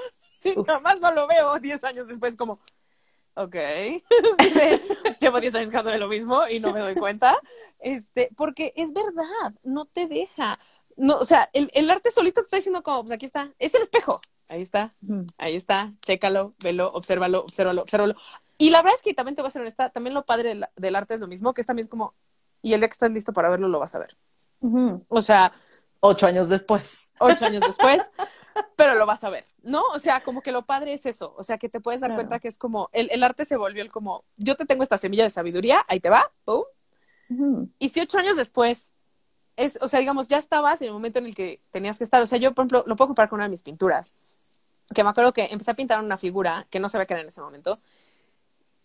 y 0.44 0.56
nada 0.62 0.80
más 0.80 1.00
no 1.00 1.12
lo 1.12 1.26
veo 1.26 1.58
10 1.60 1.84
años 1.84 2.08
después 2.08 2.36
como, 2.36 2.56
ok, 3.34 3.56
llevo 5.20 5.40
10 5.40 5.54
años 5.54 5.68
quejándome 5.70 5.94
de 5.94 6.00
lo 6.00 6.08
mismo 6.08 6.46
y 6.48 6.60
no 6.60 6.72
me 6.72 6.80
doy 6.80 6.94
cuenta, 6.94 7.34
este, 7.78 8.30
porque 8.36 8.72
es 8.76 8.92
verdad, 8.92 9.54
no 9.64 9.84
te 9.86 10.06
deja. 10.06 10.58
No, 10.96 11.18
o 11.18 11.24
sea, 11.24 11.50
el, 11.52 11.70
el 11.74 11.90
arte 11.90 12.10
solito 12.10 12.40
te 12.40 12.44
está 12.44 12.56
diciendo 12.56 12.82
como, 12.82 13.02
pues 13.02 13.12
aquí 13.12 13.26
está, 13.26 13.52
es 13.58 13.74
el 13.74 13.82
espejo, 13.82 14.20
ahí 14.48 14.62
está, 14.62 14.88
ahí 15.38 15.54
está, 15.56 15.88
chécalo, 16.00 16.54
velo, 16.62 16.90
obsérvalo, 16.92 17.40
obsérvalo, 17.44 17.82
obsérvalo. 17.82 18.14
Y 18.58 18.70
la 18.70 18.80
verdad 18.82 18.96
es 18.96 19.02
que 19.02 19.12
también 19.14 19.34
te 19.36 19.42
voy 19.42 19.48
a 19.48 19.50
ser 19.50 19.62
honesta, 19.62 19.90
también 19.90 20.14
lo 20.14 20.24
padre 20.24 20.50
del, 20.50 20.66
del 20.76 20.96
arte 20.96 21.14
es 21.14 21.20
lo 21.20 21.28
mismo, 21.28 21.52
que 21.52 21.60
es 21.60 21.66
también 21.66 21.84
es 21.84 21.90
como, 21.90 22.14
y 22.62 22.72
el 22.72 22.80
día 22.80 22.88
que 22.88 22.94
estás 22.94 23.10
listo 23.10 23.32
para 23.32 23.50
verlo, 23.50 23.68
lo 23.68 23.78
vas 23.78 23.94
a 23.94 23.98
ver. 23.98 24.16
O 25.08 25.20
sea, 25.22 25.52
Ocho 26.00 26.26
años 26.26 26.48
después. 26.48 27.12
ocho 27.18 27.44
años 27.46 27.62
después, 27.66 28.00
pero 28.76 28.94
lo 28.94 29.06
vas 29.06 29.24
a 29.24 29.30
ver, 29.30 29.44
¿no? 29.62 29.82
O 29.94 29.98
sea, 29.98 30.22
como 30.22 30.40
que 30.42 30.52
lo 30.52 30.62
padre 30.62 30.92
es 30.92 31.04
eso, 31.06 31.34
o 31.36 31.42
sea, 31.42 31.58
que 31.58 31.68
te 31.68 31.80
puedes 31.80 32.00
dar 32.00 32.10
Claro. 32.10 32.22
cuenta 32.22 32.38
que 32.38 32.48
es 32.48 32.58
como, 32.58 32.88
el, 32.92 33.10
el 33.10 33.22
arte 33.22 33.44
se 33.44 33.56
volvió 33.56 33.82
el 33.82 33.90
como, 33.90 34.22
yo 34.36 34.56
te 34.56 34.66
tengo 34.66 34.82
esta 34.82 34.98
semilla 34.98 35.24
de 35.24 35.30
sabiduría, 35.30 35.84
ahí 35.88 36.00
te 36.00 36.10
va, 36.10 36.32
pum, 36.44 36.62
Ujú. 37.28 37.70
y 37.78 37.88
si 37.88 38.00
ocho 38.00 38.18
años 38.18 38.36
después, 38.36 38.94
es, 39.56 39.78
o 39.80 39.88
sea, 39.88 40.00
digamos, 40.00 40.28
ya 40.28 40.38
estabas 40.38 40.80
en 40.82 40.88
el 40.88 40.92
momento 40.92 41.18
en 41.18 41.26
el 41.26 41.34
que 41.34 41.60
tenías 41.72 41.98
que 41.98 42.04
estar, 42.04 42.22
o 42.22 42.26
sea, 42.26 42.38
yo, 42.38 42.52
por 42.52 42.62
ejemplo, 42.62 42.84
lo 42.86 42.96
puedo 42.96 43.08
comparar 43.08 43.28
con 43.28 43.38
una 43.38 43.44
de 43.44 43.50
mis 43.50 43.62
pinturas, 43.62 44.14
que 44.94 45.02
me 45.02 45.10
acuerdo 45.10 45.32
que 45.32 45.48
empecé 45.50 45.70
a 45.70 45.74
pintar 45.74 46.02
una 46.02 46.18
figura 46.18 46.66
que 46.70 46.78
no 46.78 46.88
sabía 46.88 47.06
qué 47.06 47.14
era 47.14 47.22
en 47.22 47.28
ese 47.28 47.40
momento, 47.40 47.76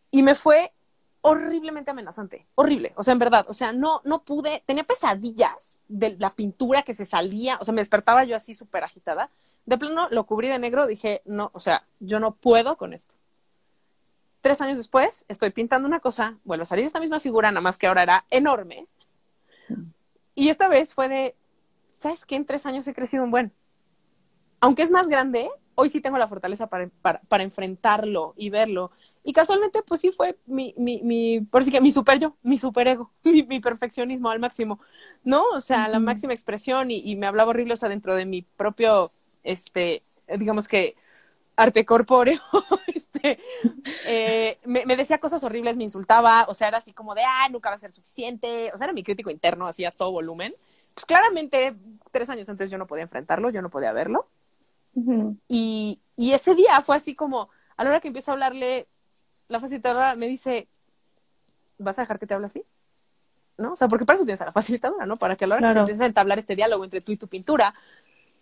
y 0.10 0.24
me 0.24 0.36
fue 0.36 0.74
horriblemente 1.22 1.92
amenazante, 1.92 2.48
horrible, 2.56 2.94
o 2.96 3.04
sea, 3.04 3.12
en 3.12 3.20
verdad, 3.20 3.46
o 3.48 3.54
sea, 3.54 3.72
no, 3.74 4.02
no 4.06 4.24
pude, 4.24 4.64
tenía 4.66 4.84
pesadillas 4.84 5.80
de 5.88 6.16
la 6.18 6.32
pintura 6.32 6.84
que 6.84 6.94
se 6.94 7.06
salía, 7.06 7.58
o 7.60 7.66
sea, 7.66 7.74
me 7.74 7.82
despertaba 7.82 8.24
yo 8.24 8.36
así 8.36 8.56
súper 8.56 8.84
agitada, 8.84 9.30
de 9.66 9.78
plano 9.78 10.08
lo 10.10 10.26
cubrí 10.26 10.48
de 10.48 10.58
negro, 10.58 10.88
dije, 10.88 11.22
no, 11.26 11.52
o 11.54 11.60
sea, 11.60 11.86
yo 12.00 12.20
no 12.20 12.34
puedo 12.34 12.78
con 12.78 12.94
esto. 12.94 13.14
Tres 14.42 14.60
años 14.62 14.80
después, 14.80 15.24
estoy 15.28 15.52
pintando 15.52 15.88
una 15.88 16.00
cosa, 16.00 16.38
vuelve 16.44 16.64
a 16.64 16.66
salir 16.66 16.86
esta 16.86 17.00
misma 17.00 17.20
figura, 17.20 17.52
nada 17.52 17.62
más 17.62 17.78
que 17.78 17.86
ahora 17.86 18.02
era 18.02 18.26
enorme, 18.32 18.88
y 20.36 20.50
esta 20.50 20.68
vez 20.70 20.94
fue 20.94 21.10
de, 21.10 21.36
¿sabes 21.94 22.26
qué? 22.26 22.36
En 22.36 22.46
tres 22.46 22.66
años 22.66 22.88
he 22.88 22.94
crecido 22.94 23.24
un 23.24 23.32
buen. 23.32 23.54
Aunque 24.60 24.84
es 24.84 24.92
más 24.92 25.08
grande, 25.08 25.50
hoy 25.76 25.90
sí 25.90 26.02
tengo 26.02 26.18
la 26.18 26.28
fortaleza 26.28 26.68
para, 26.68 26.88
para, 27.02 27.22
para 27.22 27.44
enfrentarlo 27.44 28.34
y 28.38 28.50
verlo. 28.50 28.92
Y 29.24 29.34
casualmente, 29.34 29.82
pues 29.84 30.02
sí 30.02 30.12
fue 30.12 30.38
mi, 30.46 30.74
mi, 30.78 31.02
mi, 31.04 31.42
por 31.42 31.62
así 31.62 31.72
que 31.72 31.82
mi 31.82 31.92
super 31.92 32.20
yo, 32.20 32.36
mi 32.44 32.58
super 32.58 32.88
ego, 32.88 33.12
mi, 33.24 33.44
mi 33.44 33.60
perfeccionismo 33.60 34.30
al 34.30 34.40
máximo, 34.40 34.80
¿no? 35.24 35.44
O 35.54 35.62
sea, 35.62 35.88
la 35.88 36.00
máxima 36.00 36.34
expresión 36.34 36.92
y, 36.92 37.00
y 37.00 37.16
me 37.16 37.26
hablaba 37.28 37.50
horrible, 37.52 37.74
o 37.74 37.78
sea, 37.78 37.90
dentro 37.90 38.16
de 38.16 38.26
mi 38.26 38.42
propio, 38.44 39.08
este, 39.44 40.02
digamos 40.38 40.68
que 40.68 40.96
arte 41.62 41.86
corpóreo, 41.86 42.40
este, 42.88 43.40
eh, 44.06 44.58
me, 44.66 44.86
me 44.86 44.96
decía 44.96 45.18
cosas 45.20 45.44
horribles, 45.44 45.78
me 45.78 45.84
insultaba, 45.84 46.46
o 46.48 46.54
sea, 46.56 46.68
era 46.70 46.78
así 46.80 46.94
como 46.94 47.14
de, 47.16 47.22
ah, 47.24 47.48
nunca 47.50 47.70
va 47.70 47.76
a 47.76 47.80
ser 47.80 47.92
suficiente, 47.92 48.72
o 48.74 48.78
sea, 48.78 48.86
era 48.86 48.94
mi 48.94 49.04
crítico 49.04 49.30
interno, 49.30 49.68
así 49.68 49.86
a 49.86 49.92
todo 49.92 50.12
volumen. 50.12 50.52
Pues 50.94 51.06
claramente, 51.06 51.76
tres 52.12 52.30
años 52.30 52.50
antes 52.50 52.70
yo 52.72 52.78
no 52.78 52.88
podía 52.88 53.04
enfrentarlo, 53.04 53.50
yo 53.50 53.62
no 53.62 53.70
podía 53.70 53.94
verlo. 53.94 54.28
Y, 55.48 56.00
y 56.18 56.34
ese 56.34 56.54
día 56.56 56.82
fue 56.82 56.98
así 56.98 57.16
como, 57.16 57.50
a 57.78 57.84
la 57.84 57.92
hora 57.92 58.00
que 58.00 58.08
empiezo 58.10 58.32
a 58.32 58.34
hablarle, 58.34 58.88
la 59.48 59.60
facilitadora 59.60 60.16
me 60.16 60.28
dice, 60.28 60.68
¿vas 61.78 61.98
a 61.98 62.02
dejar 62.02 62.20
que 62.20 62.28
te 62.28 62.34
hable 62.34 62.48
así? 62.48 62.64
¿No? 63.58 63.74
O 63.74 63.76
sea, 63.76 63.88
porque 63.88 64.06
para 64.06 64.16
eso 64.16 64.26
tienes 64.26 64.42
a 64.42 64.46
la 64.46 64.52
facilitadora, 64.52 65.06
¿no? 65.06 65.16
Para 65.18 65.36
que 65.36 65.46
a 65.46 65.48
la 65.48 65.56
hora 65.56 65.62
que 65.62 65.68
se 65.68 65.74
Claro. 65.74 65.86
empiece 65.86 66.04
a 66.04 66.08
entablar 66.08 66.40
este 66.40 66.56
diálogo 66.56 66.84
entre 66.84 67.02
tú 67.02 67.12
y 67.12 67.18
tu 67.18 67.28
pintura, 67.28 67.74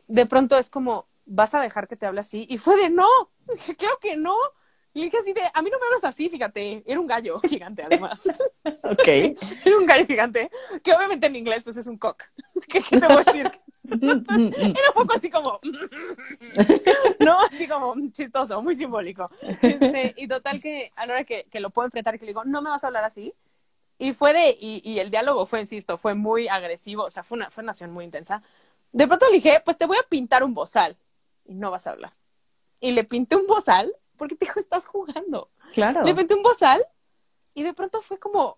de 0.07 0.25
pronto 0.25 0.57
es 0.57 0.69
como, 0.69 1.05
¿vas 1.29 1.53
a 1.53 1.61
dejar 1.61 1.87
que 1.87 1.95
te 1.95 2.05
hable 2.05 2.19
así? 2.19 2.45
Y 2.49 2.57
fue 2.57 2.75
de, 2.75 2.89
no, 2.89 3.07
dije, 3.53 3.75
claro 3.75 3.97
que 4.01 4.17
no. 4.17 4.35
Y 4.91 5.03
dije 5.03 5.17
así 5.17 5.33
de, 5.33 5.41
a 5.53 5.61
mí 5.61 5.69
no 5.69 5.77
me 5.77 5.85
hablas 5.85 6.03
así, 6.03 6.29
fíjate, 6.29 6.83
era 6.85 6.99
un 6.99 7.05
gallo 7.05 7.37
gigante 7.39 7.83
además. 7.83 8.27
Ok. 8.65 9.07
Era 9.07 9.77
un 9.77 9.85
gallo 9.85 10.05
gigante, 10.05 10.49
que 10.83 10.93
obviamente 10.93 11.27
en 11.27 11.35
inglés 11.35 11.63
pues 11.63 11.77
es 11.77 11.85
un 11.85 11.97
cock. 11.97 12.23
¿Qué, 12.67 12.81
qué 12.81 12.99
te 12.99 13.07
voy 13.07 13.17
a 13.17 13.23
decir? 13.23 13.51
Era 14.01 14.89
un 14.89 14.93
poco 14.93 15.13
así 15.13 15.29
como, 15.29 15.59
no, 17.19 17.39
así 17.39 17.67
como 17.67 17.95
chistoso, 18.11 18.61
muy 18.63 18.75
simbólico. 18.75 19.29
Este, 19.41 20.15
y 20.17 20.27
total 20.27 20.59
que 20.59 20.87
a 20.97 21.05
la 21.05 21.13
hora 21.13 21.23
que, 21.23 21.45
que 21.51 21.59
lo 21.59 21.69
puedo 21.69 21.85
enfrentar 21.85 22.15
y 22.15 22.19
que 22.19 22.25
le 22.25 22.31
digo, 22.31 22.43
no 22.45 22.61
me 22.61 22.71
vas 22.71 22.83
a 22.83 22.87
hablar 22.87 23.03
así. 23.03 23.31
Y 23.99 24.13
fue 24.13 24.33
de, 24.33 24.57
y, 24.59 24.81
y 24.83 24.99
el 24.99 25.11
diálogo 25.11 25.45
fue, 25.45 25.61
insisto, 25.61 25.97
fue 25.97 26.15
muy 26.15 26.47
agresivo, 26.47 27.03
o 27.03 27.09
sea, 27.09 27.23
fue 27.23 27.37
una, 27.37 27.51
fue 27.51 27.63
una 27.63 27.71
acción 27.71 27.91
muy 27.91 28.05
intensa. 28.05 28.41
De 28.91 29.07
pronto 29.07 29.27
le 29.27 29.35
dije, 29.35 29.61
pues 29.63 29.77
te 29.77 29.85
voy 29.85 29.97
a 29.97 30.07
pintar 30.09 30.43
un 30.43 30.53
bozal 30.53 30.97
y 31.49 31.55
no 31.55 31.71
vas 31.71 31.87
a 31.87 31.91
hablar. 31.91 32.13
Y 32.79 32.91
le 32.91 33.03
pinté 33.03 33.35
un 33.35 33.47
bozal 33.47 33.91
porque 34.15 34.35
te 34.35 34.45
dijo, 34.45 34.59
estás 34.59 34.85
jugando. 34.85 35.49
Claro. 35.73 36.03
Le 36.03 36.13
pinté 36.13 36.35
un 36.35 36.43
bozal 36.43 36.81
y 37.55 37.63
de 37.63 37.73
pronto 37.73 38.01
fue 38.01 38.19
como, 38.19 38.57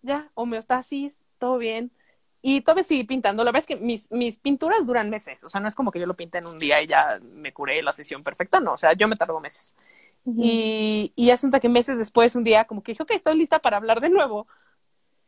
ya, 0.00 0.30
homeostasis, 0.34 1.22
todo 1.38 1.58
bien. 1.58 1.92
Y 2.40 2.62
todavía 2.62 2.82
seguí 2.82 3.04
pintando. 3.04 3.44
La 3.44 3.52
verdad 3.52 3.68
es 3.68 3.76
que 3.76 3.84
mis, 3.84 4.10
mis 4.10 4.38
pinturas 4.38 4.86
duran 4.86 5.10
meses. 5.10 5.44
O 5.44 5.48
sea, 5.48 5.60
no 5.60 5.68
es 5.68 5.76
como 5.76 5.92
que 5.92 6.00
yo 6.00 6.06
lo 6.06 6.16
pinté 6.16 6.38
en 6.38 6.48
un 6.48 6.58
día 6.58 6.82
y 6.82 6.88
ya 6.88 7.20
me 7.22 7.52
curé 7.52 7.82
la 7.82 7.92
sesión 7.92 8.22
perfecta. 8.24 8.58
No, 8.58 8.72
o 8.72 8.76
sea, 8.76 8.94
yo 8.94 9.06
me 9.06 9.14
tardo 9.14 9.38
meses. 9.38 9.76
Ujú. 10.24 10.40
Y, 10.42 11.12
y 11.14 11.30
asunta 11.30 11.60
que 11.60 11.68
meses 11.68 11.98
después, 11.98 12.34
un 12.34 12.42
día, 12.42 12.64
como 12.64 12.82
que 12.82 12.92
dije, 12.92 13.02
ok, 13.02 13.12
estoy 13.12 13.36
lista 13.36 13.60
para 13.60 13.76
hablar 13.76 14.00
de 14.00 14.10
nuevo. 14.10 14.48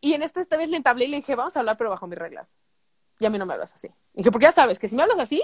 Y 0.01 0.15
en 0.15 0.23
esta, 0.23 0.41
esta 0.41 0.57
vez 0.57 0.69
le 0.69 0.77
entablé 0.77 1.05
y 1.05 1.09
le 1.09 1.17
dije, 1.19 1.37
vamos 1.37 1.57
a 1.57 1.61
hablar, 1.61 1.77
pero 1.77 1.91
bajo 1.91 2.07
mis 2.09 2.19
reglas. 2.19 2.57
Y 3.21 3.27
a 3.27 3.31
mí 3.31 3.39
no 3.39 3.47
me 3.47 3.53
hablas 3.53 3.75
así. 3.75 3.89
dije, 4.13 4.33
porque 4.33 4.47
ya 4.47 4.53
sabes 4.53 4.79
que 4.81 4.89
si 4.89 4.97
me 4.97 5.03
hablas 5.03 5.21
así, 5.21 5.43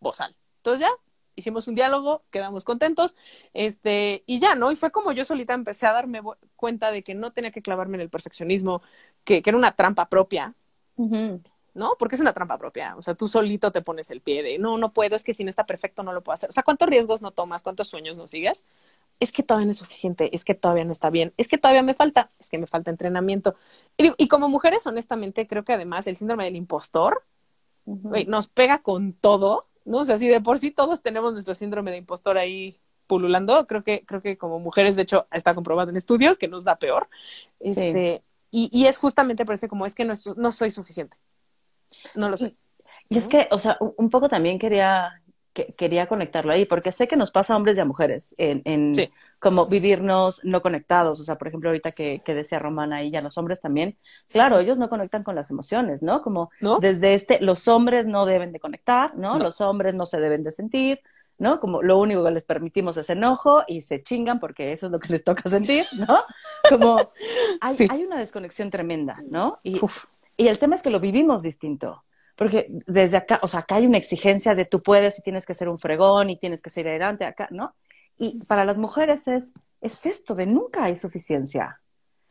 bozal. 0.00 0.34
Entonces 0.66 0.80
ya, 0.80 0.90
hicimos 1.36 1.68
un 1.68 1.76
diálogo, 1.76 2.24
quedamos 2.30 2.64
contentos, 2.64 3.14
este, 3.54 4.24
y 4.26 4.40
ya, 4.40 4.56
¿no? 4.56 4.72
Y 4.72 4.76
fue 4.76 4.90
como 4.90 5.12
yo 5.12 5.24
solita 5.24 5.54
empecé 5.54 5.86
a 5.86 5.92
darme 5.92 6.20
cuenta 6.56 6.90
de 6.90 7.04
que 7.04 7.14
no 7.14 7.30
tenía 7.32 7.52
que 7.52 7.62
clavarme 7.62 7.98
en 7.98 8.00
el 8.00 8.10
perfeccionismo, 8.10 8.82
que, 9.22 9.42
que 9.42 9.50
era 9.50 9.56
una 9.56 9.70
trampa 9.70 10.08
propia. 10.08 10.54
¿no? 10.96 11.92
Porque 11.98 12.16
es 12.16 12.20
una 12.20 12.32
trampa 12.32 12.58
propia. 12.58 12.96
O 12.96 13.02
sea, 13.02 13.14
tú 13.14 13.28
solito 13.28 13.70
te 13.70 13.82
pones 13.82 14.10
el 14.10 14.22
pie 14.22 14.42
de, 14.42 14.58
no, 14.58 14.76
no 14.76 14.92
puedo, 14.92 15.14
es 15.14 15.22
que 15.22 15.34
si 15.34 15.44
no 15.44 15.50
está 15.50 15.66
perfecto 15.66 16.02
no 16.02 16.12
lo 16.12 16.22
puedo 16.22 16.34
hacer. 16.34 16.50
O 16.50 16.52
sea, 16.52 16.64
¿cuántos 16.64 16.88
riesgos 16.88 17.22
no 17.22 17.30
tomas? 17.30 17.62
¿Cuántos 17.62 17.88
sueños 17.88 18.16
no 18.16 18.26
sigues? 18.26 18.64
Es 19.20 19.30
que 19.30 19.44
todavía 19.44 19.66
no 19.66 19.72
es 19.72 19.76
suficiente, 19.76 20.34
es 20.34 20.44
que 20.44 20.54
todavía 20.54 20.84
no 20.84 20.92
está 20.92 21.10
bien, 21.10 21.32
es 21.36 21.46
que 21.48 21.58
todavía 21.58 21.82
me 21.82 21.94
falta, 21.94 22.30
es 22.40 22.48
que 22.48 22.58
me 22.58 22.66
falta 22.66 22.90
entrenamiento. 22.90 23.54
Y, 23.98 24.04
digo, 24.04 24.14
y 24.18 24.26
como 24.26 24.48
mujeres, 24.48 24.84
honestamente, 24.86 25.46
creo 25.46 25.64
que 25.64 25.74
además 25.74 26.06
el 26.06 26.16
síndrome 26.16 26.44
del 26.44 26.56
impostor 26.56 27.22
nos 27.84 28.48
pega 28.48 28.80
con 28.80 29.12
todo, 29.12 29.68
¿no? 29.86 29.98
O 30.00 30.04
sea, 30.04 30.18
si 30.18 30.28
de 30.28 30.40
por 30.40 30.58
sí 30.58 30.70
todos 30.72 31.02
tenemos 31.02 31.32
nuestro 31.32 31.54
síndrome 31.54 31.90
de 31.92 31.98
impostor 31.98 32.38
ahí 32.38 32.80
pululando, 33.06 33.66
creo 33.66 33.84
que, 33.84 34.04
creo 34.06 34.22
que 34.22 34.36
como 34.38 34.58
mujeres, 34.60 34.96
de 34.96 35.02
hecho, 35.02 35.28
está 35.32 35.54
comprobado 35.54 35.90
en 35.90 35.96
estudios 35.96 36.38
que 36.38 36.48
nos 36.48 36.64
da 36.64 36.78
peor. 36.78 37.08
Este, 37.60 38.22
y, 38.50 38.70
y 38.72 38.86
es 38.86 38.98
justamente 38.98 39.44
por 39.46 39.54
este 39.54 39.68
como 39.68 39.86
es 39.86 39.94
que 39.94 40.04
no, 40.04 40.12
es- 40.14 40.36
no 40.36 40.52
soy 40.52 40.70
suficiente. 40.72 41.16
No 42.14 42.28
lo 42.28 42.36
soy. 42.36 42.54
Y 43.08 43.18
es 43.18 43.28
que, 43.28 43.48
o 43.50 43.58
sea, 43.58 43.78
un 43.80 44.10
poco 44.10 44.28
también 44.28 44.58
quería, 44.58 45.20
que- 45.56 45.72
quería 45.74 46.06
conectarlo 46.06 46.52
ahí, 46.52 46.66
porque 46.66 46.92
sé 46.92 47.08
que 47.08 47.16
nos 47.16 47.30
pasa 47.30 47.54
a 47.54 47.56
hombres 47.56 47.78
y 47.78 47.80
a 47.80 47.84
mujeres 47.86 48.34
en, 48.38 48.60
en 48.66 48.94
Sí. 48.94 49.10
como 49.40 49.64
vivirnos 49.66 50.44
no 50.44 50.60
conectados. 50.60 51.18
O 51.18 51.24
sea, 51.24 51.36
por 51.36 51.48
ejemplo, 51.48 51.70
ahorita 51.70 51.92
que, 51.92 52.20
que 52.24 52.34
decía 52.34 52.58
Romana 52.58 53.02
y 53.02 53.10
ya 53.10 53.22
los 53.22 53.38
hombres 53.38 53.58
también, 53.60 53.96
claro, 54.30 54.58
ellos 54.60 54.78
no 54.78 54.90
conectan 54.90 55.24
con 55.24 55.34
las 55.34 55.50
emociones, 55.50 56.02
¿no? 56.02 56.20
Como 56.22 56.50
¿No? 56.60 56.78
desde 56.78 57.14
este, 57.14 57.40
los 57.40 57.66
hombres 57.68 58.06
no 58.06 58.26
deben 58.26 58.52
de 58.52 58.60
conectar, 58.60 59.16
¿no? 59.16 59.38
No. 59.38 59.42
Los 59.44 59.60
hombres 59.62 59.94
no 59.94 60.04
se 60.04 60.20
deben 60.20 60.44
de 60.44 60.52
sentir, 60.52 61.00
¿no? 61.38 61.58
Como 61.58 61.82
lo 61.82 61.98
único 61.98 62.22
que 62.22 62.30
les 62.32 62.44
permitimos 62.44 62.96
es 62.98 63.08
enojo 63.08 63.62
y 63.66 63.80
se 63.80 64.02
chingan 64.02 64.38
porque 64.38 64.72
eso 64.74 64.86
es 64.86 64.92
lo 64.92 65.00
que 65.00 65.08
les 65.14 65.24
toca 65.24 65.48
sentir, 65.48 65.86
¿no? 65.92 66.18
Como 66.68 66.98
hay, 67.62 67.76
Sí. 67.76 67.86
hay 67.90 68.04
una 68.04 68.18
desconexión 68.18 68.70
tremenda, 68.70 69.22
¿no? 69.30 69.58
Y, 69.62 69.82
Uf. 69.82 70.04
y 70.36 70.48
el 70.48 70.58
tema 70.58 70.76
es 70.76 70.82
que 70.82 70.90
lo 70.90 71.00
vivimos 71.00 71.42
distinto. 71.42 72.02
Porque 72.36 72.66
desde 72.86 73.16
acá, 73.16 73.40
o 73.42 73.48
sea, 73.48 73.60
acá 73.60 73.76
hay 73.76 73.86
una 73.86 73.98
exigencia 73.98 74.54
de 74.54 74.64
tú 74.64 74.82
puedes 74.82 75.18
y 75.18 75.22
tienes 75.22 75.46
que 75.46 75.54
ser 75.54 75.68
un 75.68 75.78
fregón 75.78 76.30
y 76.30 76.38
tienes 76.38 76.62
que 76.62 76.70
ser 76.70 76.86
adelante 76.88 77.24
acá, 77.24 77.48
¿no? 77.50 77.74
Y 78.18 78.44
para 78.44 78.64
las 78.64 78.78
mujeres 78.78 79.26
es, 79.28 79.52
es 79.80 80.06
esto 80.06 80.34
de 80.34 80.46
nunca 80.46 80.84
hay 80.84 80.96
suficiencia. 80.96 81.80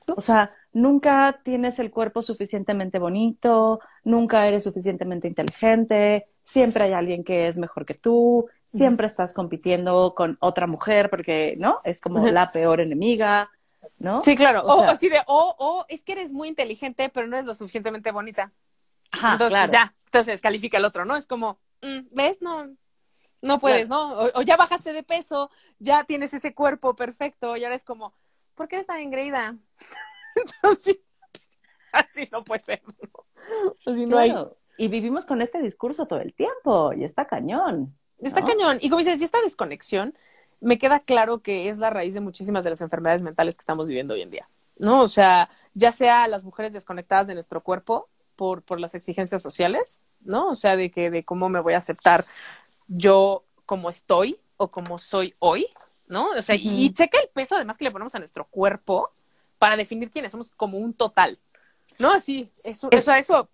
O 0.08 0.22
sea, 0.22 0.53
nunca 0.72 1.41
tienes 1.43 1.80
el 1.80 1.89
cuerpo 1.89 2.22
suficientemente 2.22 2.99
bonito, 2.99 3.80
nunca 4.03 4.47
eres 4.47 4.64
suficientemente 4.64 5.28
inteligente, 5.28 6.28
siempre 6.43 6.84
hay 6.84 6.93
alguien 6.93 7.24
que 7.24 7.47
es 7.47 7.58
mejor 7.58 7.86
que 7.86 7.95
tú, 7.95 8.47
siempre 8.66 9.08
estás 9.08 9.34
compitiendo 9.34 10.14
con 10.16 10.38
otra 10.41 10.68
mujer 10.68 11.10
porque, 11.10 11.56
¿no? 11.58 11.80
Es 11.84 12.01
como 12.01 12.28
la 12.28 12.51
peor 12.51 12.82
enemiga, 12.82 13.49
¿no? 13.97 14.22
Sí, 14.22 14.36
claro. 14.36 14.62
O, 14.64 14.84
así 14.84 15.10
de, 15.10 15.20
o, 15.26 15.56
o 15.58 15.86
es 15.89 16.03
que 16.03 16.12
eres 16.12 16.34
muy 16.34 16.49
inteligente, 16.49 17.10
pero 17.12 17.26
no 17.26 17.36
eres 17.36 17.47
lo 17.47 17.56
suficientemente 17.56 18.12
bonita. 18.12 18.51
Ajá, 19.16 19.34
entonces, 19.34 19.72
ya, 19.72 19.95
entonces 20.05 20.41
califica 20.41 20.78
el 20.78 20.86
otro, 20.86 21.05
¿no? 21.05 21.16
Es 21.16 21.28
como, 21.28 21.59
mm, 21.82 21.99
¿ves? 22.13 22.41
No, 22.41 22.68
no 23.41 23.59
puedes, 23.59 23.88
¿no? 23.88 24.20
O, 24.34 24.41
ya 24.41 24.57
bajaste 24.57 24.93
de 24.93 25.03
peso, 25.03 25.49
ya 25.80 26.03
tienes 26.03 26.34
ese 26.34 26.53
cuerpo 26.53 26.95
perfecto, 26.95 27.55
y 27.55 27.63
ahora 27.63 27.76
es 27.76 27.84
como, 27.84 28.13
¿por 28.55 28.68
qué 28.68 28.76
eres 28.78 28.88
tan 28.88 28.99
engreída? 28.99 29.57
entonces, 30.36 30.99
así 31.91 32.28
no 32.32 32.43
puede 32.43 32.61
ser. 32.61 32.82
Así 33.86 34.05
no 34.05 34.18
hay. 34.18 34.34
Y 34.78 34.89
vivimos 34.89 35.26
con 35.26 35.41
este 35.41 35.61
discurso 35.61 36.05
todo 36.05 36.20
el 36.20 36.34
tiempo, 36.34 36.91
y 36.93 37.03
está 37.03 37.26
cañón. 37.26 37.97
Está 38.20 38.41
cañón. 38.41 38.80
Y 38.82 38.89
como 38.89 38.99
dices, 38.99 39.22
y 39.22 39.24
esta 39.24 39.41
desconexión, 39.41 40.18
me 40.61 40.78
queda 40.78 40.99
claro 40.99 41.41
que 41.41 41.70
es 41.70 41.78
la 41.78 41.89
raíz 41.89 42.13
de 42.13 42.22
muchísimas 42.22 42.63
de 42.63 42.72
las 42.72 42.82
enfermedades 42.82 43.24
mentales 43.24 43.57
que 43.57 43.61
estamos 43.61 43.88
viviendo 43.88 44.13
hoy 44.13 44.22
en 44.22 44.32
día, 44.32 44.49
¿no? 44.78 45.01
O 45.01 45.07
sea, 45.07 45.49
ya 45.74 45.91
sea 45.91 46.28
las 46.28 46.43
mujeres 46.43 46.74
desconectadas 46.74 47.28
de 47.28 47.34
nuestro 47.34 47.61
cuerpo 47.61 48.09
por, 48.36 48.62
por 48.62 48.80
las 48.80 48.96
exigencias 48.96 49.42
sociales, 49.42 50.04
¿no? 50.22 50.50
O 50.50 50.56
sea, 50.56 50.76
de 50.76 50.92
que 50.92 51.10
de 51.10 51.24
cómo 51.24 51.50
me 51.50 51.60
voy 51.60 51.74
a 51.74 51.78
aceptar 51.78 52.24
yo 52.88 53.44
como 53.66 53.90
estoy 53.90 54.40
o 54.58 54.70
como 54.70 55.00
soy 55.00 55.34
hoy, 55.40 55.68
¿no? 56.10 56.30
O 56.38 56.42
sea, 56.42 56.56
y 56.56 56.92
checa 56.94 57.20
el 57.20 57.30
peso 57.30 57.56
además 57.56 57.78
que 57.78 57.86
le 57.86 57.92
ponemos 57.92 58.16
a 58.16 58.20
nuestro 58.20 58.46
cuerpo 58.46 59.10
para 59.60 59.78
definir 59.78 60.12
quiénes 60.12 60.32
somos 60.32 60.52
como 60.52 60.78
un 60.78 60.94
total, 60.94 61.40
¿no? 62.00 62.12
Así, 62.12 62.50
eso, 62.64 62.88
eso, 62.92 63.14
eso. 63.14 63.50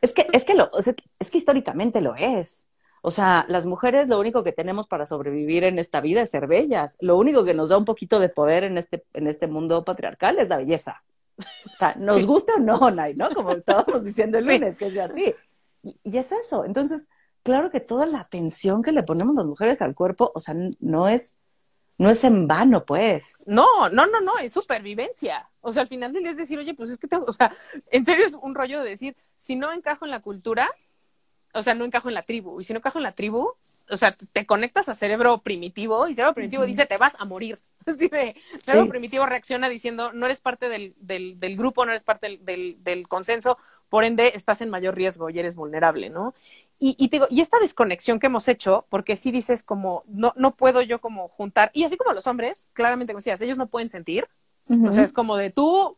Es 0.00 0.12
que, 0.12 0.26
es 0.32 0.44
que 0.44 0.54
lo, 0.54 0.70
es 0.78 1.30
que 1.30 1.38
históricamente 1.38 2.00
lo 2.00 2.14
es. 2.14 2.68
O 3.06 3.10
sea, 3.10 3.44
las 3.48 3.66
mujeres 3.66 4.08
lo 4.08 4.18
único 4.18 4.42
que 4.42 4.52
tenemos 4.52 4.86
para 4.86 5.04
sobrevivir 5.04 5.64
en 5.64 5.78
esta 5.78 6.00
vida 6.00 6.22
es 6.22 6.30
ser 6.30 6.46
bellas. 6.46 6.96
Lo 7.00 7.18
único 7.18 7.44
que 7.44 7.52
nos 7.52 7.68
da 7.68 7.76
un 7.76 7.84
poquito 7.84 8.18
de 8.18 8.30
poder 8.30 8.64
en 8.64 8.78
este, 8.78 9.04
en 9.12 9.26
este 9.26 9.46
mundo 9.46 9.84
patriarcal 9.84 10.38
es 10.38 10.48
la 10.48 10.56
belleza. 10.56 11.02
O 11.36 11.76
sea, 11.76 11.94
nos 11.96 12.24
gusta 12.24 12.54
o 12.56 12.60
no, 12.60 12.90
Nay, 12.90 13.14
¿no? 13.14 13.30
Como 13.30 13.52
estábamos 13.52 14.04
diciendo 14.04 14.38
el 14.38 14.46
lunes, 14.46 14.78
que 14.78 14.86
es 14.86 14.98
así. 14.98 15.34
Y, 15.82 15.96
y, 16.04 16.18
es 16.18 16.32
eso. 16.32 16.64
Entonces, 16.64 17.10
claro 17.42 17.70
que 17.70 17.80
toda 17.80 18.06
la 18.06 18.20
atención 18.20 18.82
que 18.82 18.92
le 18.92 19.02
ponemos 19.02 19.34
las 19.34 19.44
mujeres 19.44 19.82
al 19.82 19.94
cuerpo, 19.94 20.30
o 20.34 20.40
sea, 20.40 20.54
no 20.80 21.08
es, 21.08 21.38
no 21.98 22.10
es 22.10 22.24
en 22.24 22.46
vano, 22.46 22.84
pues. 22.84 23.24
No, 23.46 23.66
no, 23.90 24.06
no, 24.06 24.20
no, 24.20 24.38
es 24.38 24.52
supervivencia. 24.52 25.48
O 25.60 25.72
sea, 25.72 25.82
al 25.82 25.88
final 25.88 26.12
del 26.12 26.22
día 26.22 26.32
es 26.32 26.36
decir, 26.36 26.58
oye, 26.58 26.74
pues 26.74 26.90
es 26.90 26.98
que, 26.98 27.08
te, 27.08 27.16
o 27.16 27.32
sea, 27.32 27.54
en 27.90 28.04
serio 28.04 28.26
es 28.26 28.34
un 28.34 28.54
rollo 28.54 28.82
de 28.82 28.90
decir, 28.90 29.16
si 29.36 29.56
no 29.56 29.72
encajo 29.72 30.04
en 30.04 30.10
la 30.10 30.20
cultura, 30.20 30.70
o 31.54 31.62
sea, 31.62 31.74
no 31.74 31.84
encajo 31.84 32.08
en 32.08 32.14
la 32.14 32.22
tribu. 32.22 32.60
Y 32.60 32.64
si 32.64 32.72
no 32.72 32.78
encajo 32.78 32.98
en 32.98 33.04
la 33.04 33.12
tribu, 33.12 33.52
o 33.88 33.96
sea, 33.96 34.12
te 34.32 34.44
conectas 34.44 34.88
a 34.88 34.94
cerebro 34.94 35.38
primitivo 35.38 36.08
y 36.08 36.14
cerebro 36.14 36.34
primitivo 36.34 36.66
dice, 36.66 36.84
te 36.84 36.98
vas 36.98 37.14
a 37.18 37.24
morir. 37.24 37.56
Así 37.86 38.08
de, 38.08 38.34
cerebro 38.60 38.88
primitivo 38.88 39.24
reacciona 39.24 39.68
diciendo, 39.68 40.12
no 40.12 40.26
eres 40.26 40.40
parte 40.40 40.68
del, 40.68 40.92
del, 41.00 41.38
del 41.38 41.56
grupo, 41.56 41.84
no 41.84 41.92
eres 41.92 42.02
parte 42.02 42.38
del, 42.42 42.82
del, 42.82 43.08
consenso, 43.08 43.56
por 43.88 44.04
ende 44.04 44.32
estás 44.34 44.62
en 44.62 44.70
mayor 44.70 44.96
riesgo 44.96 45.30
y 45.30 45.38
eres 45.38 45.54
vulnerable, 45.54 46.10
¿no? 46.10 46.34
Y, 46.80 46.96
y, 46.98 47.08
digo, 47.08 47.26
y 47.30 47.40
esta 47.40 47.60
desconexión 47.60 48.18
que 48.18 48.26
hemos 48.26 48.48
hecho, 48.48 48.84
porque 48.90 49.14
si 49.14 49.30
dices 49.30 49.62
como, 49.62 50.02
no, 50.08 50.32
no 50.36 50.50
puedo 50.50 50.82
yo 50.82 51.00
como 51.00 51.28
juntar, 51.28 51.70
y 51.72 51.84
así 51.84 51.96
como 51.96 52.12
los 52.12 52.26
hombres, 52.26 52.70
claramente 52.72 53.12
como 53.12 53.20
decías, 53.20 53.40
ellos 53.40 53.58
no 53.58 53.68
pueden 53.68 53.88
sentir, 53.88 54.26
o 54.68 54.90
sea, 54.90 55.04
es 55.04 55.12
como 55.12 55.36
de 55.36 55.50
tú, 55.50 55.94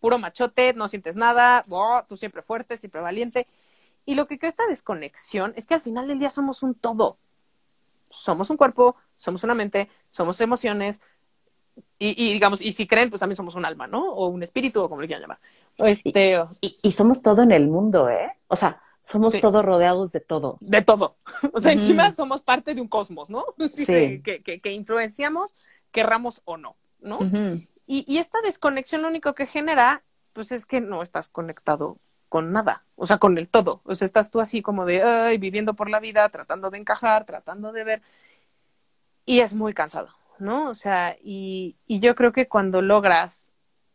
puro 0.00 0.18
machote, 0.18 0.72
no 0.72 0.88
sientes 0.88 1.16
nada, 1.16 1.62
tú 2.08 2.16
siempre 2.16 2.40
fuerte, 2.40 2.76
siempre 2.76 3.00
valiente, 3.00 3.46
y 4.06 4.14
lo 4.14 4.26
que 4.26 4.38
crea 4.38 4.48
esta 4.48 4.66
desconexión 4.68 5.52
es 5.56 5.66
que 5.66 5.74
al 5.74 5.80
final 5.80 6.06
del 6.06 6.18
día 6.18 6.30
somos 6.30 6.62
un 6.62 6.74
todo. 6.74 7.18
Somos 8.08 8.48
un 8.50 8.56
cuerpo, 8.56 8.96
somos 9.16 9.42
una 9.42 9.54
mente, 9.54 9.90
somos 10.08 10.40
emociones, 10.40 11.02
y, 11.98 12.32
digamos, 12.32 12.62
y 12.62 12.72
si 12.72 12.86
creen, 12.86 13.10
pues 13.10 13.20
también 13.20 13.36
somos 13.36 13.54
un 13.54 13.64
alma, 13.64 13.86
¿no? 13.86 14.12
O 14.12 14.28
un 14.28 14.42
espíritu, 14.42 14.82
o 14.82 14.88
como 14.88 15.00
le 15.00 15.08
quieran 15.08 15.22
llamar. 15.22 15.38
Este, 15.78 16.38
y, 16.60 16.92
somos 16.92 17.20
todo 17.20 17.42
en 17.42 17.52
el 17.52 17.68
mundo, 17.68 18.08
¿eh? 18.08 18.32
O 18.48 18.56
sea, 18.56 18.80
somos 19.02 19.38
todos 19.40 19.64
rodeados 19.64 20.12
de 20.12 20.20
todos. 20.20 20.70
De 20.70 20.82
todo. 20.82 21.16
O 21.52 21.60
sea, 21.60 21.72
encima 21.72 22.12
somos 22.12 22.42
parte 22.42 22.74
de 22.74 22.80
un 22.80 22.88
cosmos, 22.88 23.28
¿no? 23.28 23.44
Sí. 23.68 24.22
Que, 24.22 24.40
que, 24.40 24.72
influenciamos, 24.72 25.56
querramos 25.90 26.42
o 26.44 26.56
no, 26.56 26.76
¿no? 27.00 27.18
y, 27.86 28.04
y 28.06 28.18
esta 28.18 28.40
desconexión 28.40 29.02
lo 29.02 29.08
único 29.08 29.34
que 29.34 29.46
genera, 29.46 30.02
pues 30.34 30.52
es 30.52 30.64
que 30.64 30.80
no 30.80 31.02
estás 31.02 31.28
conectado 31.28 31.98
con 32.28 32.52
nada, 32.52 32.84
o 32.96 33.06
sea, 33.06 33.18
con 33.18 33.38
el 33.38 33.48
todo. 33.48 33.80
O 33.84 33.94
sea, 33.94 34.06
estás 34.06 34.30
tú 34.30 34.40
así 34.40 34.62
como 34.62 34.84
de, 34.84 35.02
ay, 35.02 35.38
viviendo 35.38 35.74
por 35.74 35.90
la 35.90 36.00
vida, 36.00 36.28
tratando 36.28 36.70
de 36.70 36.78
encajar, 36.78 37.24
tratando 37.24 37.72
de 37.72 37.84
ver. 37.84 38.02
Y 39.24 39.40
es 39.40 39.54
muy 39.54 39.74
cansado, 39.74 40.08
¿no? 40.38 40.68
O 40.70 40.74
sea, 40.74 41.16
y, 41.22 41.76
y 41.86 42.00
yo 42.00 42.14
creo 42.14 42.32
que 42.32 42.48
cuando 42.48 42.82
logras 42.82 43.52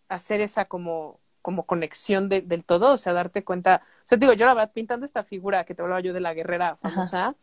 hacer 0.09 0.41
esa 0.41 0.65
como, 0.65 1.19
como 1.41 1.65
conexión 1.65 2.29
del 2.29 2.65
todo, 2.65 2.93
o 2.93 2.97
sea, 2.97 3.13
darte 3.13 3.43
cuenta, 3.43 3.83
o 3.99 4.01
sea, 4.03 4.17
digo, 4.17 4.33
yo 4.33 4.45
la 4.45 4.53
verdad, 4.53 4.71
pintando 4.73 5.05
esta 5.05 5.23
figura 5.23 5.63
que 5.63 5.73
te 5.73 5.81
hablaba 5.81 6.01
yo 6.01 6.13
de 6.13 6.19
la 6.19 6.33
guerrera 6.33 6.75
famosa, 6.75 7.35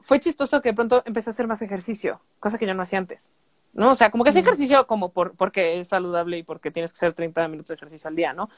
fue 0.00 0.20
chistoso 0.20 0.60
que 0.62 0.70
de 0.70 0.74
pronto 0.74 1.02
empecé 1.06 1.30
a 1.30 1.32
hacer 1.32 1.46
más 1.46 1.62
ejercicio, 1.62 2.20
cosa 2.38 2.58
que 2.58 2.66
yo 2.66 2.74
no 2.74 2.82
hacía 2.82 2.98
antes. 2.98 3.32
¿no? 3.72 3.92
O 3.92 3.94
sea, 3.94 4.10
como 4.10 4.24
que 4.24 4.30
ese 4.30 4.40
ejercicio 4.40 4.86
como 4.86 5.12
por, 5.12 5.36
porque 5.36 5.80
es 5.80 5.88
saludable 5.88 6.38
y 6.38 6.42
porque 6.42 6.70
tienes 6.70 6.92
que 6.92 6.98
hacer 6.98 7.12
30 7.14 7.46
minutos 7.48 7.68
de 7.68 7.74
ejercicio 7.74 8.08
al 8.08 8.16
día, 8.16 8.32
¿no? 8.32 8.50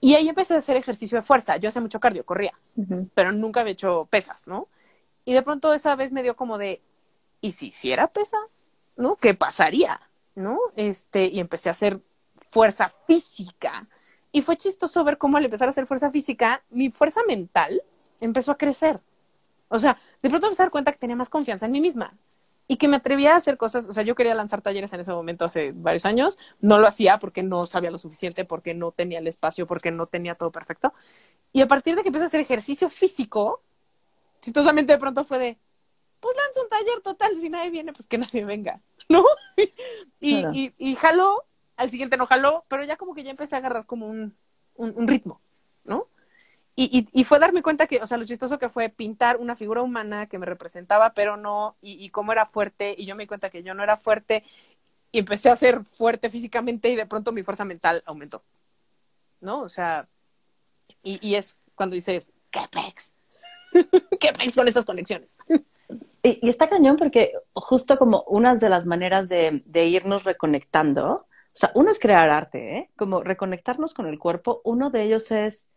Y 0.00 0.14
ahí 0.14 0.28
empecé 0.28 0.54
a 0.54 0.58
hacer 0.58 0.76
ejercicio 0.76 1.18
de 1.18 1.22
fuerza. 1.22 1.56
Yo 1.58 1.68
hacía 1.68 1.82
mucho 1.82 2.00
cardio, 2.00 2.24
corría, 2.24 2.54
pero 3.14 3.32
nunca 3.32 3.60
había 3.60 3.74
hecho 3.74 4.08
pesas, 4.10 4.48
¿no? 4.48 4.66
Y 5.24 5.34
de 5.34 5.42
pronto 5.42 5.74
esa 5.74 5.94
vez 5.94 6.10
me 6.10 6.22
dio 6.22 6.36
como 6.36 6.56
de, 6.56 6.80
¿y 7.40 7.52
si 7.52 7.66
hiciera 7.68 8.08
pesas? 8.08 8.70
¿No? 8.96 9.14
¿Qué 9.16 9.34
pasaría? 9.34 10.00
¿No? 10.34 10.58
Este, 10.76 11.26
y 11.26 11.38
empecé 11.38 11.68
a 11.68 11.72
hacer 11.72 12.00
fuerza 12.50 12.90
física. 13.06 13.86
Y 14.32 14.42
fue 14.42 14.56
chistoso 14.56 15.04
ver 15.04 15.18
cómo 15.18 15.36
al 15.36 15.44
empezar 15.44 15.68
a 15.68 15.70
hacer 15.70 15.86
fuerza 15.86 16.10
física, 16.10 16.62
mi 16.70 16.90
fuerza 16.90 17.20
mental 17.28 17.82
empezó 18.20 18.52
a 18.52 18.58
crecer. 18.58 18.98
O 19.68 19.78
sea, 19.78 19.98
de 20.22 20.28
pronto 20.30 20.46
empecé 20.46 20.62
a 20.62 20.66
dar 20.66 20.72
cuenta 20.72 20.92
que 20.92 20.98
tenía 20.98 21.16
más 21.16 21.28
confianza 21.28 21.66
en 21.66 21.72
mí 21.72 21.80
misma 21.80 22.12
y 22.70 22.76
que 22.76 22.86
me 22.86 22.98
atrevía 22.98 23.32
a 23.32 23.36
hacer 23.36 23.56
cosas, 23.56 23.88
o 23.88 23.92
sea, 23.92 24.04
yo 24.04 24.14
quería 24.14 24.32
lanzar 24.32 24.62
talleres 24.62 24.92
en 24.92 25.00
ese 25.00 25.10
momento 25.10 25.44
hace 25.44 25.72
varios 25.74 26.04
años, 26.04 26.38
no 26.60 26.78
lo 26.78 26.86
hacía 26.86 27.18
porque 27.18 27.42
no 27.42 27.66
sabía 27.66 27.90
lo 27.90 27.98
suficiente, 27.98 28.44
porque 28.44 28.74
no 28.74 28.92
tenía 28.92 29.18
el 29.18 29.26
espacio, 29.26 29.66
porque 29.66 29.90
no 29.90 30.06
tenía 30.06 30.36
todo 30.36 30.52
perfecto. 30.52 30.92
Y 31.52 31.62
a 31.62 31.66
partir 31.66 31.96
de 31.96 32.02
que 32.02 32.10
empecé 32.10 32.26
a 32.26 32.28
hacer 32.28 32.38
ejercicio 32.38 32.88
físico, 32.88 33.60
chistosamente 34.40 34.92
de 34.92 35.00
pronto 35.00 35.24
fue 35.24 35.40
de, 35.40 35.58
pues 36.20 36.36
lanzo 36.36 36.62
un 36.62 36.68
taller 36.68 37.00
total, 37.02 37.36
si 37.40 37.50
nadie 37.50 37.70
viene, 37.70 37.92
pues 37.92 38.06
que 38.06 38.18
nadie 38.18 38.46
venga, 38.46 38.80
¿no? 39.08 39.24
y, 40.20 40.70
y, 40.78 40.94
jaló, 40.94 41.42
al 41.74 41.90
siguiente 41.90 42.16
no 42.16 42.28
jaló, 42.28 42.64
pero 42.68 42.84
ya 42.84 42.96
como 42.96 43.16
que 43.16 43.24
ya 43.24 43.32
empecé 43.32 43.56
a 43.56 43.58
agarrar 43.58 43.84
como 43.84 44.06
un, 44.06 44.36
un 44.76 45.08
ritmo, 45.08 45.40
¿no? 45.86 46.04
Y, 46.76 47.24
fue 47.24 47.38
darme 47.38 47.62
cuenta 47.62 47.86
que, 47.86 47.98
o 48.00 48.06
sea, 48.06 48.16
lo 48.16 48.24
chistoso 48.24 48.58
que 48.58 48.70
fue 48.70 48.88
pintar 48.88 49.36
una 49.36 49.54
figura 49.54 49.82
humana 49.82 50.26
que 50.26 50.38
me 50.38 50.46
representaba, 50.46 51.12
pero 51.12 51.36
no, 51.36 51.76
y, 51.82 52.08
cómo 52.10 52.32
era 52.32 52.46
fuerte, 52.46 52.94
y 52.96 53.04
yo 53.04 53.14
me 53.14 53.24
di 53.24 53.26
cuenta 53.26 53.50
que 53.50 53.62
yo 53.62 53.74
no 53.74 53.82
era 53.82 53.96
fuerte, 53.96 54.44
y 55.12 55.18
empecé 55.18 55.50
a 55.50 55.56
ser 55.56 55.84
fuerte 55.84 56.30
físicamente, 56.30 56.88
y 56.88 56.96
de 56.96 57.06
pronto 57.06 57.32
mi 57.32 57.42
fuerza 57.42 57.64
mental 57.64 58.02
aumentó. 58.06 58.42
¿No? 59.40 59.60
O 59.60 59.68
sea, 59.68 60.08
y, 61.02 61.34
es 61.34 61.56
cuando 61.74 61.94
dices, 61.94 62.32
¿qué 62.50 62.60
pex? 62.70 63.12
¿Qué 64.20 64.32
pex 64.32 64.54
con 64.54 64.68
estas 64.68 64.84
conexiones? 64.84 65.36
Y, 66.22 66.48
está 66.48 66.68
cañón 66.68 66.96
porque 66.96 67.32
justo 67.52 67.98
como 67.98 68.22
una 68.22 68.54
de 68.54 68.68
las 68.70 68.86
maneras 68.86 69.28
de, 69.28 69.60
de 69.66 69.86
irnos 69.86 70.24
reconectando, 70.24 71.26
o 71.52 71.58
sea, 71.58 71.72
uno 71.74 71.90
es 71.90 71.98
crear 71.98 72.30
arte, 72.30 72.78
¿eh? 72.78 72.90
Como 72.96 73.22
reconectarnos 73.22 73.92
con 73.92 74.06
el 74.06 74.18
cuerpo, 74.18 74.60
uno 74.64 74.90
de 74.90 75.02
ellos 75.02 75.30
es 75.30 75.68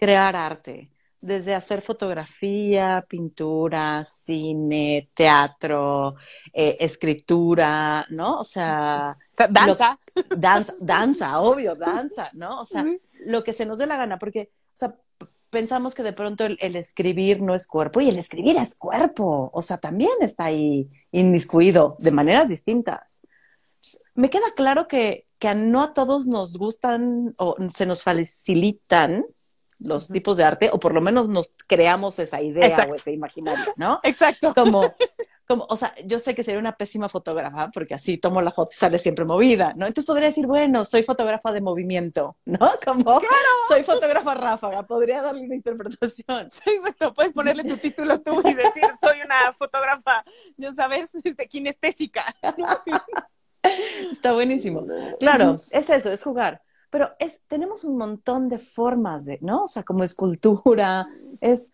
crear 0.00 0.34
arte, 0.34 0.90
desde 1.20 1.54
hacer 1.54 1.82
fotografía, 1.82 3.04
pintura, 3.06 4.06
cine, 4.24 5.10
teatro, 5.14 6.16
eh, 6.52 6.78
escritura, 6.80 8.06
¿no? 8.08 8.40
O 8.40 8.44
sea... 8.44 9.16
Danza. 9.50 9.98
danza, 10.36 10.74
danza, 10.80 11.40
obvio, 11.40 11.74
danza, 11.74 12.30
¿no? 12.32 12.60
O 12.60 12.64
sea, 12.64 12.84
lo 13.26 13.44
que 13.44 13.52
se 13.52 13.66
nos 13.66 13.78
dé 13.78 13.86
la 13.86 13.96
gana, 13.96 14.18
porque, 14.18 14.50
o 14.50 14.76
sea, 14.76 14.94
pensamos 15.50 15.94
que 15.94 16.02
de 16.02 16.12
pronto 16.12 16.44
el, 16.44 16.76
escribir 16.76 17.42
no 17.42 17.54
es 17.54 17.66
cuerpo 17.66 18.00
y 18.00 18.08
el 18.08 18.18
escribir 18.18 18.56
es 18.56 18.74
cuerpo, 18.74 19.50
o 19.52 19.62
sea, 19.62 19.76
también 19.78 20.12
está 20.20 20.46
ahí 20.46 20.88
inmiscuido 21.12 21.96
de 21.98 22.10
maneras 22.10 22.48
distintas. 22.48 23.26
Me 24.14 24.30
queda 24.30 24.54
claro 24.56 24.88
que, 24.88 25.26
que 25.38 25.54
no 25.54 25.82
a 25.82 25.92
todos 25.92 26.26
nos 26.26 26.56
gustan 26.56 27.32
o 27.38 27.56
se 27.74 27.86
nos 27.86 28.02
facilitan 28.02 29.24
los 29.80 30.08
tipos 30.08 30.36
de 30.36 30.44
arte, 30.44 30.70
o 30.72 30.78
por 30.78 30.94
lo 30.94 31.00
menos 31.00 31.28
nos 31.28 31.56
creamos 31.66 32.18
esa 32.18 32.40
idea 32.40 32.86
o 32.88 32.94
ese 32.94 33.12
imaginario, 33.12 33.72
¿no? 33.76 34.00
Exacto. 34.02 34.52
Como, 34.54 34.94
como, 35.48 35.66
o 35.68 35.76
sea, 35.76 35.94
yo 36.04 36.18
sé 36.18 36.34
que 36.34 36.44
sería 36.44 36.60
una 36.60 36.76
pésima 36.76 37.08
fotógrafa, 37.08 37.70
porque 37.72 37.94
así 37.94 38.18
tomo 38.18 38.42
la 38.42 38.52
foto 38.52 38.70
y 38.72 38.76
sale 38.76 38.98
siempre 38.98 39.24
movida, 39.24 39.72
¿no? 39.76 39.86
Entonces 39.86 40.06
podría 40.06 40.28
decir, 40.28 40.46
bueno, 40.46 40.84
soy 40.84 41.02
fotógrafa 41.02 41.52
de 41.52 41.60
movimiento, 41.60 42.36
¿no? 42.44 42.58
Como, 42.84 43.18
claro. 43.18 43.28
soy 43.68 43.82
fotógrafa 43.82 44.34
ráfaga, 44.34 44.82
podría 44.84 45.22
darle 45.22 45.42
una 45.42 45.56
interpretación. 45.56 46.50
Sí, 46.50 46.70
exacto, 46.70 47.14
puedes 47.14 47.32
ponerle 47.32 47.64
tu 47.64 47.76
título 47.76 48.20
tú 48.20 48.40
y 48.40 48.54
decir, 48.54 48.84
soy 49.00 49.22
una 49.24 49.52
fotógrafa, 49.54 50.22
ya 50.56 50.72
sabes, 50.72 51.14
este, 51.24 51.48
kinestésica. 51.48 52.34
Está 54.12 54.32
buenísimo. 54.32 54.86
Claro, 55.18 55.56
es 55.70 55.90
eso, 55.90 56.12
es 56.12 56.22
jugar. 56.22 56.62
Pero 56.90 57.08
es, 57.18 57.40
tenemos 57.46 57.84
un 57.84 57.96
montón 57.96 58.48
de 58.48 58.58
formas 58.58 59.24
de, 59.24 59.38
¿no? 59.40 59.64
O 59.64 59.68
sea, 59.68 59.84
como 59.84 60.04
escultura, 60.04 61.06
es, 61.40 61.72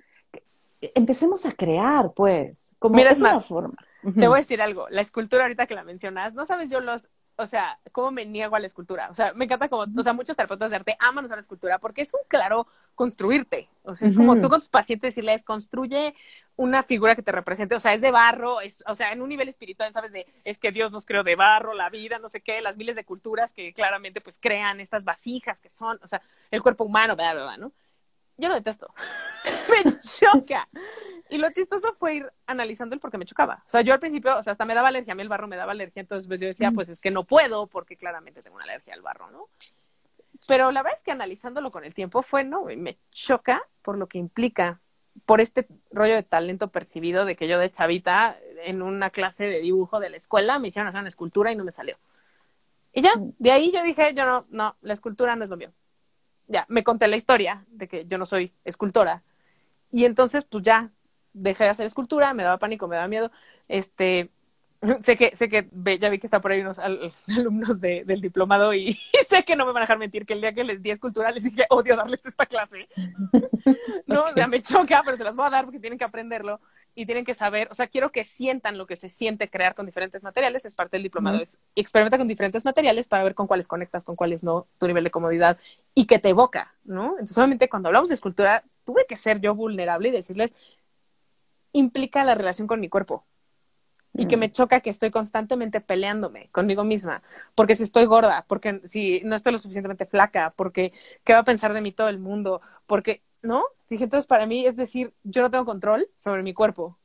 empecemos 0.80 1.46
a 1.46 1.52
crear, 1.52 2.12
pues, 2.14 2.76
como 2.78 2.96
Mira, 2.96 3.10
es, 3.10 3.20
una 3.20 3.34
más, 3.34 3.46
forma. 3.46 3.76
Te 4.02 4.28
voy 4.28 4.36
a 4.36 4.40
decir 4.40 4.62
algo, 4.62 4.88
la 4.90 5.00
escultura 5.00 5.44
ahorita 5.44 5.66
que 5.66 5.74
la 5.74 5.84
mencionas, 5.84 6.34
no 6.34 6.44
sabes 6.44 6.70
yo 6.70 6.80
los, 6.80 7.08
o 7.38 7.46
sea, 7.46 7.78
cómo 7.92 8.10
me 8.10 8.24
niego 8.24 8.56
a 8.56 8.58
la 8.58 8.66
escultura. 8.66 9.08
O 9.10 9.14
sea, 9.14 9.32
me 9.34 9.44
encanta 9.44 9.68
como, 9.68 9.84
o 9.98 10.02
sea, 10.02 10.12
muchos 10.12 10.36
terapeutas 10.36 10.70
de 10.70 10.76
arte 10.76 10.96
aman 10.98 11.24
usar 11.24 11.36
la 11.36 11.40
escultura 11.40 11.78
porque 11.78 12.02
es 12.02 12.12
un 12.14 12.20
claro 12.28 12.66
construirte. 12.94 13.68
O 13.82 13.94
sea, 13.94 14.08
es 14.08 14.16
como 14.16 14.40
tú 14.40 14.48
con 14.48 14.60
tus 14.60 14.68
pacientes 14.68 15.14
decirles, 15.14 15.44
construye 15.44 16.14
una 16.56 16.82
figura 16.82 17.14
que 17.14 17.22
te 17.22 17.32
represente. 17.32 17.74
O 17.74 17.80
sea, 17.80 17.94
es 17.94 18.00
de 18.00 18.10
barro, 18.10 18.60
es, 18.60 18.82
o 18.86 18.94
sea, 18.94 19.12
en 19.12 19.20
un 19.20 19.28
nivel 19.28 19.48
espiritual, 19.48 19.92
sabes, 19.92 20.12
de, 20.12 20.26
es 20.44 20.60
que 20.60 20.72
Dios 20.72 20.92
nos 20.92 21.04
creó 21.04 21.22
de 21.22 21.36
barro, 21.36 21.74
la 21.74 21.90
vida, 21.90 22.18
no 22.18 22.28
sé 22.28 22.40
qué, 22.40 22.60
las 22.62 22.76
miles 22.76 22.96
de 22.96 23.04
culturas 23.04 23.52
que 23.52 23.74
claramente 23.74 24.20
pues 24.20 24.38
crean 24.40 24.80
estas 24.80 25.04
vasijas 25.04 25.60
que 25.60 25.70
son, 25.70 25.98
o 26.02 26.08
sea, 26.08 26.22
el 26.50 26.62
cuerpo 26.62 26.84
humano, 26.84 27.16
bla, 27.16 27.34
bla, 27.34 27.42
bla, 27.42 27.56
¿no? 27.58 27.72
Yo 28.38 28.48
lo 28.48 28.54
detesto. 28.54 28.92
me 29.84 29.92
choca. 30.00 30.68
Y 31.28 31.38
lo 31.38 31.50
chistoso 31.50 31.94
fue 31.94 32.16
ir 32.16 32.32
analizando 32.46 32.94
el 32.94 33.00
por 33.00 33.10
qué 33.10 33.18
me 33.18 33.24
chocaba. 33.24 33.62
O 33.66 33.68
sea, 33.68 33.80
yo 33.80 33.92
al 33.92 34.00
principio, 34.00 34.36
o 34.36 34.42
sea, 34.42 34.52
hasta 34.52 34.64
me 34.64 34.74
daba 34.74 34.88
alergia, 34.88 35.12
a 35.12 35.16
mí 35.16 35.22
el 35.22 35.28
barro 35.28 35.48
me 35.48 35.56
daba 35.56 35.72
alergia, 35.72 36.00
entonces 36.00 36.28
pues, 36.28 36.40
yo 36.40 36.46
decía, 36.46 36.70
pues 36.72 36.88
es 36.88 37.00
que 37.00 37.10
no 37.10 37.24
puedo 37.24 37.66
porque 37.66 37.96
claramente 37.96 38.42
tengo 38.42 38.56
una 38.56 38.64
alergia 38.64 38.94
al 38.94 39.02
barro, 39.02 39.30
¿no? 39.30 39.46
Pero 40.46 40.70
la 40.70 40.82
verdad 40.82 40.98
es 40.98 41.02
que 41.02 41.10
analizándolo 41.10 41.70
con 41.70 41.84
el 41.84 41.94
tiempo 41.94 42.22
fue, 42.22 42.44
no, 42.44 42.64
me 42.64 42.98
choca 43.10 43.62
por 43.82 43.98
lo 43.98 44.06
que 44.06 44.18
implica, 44.18 44.80
por 45.24 45.40
este 45.40 45.66
rollo 45.90 46.14
de 46.14 46.22
talento 46.22 46.68
percibido 46.68 47.24
de 47.24 47.36
que 47.36 47.48
yo 47.48 47.58
de 47.58 47.70
chavita 47.70 48.36
en 48.64 48.82
una 48.82 49.10
clase 49.10 49.44
de 49.44 49.60
dibujo 49.60 49.98
de 49.98 50.10
la 50.10 50.18
escuela 50.18 50.58
me 50.58 50.68
hicieron 50.68 50.88
hacer 50.88 51.00
una 51.00 51.08
escultura 51.08 51.50
y 51.50 51.56
no 51.56 51.64
me 51.64 51.72
salió. 51.72 51.96
Y 52.92 53.02
ya, 53.02 53.12
de 53.16 53.50
ahí 53.50 53.72
yo 53.72 53.82
dije, 53.82 54.14
yo 54.14 54.24
no, 54.24 54.40
no, 54.50 54.76
la 54.82 54.92
escultura 54.92 55.34
no 55.36 55.44
es 55.44 55.50
lo 55.50 55.56
mío. 55.56 55.72
Ya, 56.48 56.64
me 56.68 56.84
conté 56.84 57.08
la 57.08 57.16
historia 57.16 57.64
de 57.68 57.88
que 57.88 58.06
yo 58.06 58.18
no 58.18 58.26
soy 58.26 58.52
escultora. 58.64 59.22
Y 59.90 60.04
entonces, 60.04 60.44
pues 60.44 60.62
ya, 60.62 60.90
dejé 61.32 61.64
de 61.64 61.70
hacer 61.70 61.86
escultura, 61.86 62.34
me 62.34 62.42
daba 62.42 62.58
pánico, 62.58 62.88
me 62.88 62.96
daba 62.96 63.08
miedo. 63.08 63.30
Este, 63.68 64.30
sé 65.02 65.16
que, 65.16 65.34
sé 65.34 65.48
que 65.48 65.68
ya 66.00 66.08
vi 66.08 66.18
que 66.18 66.26
está 66.26 66.40
por 66.40 66.52
ahí 66.52 66.60
unos 66.60 66.78
alumnos 67.28 67.80
del 67.80 68.20
diplomado 68.20 68.74
y, 68.74 68.98
sé 69.28 69.44
que 69.44 69.56
no 69.56 69.66
me 69.66 69.72
van 69.72 69.82
a 69.82 69.86
dejar 69.86 69.98
mentir 69.98 70.26
que 70.26 70.34
el 70.34 70.40
día 70.40 70.54
que 70.54 70.64
les 70.64 70.82
di 70.82 70.90
escultura 70.90 71.30
les 71.30 71.44
dije 71.44 71.66
odio 71.70 71.96
darles 71.96 72.24
esta 72.26 72.46
clase. 72.46 72.88
no, 74.06 74.34
ya 74.34 74.46
me 74.46 74.62
choca, 74.62 75.02
pero 75.04 75.16
se 75.16 75.24
las 75.24 75.36
voy 75.36 75.46
a 75.46 75.50
dar 75.50 75.64
porque 75.64 75.80
tienen 75.80 75.98
que 75.98 76.04
aprenderlo 76.04 76.60
y 76.98 77.04
tienen 77.04 77.26
que 77.26 77.34
saber, 77.34 77.68
o 77.70 77.74
sea, 77.74 77.88
quiero 77.88 78.10
que 78.10 78.24
sientan 78.24 78.78
lo 78.78 78.86
que 78.86 78.96
se 78.96 79.10
siente 79.10 79.50
crear 79.50 79.74
con 79.74 79.84
diferentes 79.84 80.22
materiales, 80.22 80.64
es 80.64 80.74
parte 80.74 80.96
del 80.96 81.02
diplomado, 81.02 81.38
es 81.38 81.58
experimenta 81.74 82.16
con 82.16 82.26
diferentes 82.26 82.64
materiales 82.64 83.06
para 83.06 83.22
ver 83.22 83.34
con 83.34 83.46
cuáles 83.46 83.68
conectas, 83.68 84.02
con 84.02 84.16
cuáles 84.16 84.42
no, 84.42 84.66
tu 84.78 84.86
nivel 84.86 85.04
de 85.04 85.10
comodidad 85.10 85.58
y 85.94 86.06
que 86.06 86.18
te 86.18 86.30
evoca, 86.30 86.74
¿no? 86.84 87.10
Entonces, 87.10 87.36
obviamente, 87.36 87.68
cuando 87.68 87.90
hablamos 87.90 88.08
de 88.08 88.14
escultura, 88.14 88.64
tuve 88.84 89.04
que 89.06 89.18
ser 89.18 89.40
yo 89.42 89.54
vulnerable 89.54 90.08
y 90.08 90.12
decirles, 90.12 90.54
implica 91.72 92.24
la 92.24 92.34
relación 92.34 92.66
con 92.66 92.80
mi 92.80 92.88
cuerpo. 92.88 93.26
Y 94.18 94.28
que 94.28 94.38
me 94.38 94.50
choca 94.50 94.80
que 94.80 94.88
estoy 94.88 95.10
constantemente 95.10 95.82
peleándome 95.82 96.48
conmigo 96.50 96.84
misma, 96.84 97.22
porque 97.54 97.76
si 97.76 97.82
estoy 97.82 98.06
gorda, 98.06 98.46
porque 98.48 98.80
si 98.86 99.20
no 99.24 99.36
estoy 99.36 99.52
lo 99.52 99.58
suficientemente 99.58 100.06
flaca, 100.06 100.54
porque 100.56 100.94
qué 101.22 101.34
va 101.34 101.40
a 101.40 101.44
pensar 101.44 101.74
de 101.74 101.82
mí 101.82 101.92
todo 101.92 102.08
el 102.08 102.18
mundo, 102.18 102.62
porque, 102.86 103.20
¿no? 103.42 103.64
Dije, 103.88 104.04
entonces 104.04 104.26
para 104.26 104.46
mí 104.46 104.66
es 104.66 104.76
decir, 104.76 105.12
yo 105.22 105.42
no 105.42 105.50
tengo 105.50 105.64
control 105.64 106.08
sobre 106.14 106.42
mi 106.42 106.54
cuerpo, 106.54 106.98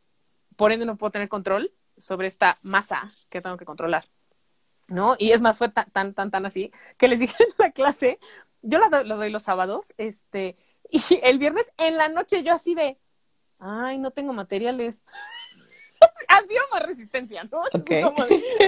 por 0.56 0.72
ende 0.72 0.86
no 0.86 0.98
puedo 0.98 1.12
tener 1.12 1.30
control 1.30 1.74
sobre 1.98 2.28
esta 2.28 2.58
masa 2.62 3.14
que 3.30 3.42
tengo 3.42 3.58
que 3.58 3.66
controlar, 3.66 4.08
¿no? 4.88 5.16
Y 5.18 5.32
es 5.32 5.42
más, 5.42 5.58
fue 5.58 5.70
tan, 5.70 5.90
tan, 5.92 6.14
tan, 6.14 6.32
tan 6.32 6.46
así, 6.46 6.72
que 6.98 7.08
les 7.08 7.20
dije 7.20 7.36
en 7.44 7.54
la 7.58 7.72
clase, 7.72 8.20
yo 8.62 8.80
la 8.80 8.90
doy 9.04 9.30
los 9.30 9.44
sábados, 9.44 9.94
este, 9.98 10.58
y 10.90 11.02
el 11.24 11.40
viernes 11.40 11.72
en 11.78 11.98
la 11.98 12.10
noche 12.10 12.44
yo 12.44 12.54
así 12.54 12.76
de, 12.76 12.98
ay, 13.60 13.98
no 13.98 14.12
tengo 14.12 14.34
materiales. 14.34 15.04
ha 16.28 16.42
sido 16.42 16.64
más 16.72 16.86
resistencia, 16.86 17.44
¿no? 17.44 17.62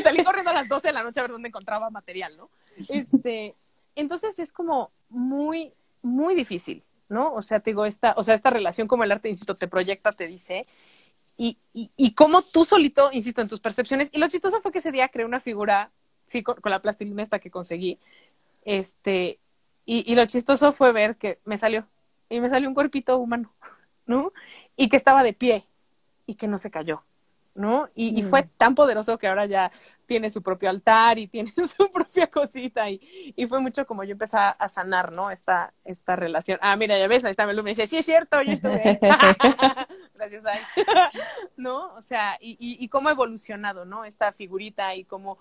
salí 0.03 0.24
corriendo 0.24 0.51
a 0.51 0.53
las 0.53 0.68
12 0.68 0.88
de 0.88 0.93
la 0.93 1.03
noche 1.03 1.20
a 1.20 1.24
ver 1.24 1.32
dónde 1.32 1.49
encontraba 1.49 1.89
material, 1.89 2.32
¿no? 2.38 2.49
Este, 2.89 3.53
entonces 3.95 4.38
es 4.39 4.53
como 4.53 4.89
muy, 5.09 5.74
muy 6.01 6.36
difícil, 6.36 6.84
¿no? 7.10 7.34
O 7.34 7.41
sea, 7.41 7.60
te 7.60 7.72
digo, 7.72 7.86
esta, 7.86 8.14
o 8.18 8.24
sea, 8.24 8.36
esta 8.36 8.49
relación 8.49 8.88
como 8.88 9.04
el 9.04 9.12
arte, 9.12 9.30
insisto, 9.30 9.56
te 9.56 9.68
proyecta, 9.68 10.12
te 10.12 10.28
dice, 10.28 10.64
y, 11.38 11.58
y, 11.74 11.91
y 11.97 12.14
como 12.14 12.41
tú 12.41 12.66
solito, 12.66 13.12
insisto, 13.12 13.41
en 13.41 13.49
tus 13.49 13.60
percepciones, 13.60 14.10
y 14.12 14.20
lo 14.20 14.28
chistoso 14.28 14.62
fue 14.62 14.72
que 14.72 14.80
ese 14.80 14.91
día 14.91 15.10
creé 15.10 15.26
una 15.26 15.39
figura, 15.39 15.91
sí, 16.26 16.43
con, 16.43 16.58
la 16.66 16.82
plastilina 16.82 17.24
esta 17.24 17.39
que 17.39 17.51
conseguí, 17.51 17.99
este, 18.66 19.39
y, 19.86 20.10
y 20.12 20.16
lo 20.16 20.26
chistoso 20.26 20.74
fue 20.74 20.91
ver 20.91 21.18
que 21.18 21.39
me 21.45 21.58
salió, 21.58 21.88
y 22.30 22.39
me 22.39 22.49
salió 22.49 22.68
un 22.70 22.76
cuerpito 22.76 23.18
humano, 23.18 23.54
¿no? 24.06 24.32
y 24.76 24.89
que 24.89 24.97
estaba 24.97 25.24
de 25.24 25.34
pie 25.34 25.66
y 26.26 26.36
que 26.36 26.47
no 26.47 26.58
se 26.58 26.72
cayó, 26.72 27.04
¿no? 27.56 27.89
Y, 27.93 28.20
y, 28.20 28.24
fue 28.24 28.43
mm. 28.43 28.49
tan 28.58 28.76
poderoso 28.76 29.18
que 29.18 29.28
ahora 29.28 29.45
ya 29.45 29.72
tiene 30.06 30.30
su 30.30 30.41
propio 30.41 30.70
altar 30.70 31.20
y 31.20 31.28
tiene 31.30 31.51
su 31.51 31.89
propia 31.91 32.28
cosita 32.28 32.89
y, 32.89 33.34
y 33.36 33.45
fue 33.47 33.60
mucho 33.60 33.86
como 33.86 34.04
yo 34.04 34.14
empecé 34.14 34.38
a 34.38 34.70
sanar, 34.70 35.16
¿no? 35.16 35.30
Esta, 35.30 35.74
esta 35.86 36.16
relación. 36.16 36.60
Ah, 36.62 36.76
mira, 36.76 36.97
ya 36.97 37.08
ves, 37.08 37.26
ahí 37.26 37.32
está 37.32 37.45
Melu, 37.45 37.64
me 37.64 37.72
dice, 37.72 37.88
sí 37.88 37.97
es 37.97 38.06
cierto, 38.06 38.41
yo 38.41 38.51
estuve 38.51 38.99
Gracias, 40.16 40.45
Ay. 40.45 40.62
¿no? 41.58 41.93
O 41.95 42.01
sea, 42.01 42.38
y, 42.39 42.51
y, 42.51 42.84
y 42.84 42.88
cómo 42.89 43.10
ha 43.10 43.14
evolucionado, 43.14 43.86
¿no? 43.86 44.06
Esta 44.06 44.32
figurita 44.32 44.95
y 44.95 45.06
cómo 45.06 45.38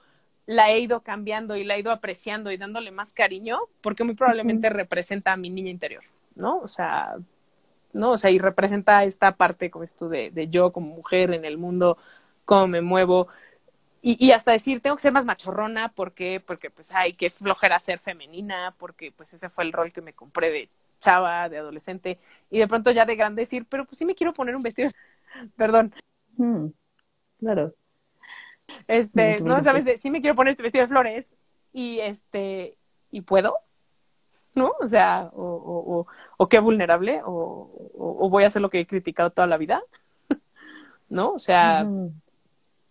la 0.47 0.71
he 0.71 0.81
ido 0.81 1.03
cambiando 1.03 1.57
y 1.57 1.65
la 1.65 1.77
he 1.77 1.81
ido 1.81 1.93
apreciando 1.93 2.51
y 2.51 2.57
dándole 2.57 2.91
más 2.91 3.13
cariño, 3.13 3.61
porque 3.81 4.05
muy 4.05 4.15
probablemente 4.15 4.69
representa 4.71 5.33
a 5.33 5.37
mi 5.37 5.51
niña 5.51 5.71
interior, 5.71 6.03
¿no? 6.35 6.59
O 6.59 6.67
sea, 6.67 7.17
¿no? 7.93 8.13
O 8.13 8.17
sea, 8.19 8.31
y 8.31 8.39
representa 8.39 9.05
esta 9.05 9.37
parte, 9.37 9.71
como 9.71 9.85
esto 9.85 10.09
de, 10.09 10.31
de 10.31 10.49
yo 10.49 10.73
como 10.73 10.95
mujer 10.95 11.33
en 11.33 11.45
el 11.45 11.59
mundo, 11.59 11.99
cómo 12.45 12.69
me 12.69 12.81
muevo. 12.81 13.29
Y, 14.03 14.25
y, 14.25 14.33
hasta 14.33 14.53
decir, 14.53 14.81
tengo 14.81 14.97
que 14.97 15.03
ser 15.03 15.13
más 15.13 15.25
machorrona, 15.25 15.93
porque 15.95 16.43
Porque, 16.45 16.71
pues, 16.71 16.91
ay, 16.93 17.13
qué 17.13 17.31
flojera 17.31 17.79
ser 17.79 17.99
femenina, 18.01 18.75
porque, 18.79 19.13
pues, 19.13 19.33
ese 19.35 19.49
fue 19.49 19.65
el 19.65 19.73
rol 19.73 19.93
que 19.93 20.01
me 20.03 20.13
compré 20.13 20.51
de 20.51 20.69
chava, 21.03 21.49
de 21.49 21.59
adolescente, 21.59 22.19
y 22.51 22.59
de 22.59 22.69
pronto 22.69 22.91
ya 22.91 23.05
de 23.05 23.17
grande 23.17 23.43
decir, 23.43 23.67
pero 23.69 23.85
pues 23.85 23.99
sí 23.99 24.05
me 24.05 24.15
quiero 24.15 24.33
poner 24.33 24.57
un 24.57 24.63
vestido, 24.63 24.91
perdón. 25.57 25.93
Mm, 26.37 26.69
claro. 27.41 27.75
Este, 28.89 29.41
no, 29.41 29.61
sabes, 29.63 29.85
de, 29.85 29.99
sí 29.99 30.11
me 30.11 30.21
quiero 30.21 30.37
poner 30.37 30.53
este 30.53 30.63
vestido 30.63 30.83
de 30.83 30.89
flores, 30.89 31.35
y 31.73 31.99
este, 32.01 32.79
y 33.11 33.23
puedo, 33.23 33.59
¿no? 34.55 34.73
O 34.81 34.87
sea, 34.87 35.31
o, 35.35 35.45
o, 35.45 36.07
o, 36.37 36.49
qué 36.49 36.59
vulnerable, 36.59 37.23
o, 37.25 37.71
o, 37.95 38.29
voy 38.29 38.45
a 38.45 38.49
hacer 38.49 38.63
lo 38.63 38.71
que 38.71 38.81
he 38.81 38.87
criticado 38.87 39.31
toda 39.31 39.47
la 39.47 39.57
vida, 39.57 39.83
¿no? 41.09 41.33
O 41.33 41.39
sea, 41.39 41.87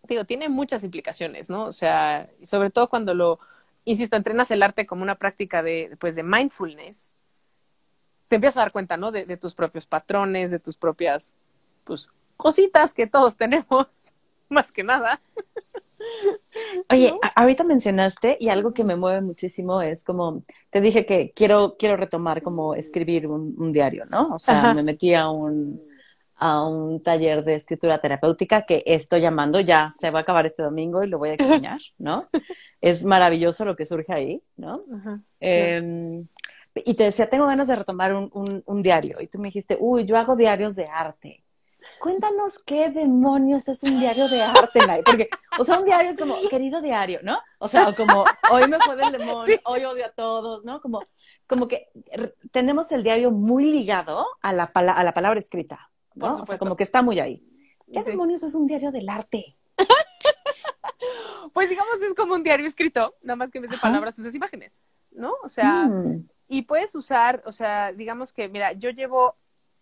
digo, 0.07 0.25
tiene 0.25 0.49
muchas 0.49 0.83
implicaciones, 0.83 1.49
¿no? 1.49 1.65
O 1.65 1.71
sea, 1.71 2.27
sobre 2.43 2.69
todo 2.69 2.89
cuando 2.89 3.13
lo, 3.13 3.39
insisto, 3.85 4.15
entrenas 4.15 4.51
el 4.51 4.63
arte 4.63 4.85
como 4.85 5.03
una 5.03 5.15
práctica 5.15 5.63
de, 5.63 5.95
pues, 5.99 6.15
de 6.15 6.23
mindfulness, 6.23 7.13
te 8.27 8.35
empiezas 8.35 8.57
a 8.57 8.61
dar 8.61 8.71
cuenta, 8.71 8.97
¿no? 8.97 9.11
De, 9.11 9.25
de 9.25 9.37
tus 9.37 9.53
propios 9.53 9.85
patrones, 9.85 10.51
de 10.51 10.59
tus 10.59 10.77
propias, 10.77 11.33
pues, 11.83 12.09
cositas 12.37 12.93
que 12.93 13.07
todos 13.07 13.37
tenemos 13.37 14.13
más 14.51 14.71
que 14.71 14.83
nada. 14.83 15.19
Oye, 16.89 17.13
ahorita 17.35 17.63
mencionaste 17.63 18.37
y 18.39 18.49
algo 18.49 18.73
que 18.73 18.83
me 18.83 18.95
mueve 18.95 19.21
muchísimo 19.21 19.81
es 19.81 20.03
como, 20.03 20.43
te 20.69 20.81
dije 20.81 21.05
que 21.05 21.31
quiero, 21.35 21.75
quiero 21.77 21.97
retomar 21.97 22.41
como 22.41 22.75
escribir 22.75 23.27
un, 23.27 23.71
diario, 23.71 24.03
¿no? 24.11 24.35
O 24.35 24.39
sea, 24.39 24.73
me 24.73 24.83
metí 24.83 25.13
a 25.13 25.29
un, 25.29 25.81
a 26.35 26.67
un 26.67 27.01
taller 27.01 27.43
de 27.43 27.55
escritura 27.55 27.99
terapéutica 27.99 28.63
que 28.63 28.83
estoy 28.85 29.21
llamando, 29.21 29.59
ya 29.59 29.89
se 29.89 30.11
va 30.11 30.19
a 30.19 30.21
acabar 30.23 30.45
este 30.45 30.63
domingo 30.63 31.03
y 31.03 31.07
lo 31.07 31.17
voy 31.17 31.29
a 31.29 31.33
extrañar, 31.33 31.79
¿no? 31.97 32.27
es 32.81 33.03
maravilloso 33.03 33.63
lo 33.63 33.75
que 33.75 33.85
surge 33.85 34.11
ahí, 34.11 34.43
¿no? 34.57 34.81
Em, 35.39 36.27
y 36.73 36.93
te 36.95 37.03
decía, 37.03 37.29
tengo 37.29 37.45
ganas 37.45 37.67
de 37.67 37.75
retomar 37.75 38.15
un, 38.15 38.29
un, 38.33 38.63
un 38.65 38.81
diario. 38.81 39.17
Y 39.21 39.27
tú 39.27 39.37
me 39.37 39.49
dijiste, 39.49 39.77
uy, 39.79 40.05
yo 40.05 40.17
hago 40.17 40.35
diarios 40.35 40.75
de 40.75 40.85
arte. 40.85 41.43
Cuéntanos 42.01 42.57
qué 42.65 42.89
demonios 42.89 43.67
es 43.67 43.83
un 43.83 43.99
diario 43.99 44.27
de 44.27 44.41
arte, 44.41 44.85
Nay. 44.87 45.03
Porque, 45.05 45.29
o 45.59 45.63
sea, 45.63 45.77
un 45.77 45.85
diario 45.85 46.09
es 46.09 46.17
como, 46.17 46.35
querido 46.49 46.81
diario, 46.81 47.19
¿no? 47.21 47.39
O 47.59 47.67
sea, 47.67 47.95
como, 47.95 48.25
hoy 48.51 48.67
me 48.67 48.79
fue 48.79 48.95
del 48.95 49.11
demonio, 49.19 49.59
hoy 49.65 49.85
odio 49.85 50.05
a 50.07 50.09
todos, 50.09 50.65
¿no? 50.65 50.81
Como, 50.81 51.01
como 51.45 51.67
que 51.67 51.89
tenemos 52.51 52.91
el 52.91 53.03
diario 53.03 53.29
muy 53.29 53.65
ligado 53.71 54.25
a 54.41 54.51
la, 54.51 54.63
a 54.63 55.03
la 55.03 55.13
palabra 55.13 55.39
escrita, 55.39 55.91
¿no? 56.15 56.37
O 56.37 56.45
sea, 56.45 56.57
como 56.57 56.75
que 56.75 56.83
está 56.83 57.03
muy 57.03 57.19
ahí. 57.19 57.47
¿Qué 57.93 58.03
demonios 58.03 58.41
es 58.41 58.55
un 58.55 58.65
diario 58.65 58.91
del 58.91 59.07
arte? 59.07 59.57
pues 61.53 61.69
digamos 61.69 62.01
es 62.01 62.15
como 62.15 62.33
un 62.33 62.43
diario 62.43 62.65
escrito, 62.65 63.15
nada 63.21 63.35
más 63.35 63.51
que 63.51 63.59
en 63.59 63.63
vez 63.63 63.71
de 63.71 63.77
palabras 63.77 64.17
usas 64.17 64.33
imágenes, 64.33 64.81
¿no? 65.11 65.35
O 65.43 65.49
sea, 65.49 65.87
mm. 65.87 66.27
y 66.47 66.63
puedes 66.63 66.95
usar, 66.95 67.43
o 67.45 67.51
sea, 67.51 67.93
digamos 67.93 68.33
que, 68.33 68.49
mira, 68.49 68.73
yo 68.73 68.89
llevo 68.89 69.35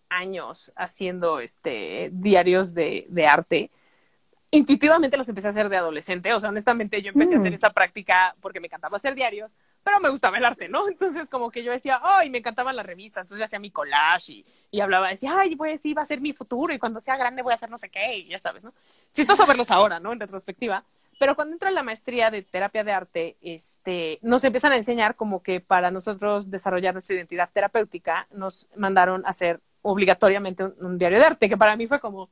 años 0.09 0.71
haciendo 0.75 1.39
este 1.39 2.09
diarios 2.13 2.73
de, 2.73 3.05
de 3.09 3.27
arte. 3.27 3.71
Intuitivamente 4.51 5.15
los 5.15 5.29
empecé 5.29 5.47
a 5.47 5.49
hacer 5.51 5.69
de 5.69 5.77
adolescente, 5.77 6.33
o 6.33 6.39
sea, 6.39 6.49
honestamente 6.49 7.03
yo 7.03 7.11
empecé 7.11 7.35
a 7.35 7.37
hacer 7.37 7.51
mm. 7.51 7.55
esa 7.55 7.69
práctica 7.69 8.31
porque 8.41 8.59
me 8.59 8.65
encantaba 8.65 8.97
hacer 8.97 9.13
diarios, 9.13 9.67
pero 9.83 9.99
me 9.99 10.09
gustaba 10.09 10.39
el 10.39 10.45
arte, 10.45 10.67
¿no? 10.67 10.87
Entonces 10.89 11.29
como 11.29 11.51
que 11.51 11.63
yo 11.63 11.71
decía, 11.71 11.99
ay, 12.01 12.31
me 12.31 12.39
encantaban 12.39 12.75
las 12.75 12.85
revistas, 12.85 13.25
entonces 13.25 13.37
yo 13.39 13.45
hacía 13.45 13.59
mi 13.59 13.69
collage 13.69 14.31
y, 14.31 14.45
y 14.71 14.81
hablaba, 14.81 15.09
decía, 15.09 15.37
ay, 15.37 15.55
pues 15.55 15.81
sí, 15.81 15.93
va 15.93 16.01
a 16.01 16.05
ser 16.05 16.19
mi 16.19 16.33
futuro 16.33 16.73
y 16.73 16.79
cuando 16.79 16.99
sea 16.99 17.15
grande 17.15 17.43
voy 17.43 17.51
a 17.51 17.55
hacer 17.55 17.69
no 17.69 17.77
sé 17.77 17.89
qué, 17.89 18.17
y 18.17 18.29
ya 18.29 18.39
sabes, 18.39 18.65
¿no? 18.65 18.71
Chistoso 19.11 19.45
verlos 19.45 19.69
ahora, 19.69 19.99
¿no? 19.99 20.13
En 20.13 20.19
retrospectiva. 20.19 20.83
Pero 21.19 21.35
cuando 21.35 21.53
entra 21.53 21.69
la 21.69 21.83
maestría 21.83 22.31
de 22.31 22.43
terapia 22.43 22.85
de 22.85 22.93
arte, 22.93 23.37
este, 23.41 24.19
nos 24.21 24.41
empiezan 24.45 24.71
a 24.71 24.77
enseñar 24.77 25.15
como 25.15 25.43
que 25.43 25.59
para 25.59 25.91
nosotros 25.91 26.49
desarrollar 26.49 26.93
nuestra 26.93 27.17
identidad 27.17 27.49
terapéutica, 27.53 28.25
nos 28.31 28.67
mandaron 28.75 29.25
a 29.25 29.29
hacer 29.29 29.59
obligatoriamente 29.81 30.63
un, 30.63 30.97
diario 30.97 31.19
de 31.19 31.25
arte, 31.25 31.49
que 31.49 31.57
para 31.57 31.75
mí 31.75 31.87
fue 31.87 31.99
como, 31.99 32.27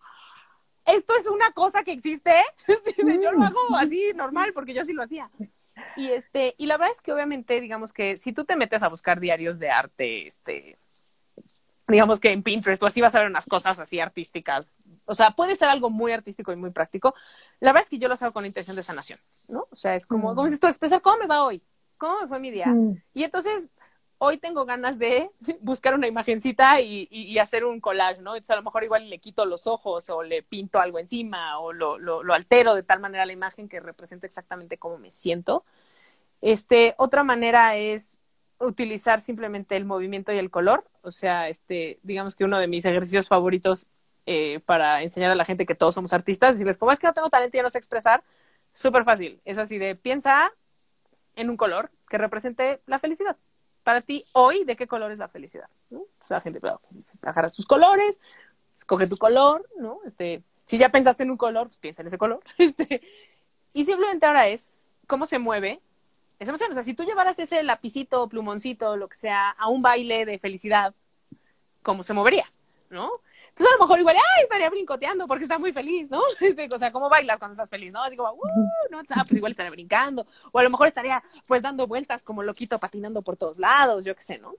esto 0.86 1.14
es 1.20 1.28
una 1.28 1.52
cosa 1.52 1.84
que 1.84 1.92
existe, 1.92 2.34
yo 2.98 3.32
lo 3.32 3.44
hago 3.44 3.60
así 3.78 4.12
normal, 4.16 4.52
porque 4.54 4.74
yo 4.74 4.82
así 4.82 4.94
lo 4.94 5.04
hacía. 5.04 5.30
Y 5.96 6.08
este, 6.10 6.56
y 6.58 6.66
la 6.66 6.78
verdad 6.78 6.96
es 6.96 7.02
que 7.02 7.14
obviamente, 7.14 7.62
digamos 7.62 7.94
que 7.94 8.18
si 8.18 8.34
tú 8.34 8.46
te 8.46 8.56
metes 8.56 8.82
a 8.84 8.90
buscar 8.90 9.20
diarios 9.20 9.60
de 9.60 9.70
arte, 9.70 10.28
este, 10.28 10.78
digamos 11.88 12.20
que 12.20 12.32
en 12.32 12.44
Pinterest, 12.44 12.80
tú 12.80 12.86
así 12.86 13.02
vas 13.02 13.16
a 13.16 13.20
ver 13.20 13.30
unas 13.30 13.46
cosas 13.46 13.80
así 13.80 14.00
artísticas. 14.00 14.76
O 15.06 15.16
sea, 15.16 15.32
puede 15.32 15.56
ser 15.56 15.70
algo 15.70 15.90
muy 15.90 16.12
artístico 16.12 16.52
y 16.52 16.56
muy 16.56 16.72
práctico. 16.72 17.14
La 17.60 17.72
verdad 17.72 17.84
es 17.84 17.90
que 17.90 18.00
yo 18.00 18.08
lo 18.08 18.16
hago 18.16 18.34
con 18.34 18.46
intención 18.46 18.76
de 18.76 18.84
sanación, 18.84 19.20
¿no? 19.50 19.68
O 19.70 19.76
sea, 19.76 19.96
es 19.96 20.06
como, 20.06 20.30
¿cómo 20.30 20.44
dices 20.44 20.60
tú? 20.60 20.68
Expresar 20.68 21.02
cómo 21.02 21.18
me 21.18 21.28
va 21.28 21.44
hoy, 21.44 21.64
cómo 21.98 22.22
me 22.22 22.28
fue 22.28 22.40
mi 22.40 22.52
día. 22.52 22.68
Mm. 22.68 22.96
Y 23.14 23.24
entonces, 23.24 23.68
hoy 24.20 24.38
tengo 24.38 24.66
ganas 24.66 25.00
de 25.00 25.30
buscar 25.62 25.96
una 25.96 26.08
imagencita 26.08 26.82
y, 26.82 27.08
y, 27.12 27.38
hacer 27.40 27.66
un 27.66 27.80
collage, 27.80 28.22
¿no? 28.22 28.36
Entonces, 28.36 28.52
a 28.52 28.56
lo 28.56 28.64
mejor 28.64 28.84
igual 28.84 29.10
le 29.10 29.20
quito 29.20 29.46
los 29.46 29.68
ojos 29.68 30.10
o 30.10 30.24
le 30.24 30.44
pinto 30.44 30.80
algo 30.80 31.00
encima 31.00 31.60
o 31.60 31.74
lo, 31.74 31.98
lo, 31.98 32.24
lo 32.24 32.34
altero 32.34 32.76
de 32.76 32.84
tal 32.84 33.00
manera 33.00 33.26
la 33.26 33.34
imagen 33.34 33.70
que 33.70 33.80
represente 33.80 34.28
exactamente 34.28 34.78
cómo 34.78 34.98
me 34.98 35.12
siento. 35.12 35.66
Este, 36.42 36.96
otra 36.98 37.24
manera 37.24 37.76
es 37.78 38.18
utilizar 38.60 39.22
simplemente 39.22 39.76
el 39.76 39.86
movimiento 39.86 40.32
y 40.34 40.38
el 40.38 40.52
color. 40.52 40.86
O 41.02 41.12
sea, 41.12 41.50
este, 41.50 42.00
digamos 42.04 42.36
que 42.36 42.44
uno 42.44 42.60
de 42.60 42.68
mis 42.68 42.86
ejercicios 42.86 43.28
favoritos 43.28 43.88
eh, 44.26 44.60
para 44.66 45.04
enseñar 45.04 45.32
a 45.32 45.36
la 45.36 45.46
gente 45.46 45.66
que 45.66 45.76
todos 45.76 45.96
somos 45.96 46.14
artistas, 46.14 46.54
decirles, 46.54 46.78
como 46.78 46.92
es 46.92 47.00
que 47.00 47.08
no 47.08 47.14
tengo 47.14 47.30
talento 47.30 47.58
y 47.58 47.62
no 47.62 47.70
sé 47.70 47.78
expresar, 47.78 48.24
súper 48.74 49.04
fácil. 49.04 49.42
Es 49.46 49.58
así 49.58 49.78
de, 49.78 49.96
piensa 49.96 50.52
en 51.36 51.50
un 51.50 51.58
color 51.58 51.92
que 52.10 52.18
represente 52.18 52.82
la 52.88 53.00
felicidad. 53.00 53.38
Para 53.88 54.02
ti, 54.02 54.26
hoy, 54.34 54.66
¿de 54.66 54.76
qué 54.76 54.86
color 54.86 55.14
es 55.14 55.20
la 55.20 55.30
felicidad? 55.30 55.70
O 55.92 56.06
sea, 56.20 56.40
la 56.40 56.42
gente, 56.42 56.60
agarra 57.22 57.50
sus 57.50 57.66
colores, 57.66 58.20
escoge 58.78 59.08
tu 59.08 59.16
color, 59.16 59.66
¿no? 59.80 60.02
Este, 60.06 60.44
si 60.66 60.78
ya 60.78 60.90
pensaste 60.90 61.24
en 61.24 61.32
un 61.32 61.38
color, 61.38 61.68
pues 61.68 61.80
piensa 61.80 62.02
en 62.02 62.08
ese 62.08 62.18
color. 62.18 62.42
Este, 62.58 63.02
y 63.74 63.86
simplemente 63.86 64.26
ahora 64.26 64.50
es 64.50 64.70
cómo 65.08 65.26
se 65.26 65.40
mueve 65.40 65.80
esa 66.38 66.50
emoción. 66.50 66.70
O 66.72 66.74
sea, 66.74 66.84
si 66.84 66.96
tú 66.96 67.06
llevaras 67.06 67.40
ese 67.40 67.64
lapicito, 67.64 68.28
plumoncito, 68.28 68.98
lo 68.98 69.08
que 69.08 69.16
sea, 69.16 69.52
a 69.52 69.70
un 69.70 69.82
baile 69.82 70.26
de 70.26 70.38
felicidad, 70.38 70.94
¿cómo 71.82 72.04
se 72.04 72.14
movería? 72.14 72.44
¿No? 72.90 73.10
Entonces 73.58 73.74
a 73.74 73.78
lo 73.78 73.86
mejor 73.86 74.00
igual, 74.00 74.16
ay, 74.18 74.44
estaría 74.44 74.70
brincoteando 74.70 75.26
porque 75.26 75.46
está 75.46 75.58
muy 75.58 75.74
feliz, 75.74 76.12
¿no? 76.12 76.22
Este, 76.42 76.68
o 76.72 76.78
sea, 76.78 76.92
¿cómo 76.92 77.10
bailar 77.10 77.40
cuando 77.40 77.54
estás 77.54 77.72
feliz, 77.72 77.92
no? 77.92 78.04
Así 78.04 78.16
como, 78.16 78.34
uh, 78.34 78.48
no, 78.92 79.00
ah, 79.00 79.24
pues 79.28 79.38
igual 79.38 79.52
estaría 79.52 79.72
brincando. 79.72 80.28
O 80.52 80.60
a 80.60 80.64
lo 80.64 80.70
mejor 80.70 80.88
estaría, 80.88 81.24
pues, 81.48 81.64
dando 81.64 81.88
vueltas 81.88 82.22
como 82.22 82.44
loquito, 82.44 82.78
patinando 82.78 83.24
por 83.24 83.36
todos 83.36 83.58
lados, 83.58 84.06
yo 84.06 84.14
qué 84.14 84.22
sé, 84.22 84.38
¿no? 84.38 84.54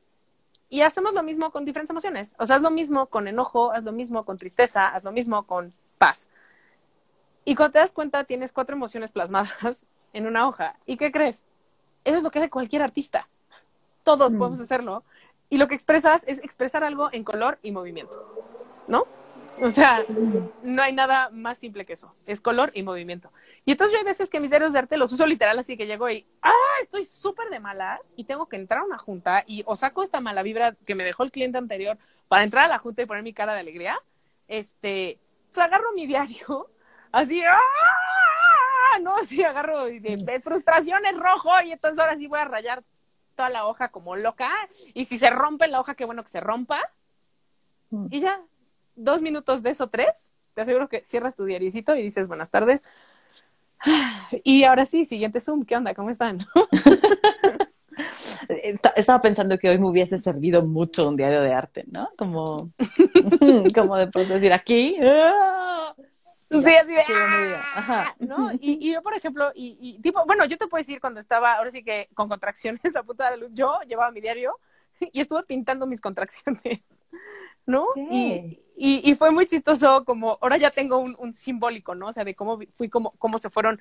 Y 0.68 0.80
hacemos 0.80 1.14
lo 1.14 1.22
mismo 1.22 1.52
con 1.52 1.64
diferentes 1.64 1.90
emociones. 1.90 2.34
O 2.40 2.46
sea, 2.46 2.56
haz 2.56 2.62
lo 2.62 2.72
mismo 2.72 3.06
con 3.06 3.28
enojo, 3.28 3.70
haz 3.70 3.84
lo 3.84 3.92
mismo 3.92 4.24
con 4.24 4.36
tristeza, 4.36 4.88
haz 4.88 5.04
lo 5.04 5.12
mismo 5.12 5.46
con 5.46 5.70
paz. 5.98 6.28
Y 7.44 7.54
cuando 7.54 7.74
te 7.74 7.78
das 7.78 7.92
cuenta, 7.92 8.24
tienes 8.24 8.50
cuatro 8.50 8.74
emociones 8.74 9.12
plasmadas 9.12 9.86
en 10.12 10.26
una 10.26 10.48
hoja. 10.48 10.74
¿Y 10.86 10.96
qué 10.96 11.12
crees? 11.12 11.44
Eso 12.02 12.16
es 12.16 12.24
lo 12.24 12.32
que 12.32 12.40
hace 12.40 12.50
cualquier 12.50 12.82
artista. 12.82 13.28
Todos 14.02 14.34
mm. 14.34 14.38
podemos 14.38 14.60
hacerlo. 14.60 15.04
Y 15.50 15.58
lo 15.58 15.68
que 15.68 15.76
expresas 15.76 16.24
es 16.26 16.42
expresar 16.42 16.82
algo 16.82 17.10
en 17.12 17.22
color 17.22 17.58
y 17.62 17.70
movimiento, 17.70 18.57
¿no? 18.88 19.06
O 19.60 19.70
sea, 19.70 20.04
no 20.62 20.82
hay 20.82 20.92
nada 20.92 21.30
más 21.30 21.58
simple 21.58 21.84
que 21.84 21.94
eso. 21.94 22.10
Es 22.26 22.40
color 22.40 22.70
y 22.74 22.82
movimiento. 22.82 23.32
Y 23.64 23.72
entonces 23.72 23.92
yo 23.92 23.98
hay 23.98 24.04
veces 24.04 24.30
que 24.30 24.40
mis 24.40 24.50
dedos 24.50 24.72
de 24.72 24.78
arte 24.78 24.96
los 24.96 25.12
uso 25.12 25.26
literal 25.26 25.58
así 25.58 25.76
que 25.76 25.86
llego 25.86 26.08
y, 26.08 26.26
ah, 26.42 26.52
estoy 26.80 27.04
súper 27.04 27.48
de 27.50 27.60
malas 27.60 28.14
y 28.16 28.24
tengo 28.24 28.48
que 28.48 28.56
entrar 28.56 28.80
a 28.80 28.84
una 28.84 28.98
junta 28.98 29.44
y 29.46 29.62
o 29.66 29.76
saco 29.76 30.02
esta 30.02 30.20
mala 30.20 30.42
vibra 30.42 30.74
que 30.86 30.94
me 30.94 31.04
dejó 31.04 31.24
el 31.24 31.30
cliente 31.30 31.58
anterior 31.58 31.98
para 32.28 32.44
entrar 32.44 32.64
a 32.64 32.68
la 32.68 32.78
junta 32.78 33.02
y 33.02 33.06
poner 33.06 33.22
mi 33.22 33.32
cara 33.32 33.54
de 33.54 33.60
alegría. 33.60 34.00
Este, 34.46 35.18
pues 35.48 35.58
agarro 35.58 35.92
mi 35.94 36.06
diario, 36.06 36.70
así, 37.12 37.42
¡ah! 37.42 38.98
no, 39.00 39.18
sí, 39.24 39.42
agarro 39.42 39.84
de, 39.84 40.40
frustración 40.42 41.04
es 41.06 41.16
rojo 41.16 41.50
y 41.64 41.72
entonces 41.72 41.98
ahora 41.98 42.16
sí 42.16 42.26
voy 42.26 42.38
a 42.38 42.44
rayar 42.44 42.82
toda 43.34 43.50
la 43.50 43.66
hoja 43.66 43.88
como 43.88 44.16
loca 44.16 44.50
y 44.94 45.04
si 45.04 45.18
se 45.18 45.30
rompe 45.30 45.68
la 45.68 45.80
hoja, 45.80 45.94
qué 45.94 46.04
bueno 46.04 46.22
que 46.22 46.30
se 46.30 46.40
rompa. 46.40 46.80
Mm. 47.90 48.06
Y 48.10 48.20
ya, 48.20 48.40
dos 48.98 49.22
minutos 49.22 49.62
de 49.62 49.70
eso, 49.70 49.88
tres, 49.88 50.32
te 50.54 50.62
aseguro 50.62 50.88
que 50.88 51.04
cierras 51.04 51.36
tu 51.36 51.44
diaricito 51.44 51.94
y 51.94 52.02
dices 52.02 52.26
buenas 52.26 52.50
tardes. 52.50 52.84
Y 54.44 54.64
ahora 54.64 54.84
sí, 54.84 55.06
siguiente 55.06 55.40
Zoom, 55.40 55.64
¿qué 55.64 55.76
onda? 55.76 55.94
¿Cómo 55.94 56.10
están? 56.10 56.38
Estaba 58.96 59.20
pensando 59.20 59.58
que 59.58 59.70
hoy 59.70 59.78
me 59.78 59.88
hubiese 59.88 60.18
servido 60.20 60.66
mucho 60.66 61.08
un 61.08 61.16
diario 61.16 61.40
de 61.42 61.52
arte, 61.52 61.84
¿no? 61.88 62.08
Como, 62.16 62.70
como 63.74 63.96
de 63.96 64.06
decir 64.06 64.52
aquí, 64.52 64.98
¡ah! 65.02 65.94
Sí, 66.50 66.74
así 66.76 66.94
de, 66.94 67.02
¡ah! 67.76 68.14
¿no? 68.20 68.52
Y, 68.52 68.78
y, 68.80 68.92
yo, 68.94 69.02
por 69.02 69.14
ejemplo, 69.14 69.50
y, 69.54 69.78
y, 69.80 70.00
tipo, 70.00 70.24
bueno, 70.26 70.44
yo 70.46 70.56
te 70.56 70.66
puedo 70.66 70.80
decir 70.80 71.00
cuando 71.00 71.20
estaba, 71.20 71.54
ahora 71.54 71.70
sí 71.70 71.82
que 71.82 72.08
con 72.14 72.28
contracciones 72.28 72.80
a 72.96 73.02
punta 73.02 73.24
de 73.24 73.36
la 73.36 73.36
luz, 73.36 73.50
yo 73.54 73.78
llevaba 73.86 74.10
mi 74.10 74.20
diario 74.20 74.58
y 75.12 75.20
estuve 75.20 75.42
pintando 75.44 75.86
mis 75.86 76.00
contracciones, 76.00 77.04
¿no? 77.66 77.84
Y, 77.96 78.60
y, 78.76 79.14
fue 79.14 79.30
muy 79.30 79.46
chistoso 79.46 80.04
como, 80.04 80.36
ahora 80.40 80.56
ya 80.56 80.70
tengo 80.70 80.98
un, 80.98 81.16
un, 81.18 81.32
simbólico, 81.34 81.94
¿no? 81.94 82.08
O 82.08 82.12
sea, 82.12 82.24
de 82.24 82.34
cómo 82.34 82.58
fui, 82.74 82.88
cómo, 82.88 83.12
cómo 83.18 83.38
se 83.38 83.50
fueron 83.50 83.80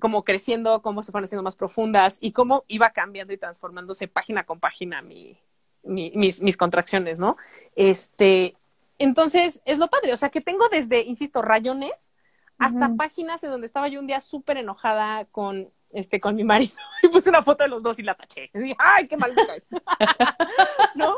como 0.00 0.24
creciendo, 0.24 0.82
cómo 0.82 1.02
se 1.02 1.12
fueron 1.12 1.24
haciendo 1.24 1.42
más 1.42 1.56
profundas 1.56 2.18
y 2.20 2.32
cómo 2.32 2.64
iba 2.68 2.90
cambiando 2.90 3.32
y 3.32 3.38
transformándose 3.38 4.08
página 4.08 4.44
con 4.44 4.60
página 4.60 5.02
mi, 5.02 5.38
mi, 5.82 6.12
mis, 6.14 6.42
mis 6.42 6.56
contracciones, 6.56 7.18
¿no? 7.18 7.36
Este, 7.76 8.56
entonces, 8.98 9.60
es 9.64 9.78
lo 9.78 9.88
padre, 9.88 10.12
o 10.12 10.16
sea, 10.16 10.30
que 10.30 10.40
tengo 10.40 10.68
desde, 10.68 11.02
insisto, 11.02 11.42
rayones 11.42 12.12
hasta 12.58 12.94
páginas 12.94 13.42
en 13.42 13.50
donde 13.50 13.66
estaba 13.66 13.88
yo 13.88 13.98
un 13.98 14.06
día 14.06 14.20
súper 14.20 14.58
enojada 14.58 15.24
con, 15.26 15.70
este, 15.94 16.20
con 16.20 16.34
mi 16.34 16.42
marido 16.42 16.74
y 17.02 17.08
puse 17.08 17.30
una 17.30 17.42
foto 17.42 17.62
de 17.62 17.70
los 17.70 17.82
dos 17.82 17.98
y 17.98 18.02
la 18.02 18.14
taché. 18.14 18.50
Y 18.52 18.58
dije, 18.58 18.76
ay, 18.78 19.06
qué 19.06 19.16
mal 19.16 19.32
es. 19.38 19.68
¿No? 20.96 21.16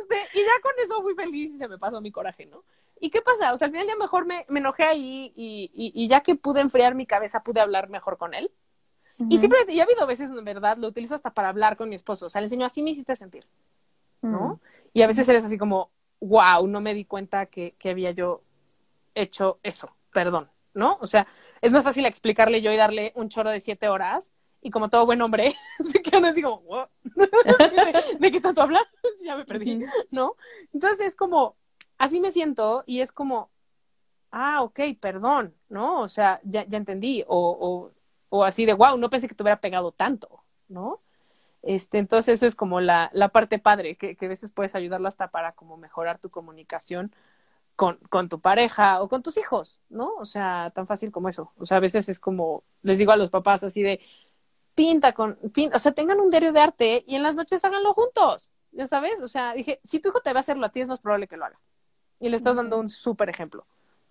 Este, 0.00 0.16
y 0.34 0.40
ya 0.40 0.60
con 0.62 0.72
eso 0.82 1.00
fui 1.00 1.14
feliz 1.14 1.52
y 1.54 1.58
se 1.58 1.68
me 1.68 1.78
pasó 1.78 2.00
mi 2.00 2.10
coraje, 2.10 2.44
¿no? 2.44 2.64
¿Y 2.98 3.10
qué 3.10 3.22
pasa? 3.22 3.54
O 3.54 3.58
sea, 3.58 3.66
al 3.66 3.72
final 3.72 3.86
ya 3.86 3.96
mejor 3.96 4.26
me, 4.26 4.44
me 4.48 4.58
enojé 4.58 4.82
ahí 4.82 5.32
y, 5.36 5.70
y, 5.72 5.92
y, 5.94 6.08
ya 6.08 6.22
que 6.22 6.34
pude 6.34 6.60
enfriar 6.60 6.94
mi 6.94 7.06
cabeza, 7.06 7.42
pude 7.42 7.60
hablar 7.60 7.88
mejor 7.88 8.18
con 8.18 8.34
él. 8.34 8.50
Y 9.30 9.38
simplemente, 9.38 9.74
ya 9.74 9.82
ha 9.82 9.86
habido 9.86 10.06
veces, 10.06 10.30
en 10.30 10.44
verdad, 10.44 10.76
lo 10.76 10.88
utilizo 10.88 11.14
hasta 11.14 11.32
para 11.32 11.48
hablar 11.48 11.76
con 11.76 11.88
mi 11.88 11.94
esposo. 11.94 12.26
O 12.26 12.30
sea, 12.30 12.40
le 12.40 12.46
enseño, 12.46 12.66
así 12.66 12.82
me 12.82 12.90
hiciste 12.90 13.16
sentir, 13.16 13.46
¿no? 14.20 14.60
Y 14.92 15.02
a 15.02 15.06
veces 15.06 15.26
él 15.28 15.36
es 15.36 15.44
así 15.44 15.56
como, 15.56 15.90
wow, 16.20 16.66
no 16.66 16.80
me 16.80 16.92
di 16.92 17.06
cuenta 17.06 17.46
que, 17.46 17.74
que 17.78 17.90
había 17.90 18.10
yo 18.10 18.38
hecho 19.14 19.58
eso, 19.62 19.94
perdón, 20.12 20.50
¿no? 20.76 20.98
O 21.00 21.06
sea, 21.06 21.26
es 21.60 21.72
más 21.72 21.82
fácil 21.82 22.06
explicarle 22.06 22.62
yo 22.62 22.70
y 22.70 22.76
darle 22.76 23.12
un 23.16 23.28
choro 23.28 23.50
de 23.50 23.60
siete 23.60 23.88
horas 23.88 24.32
y 24.60 24.70
como 24.70 24.88
todo 24.88 25.06
buen 25.06 25.20
hombre, 25.22 25.54
se 25.92 26.02
quedan 26.02 26.26
así 26.26 26.42
como, 26.42 26.60
wow, 26.60 26.86
¿de 28.20 28.30
qué 28.30 28.40
tanto 28.40 28.62
hablas? 28.62 28.84
ya 29.24 29.36
me 29.36 29.44
perdí, 29.44 29.84
¿no? 30.10 30.36
Entonces 30.72 31.06
es 31.06 31.16
como, 31.16 31.56
así 31.98 32.20
me 32.20 32.30
siento 32.30 32.84
y 32.86 33.00
es 33.00 33.10
como, 33.10 33.50
ah, 34.30 34.62
ok, 34.62 34.80
perdón, 35.00 35.54
¿no? 35.68 36.02
O 36.02 36.08
sea, 36.08 36.40
ya, 36.44 36.66
ya 36.66 36.78
entendí, 36.78 37.24
o, 37.26 37.56
o, 37.58 37.92
o 38.28 38.44
así 38.44 38.66
de, 38.66 38.74
wow, 38.74 38.98
no 38.98 39.08
pensé 39.08 39.28
que 39.28 39.34
te 39.34 39.42
hubiera 39.42 39.60
pegado 39.60 39.92
tanto, 39.92 40.44
¿no? 40.68 41.00
Este, 41.62 41.98
entonces 41.98 42.34
eso 42.34 42.46
es 42.46 42.54
como 42.54 42.80
la, 42.80 43.10
la 43.14 43.30
parte 43.30 43.58
padre, 43.58 43.96
que, 43.96 44.14
que, 44.14 44.26
a 44.26 44.28
veces 44.28 44.52
puedes 44.52 44.74
ayudarlo 44.74 45.08
hasta 45.08 45.30
para 45.30 45.52
como 45.52 45.76
mejorar 45.76 46.18
tu 46.18 46.30
comunicación 46.30 47.12
con, 47.76 47.98
con, 48.10 48.28
tu 48.28 48.40
pareja 48.40 49.02
o 49.02 49.08
con 49.08 49.22
tus 49.22 49.36
hijos, 49.36 49.80
¿no? 49.88 50.14
O 50.18 50.24
sea, 50.24 50.72
tan 50.74 50.86
fácil 50.86 51.12
como 51.12 51.28
eso. 51.28 51.52
O 51.58 51.66
sea, 51.66 51.76
a 51.76 51.80
veces 51.80 52.08
es 52.08 52.18
como, 52.18 52.64
les 52.82 52.98
digo 52.98 53.12
a 53.12 53.16
los 53.16 53.30
papás 53.30 53.62
así 53.62 53.82
de, 53.82 54.00
pinta 54.76 55.12
con, 55.12 55.36
pinta, 55.52 55.76
o 55.76 55.80
sea, 55.80 55.92
tengan 55.92 56.20
un 56.20 56.30
diario 56.30 56.52
de 56.52 56.60
arte 56.60 57.04
y 57.08 57.16
en 57.16 57.22
las 57.22 57.34
noches 57.34 57.64
háganlo 57.64 57.94
juntos, 57.94 58.52
ya 58.72 58.86
sabes, 58.86 59.20
o 59.22 59.26
sea, 59.26 59.54
dije, 59.54 59.80
si 59.82 59.98
tu 60.00 60.10
hijo 60.10 60.20
te 60.20 60.32
va 60.32 60.40
a 60.40 60.40
hacerlo 60.40 60.66
a 60.66 60.68
ti, 60.68 60.82
es 60.82 60.88
más 60.88 61.00
probable 61.00 61.26
que 61.26 61.36
lo 61.36 61.46
haga. 61.46 61.58
Y 62.20 62.28
le 62.28 62.36
estás 62.36 62.56
dando 62.56 62.78
un 62.78 62.88
súper 62.88 63.28
ejemplo, 63.30 63.66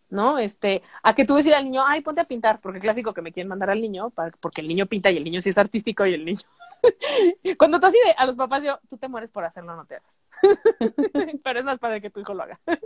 ¿no? 0.09 0.39
Este, 0.39 0.81
a 1.03 1.13
que 1.13 1.25
tú 1.25 1.35
decir 1.35 1.53
al 1.53 1.63
niño, 1.63 1.83
ay, 1.85 2.01
ponte 2.01 2.21
a 2.21 2.25
pintar, 2.25 2.59
porque 2.59 2.79
clásico 2.79 3.13
que 3.13 3.21
me 3.21 3.31
quieren 3.31 3.49
mandar 3.49 3.69
al 3.69 3.79
niño, 3.79 4.09
para, 4.09 4.31
porque 4.39 4.61
el 4.61 4.67
niño 4.67 4.87
pinta 4.87 5.11
y 5.11 5.17
el 5.17 5.23
niño 5.23 5.41
sí 5.41 5.49
es 5.49 5.57
artístico 5.57 6.05
y 6.05 6.15
el 6.15 6.25
niño. 6.25 6.41
Cuando 7.57 7.79
tú 7.79 7.85
así 7.85 7.97
de, 8.03 8.11
a 8.17 8.25
los 8.25 8.35
papás 8.35 8.63
yo, 8.63 8.79
tú 8.89 8.97
te 8.97 9.07
mueres 9.07 9.29
por 9.29 9.45
hacerlo, 9.45 9.75
no 9.75 9.85
te 9.85 9.95
hagas. 9.95 10.15
Pero 11.43 11.59
es 11.59 11.65
más 11.65 11.79
padre 11.79 12.01
que 12.01 12.09
tu 12.09 12.19
hijo 12.19 12.33
lo 12.33 12.43
haga. 12.43 12.59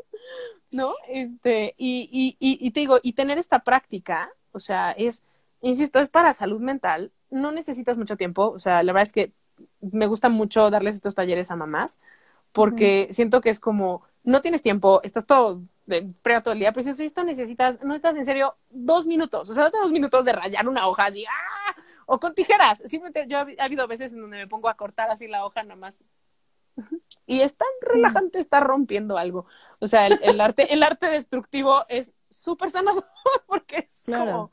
¿No? 0.72 0.94
Este, 1.08 1.76
y, 1.78 2.10
y, 2.12 2.38
y, 2.40 2.66
y 2.66 2.72
te 2.72 2.82
digo, 2.82 3.00
y 3.02 3.14
tener 3.14 3.38
esta 3.38 3.60
práctica, 3.60 4.32
o 4.52 4.60
sea, 4.60 4.92
es, 4.92 5.24
insisto, 5.62 6.00
es 6.00 6.10
para 6.10 6.34
salud 6.34 6.62
mental, 6.62 7.12
no 7.30 7.52
necesitas 7.52 7.98
mucho 7.98 8.18
tiempo, 8.18 8.50
o 8.50 8.60
sea, 8.60 8.84
la 8.84 8.94
verdad 8.94 9.08
es 9.08 9.14
que 9.14 9.32
me 9.82 10.08
gusta 10.08 10.30
mucho 10.30 10.70
darles 10.70 10.96
estos 10.96 11.16
talleres 11.16 11.52
a 11.52 11.56
mamás, 11.56 12.02
porque 12.52 13.08
siento 13.12 13.42
que 13.42 13.50
es 13.50 13.60
como, 13.60 14.04
no 14.24 14.42
tienes 14.42 14.62
tiempo, 14.62 15.02
estás 15.04 15.26
todo 15.26 15.62
de 15.86 16.14
todo 16.44 16.54
el 16.54 16.60
día, 16.60 16.72
pero 16.72 16.94
si 16.94 17.04
esto 17.04 17.24
necesitas, 17.24 17.84
no 17.84 17.96
estás 17.96 18.16
en 18.16 18.26
serio 18.26 18.54
dos 18.70 19.08
minutos, 19.08 19.50
o 19.50 19.54
sea, 19.54 19.66
date 19.66 19.80
dos 19.80 19.92
minutos 19.92 20.24
de 20.24 20.34
rayar 20.34 20.68
una 20.68 20.88
hoja 20.88 21.06
así, 21.06 21.26
¡ah! 21.26 21.76
o 22.06 22.20
con 22.20 22.36
tijeras, 22.36 22.80
simplemente 22.86 23.26
yo 23.28 23.40
ha, 23.40 23.48
habido 23.60 23.88
veces 23.88 24.14
en 24.14 24.22
donde 24.22 24.38
me 24.38 24.48
pongo 24.48 24.70
a 24.70 24.76
cortar 24.76 25.10
así 25.10 25.28
la 25.28 25.46
hoja 25.46 25.64
nada 25.64 25.76
más 25.76 26.06
y 27.30 27.42
es 27.42 27.56
tan 27.56 27.68
relajante 27.82 28.40
estar 28.40 28.66
rompiendo 28.66 29.16
algo. 29.20 29.46
O 29.78 29.86
sea, 29.86 30.08
el, 30.08 30.42
arte, 30.42 30.74
el 30.74 30.82
arte 30.82 31.12
destructivo 31.12 31.84
es 31.88 32.18
súper 32.28 32.72
sanador 32.72 33.06
porque 33.48 33.88
es 33.88 34.02
como, 34.04 34.50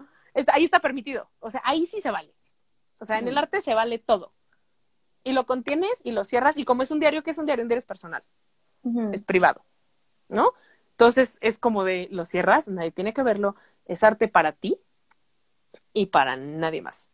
ahí 0.53 0.64
está 0.64 0.81
permitido. 0.81 1.31
O 1.41 1.49
sea, 1.49 1.62
ahí 1.64 1.87
sí 1.87 2.03
se 2.03 2.11
vale. 2.11 2.35
O 3.01 3.07
sea, 3.07 3.18
en 3.18 3.29
el 3.29 3.39
arte 3.39 3.62
se 3.62 3.72
vale 3.72 3.99
todo. 3.99 4.35
Y 5.24 5.33
lo 5.33 5.47
contienes 5.47 6.03
y 6.05 6.12
lo 6.12 6.22
cierras. 6.24 6.59
Y 6.59 6.66
como 6.66 6.83
es 6.83 6.91
un 6.91 7.01
diario, 7.01 7.22
que 7.22 7.31
es 7.31 7.39
un 7.39 7.47
diario? 7.47 7.62
Un 7.62 7.68
diario 7.68 7.79
es 7.79 7.87
personal. 7.87 8.22
Es 9.11 9.22
privado. 9.22 9.64
¿No? 10.29 10.53
Entonces 10.91 11.39
es 11.41 11.59
como 11.59 11.83
de 11.83 12.09
lo 12.11 12.27
cierras, 12.27 12.68
nadie 12.68 12.91
tiene 12.91 13.14
que 13.14 13.22
verlo. 13.22 13.57
Es 13.87 14.05
arte 14.05 14.29
para 14.29 14.53
ti 14.53 14.79
y 15.95 16.07
para 16.07 16.37
nadie 16.37 16.83
más. 16.83 17.09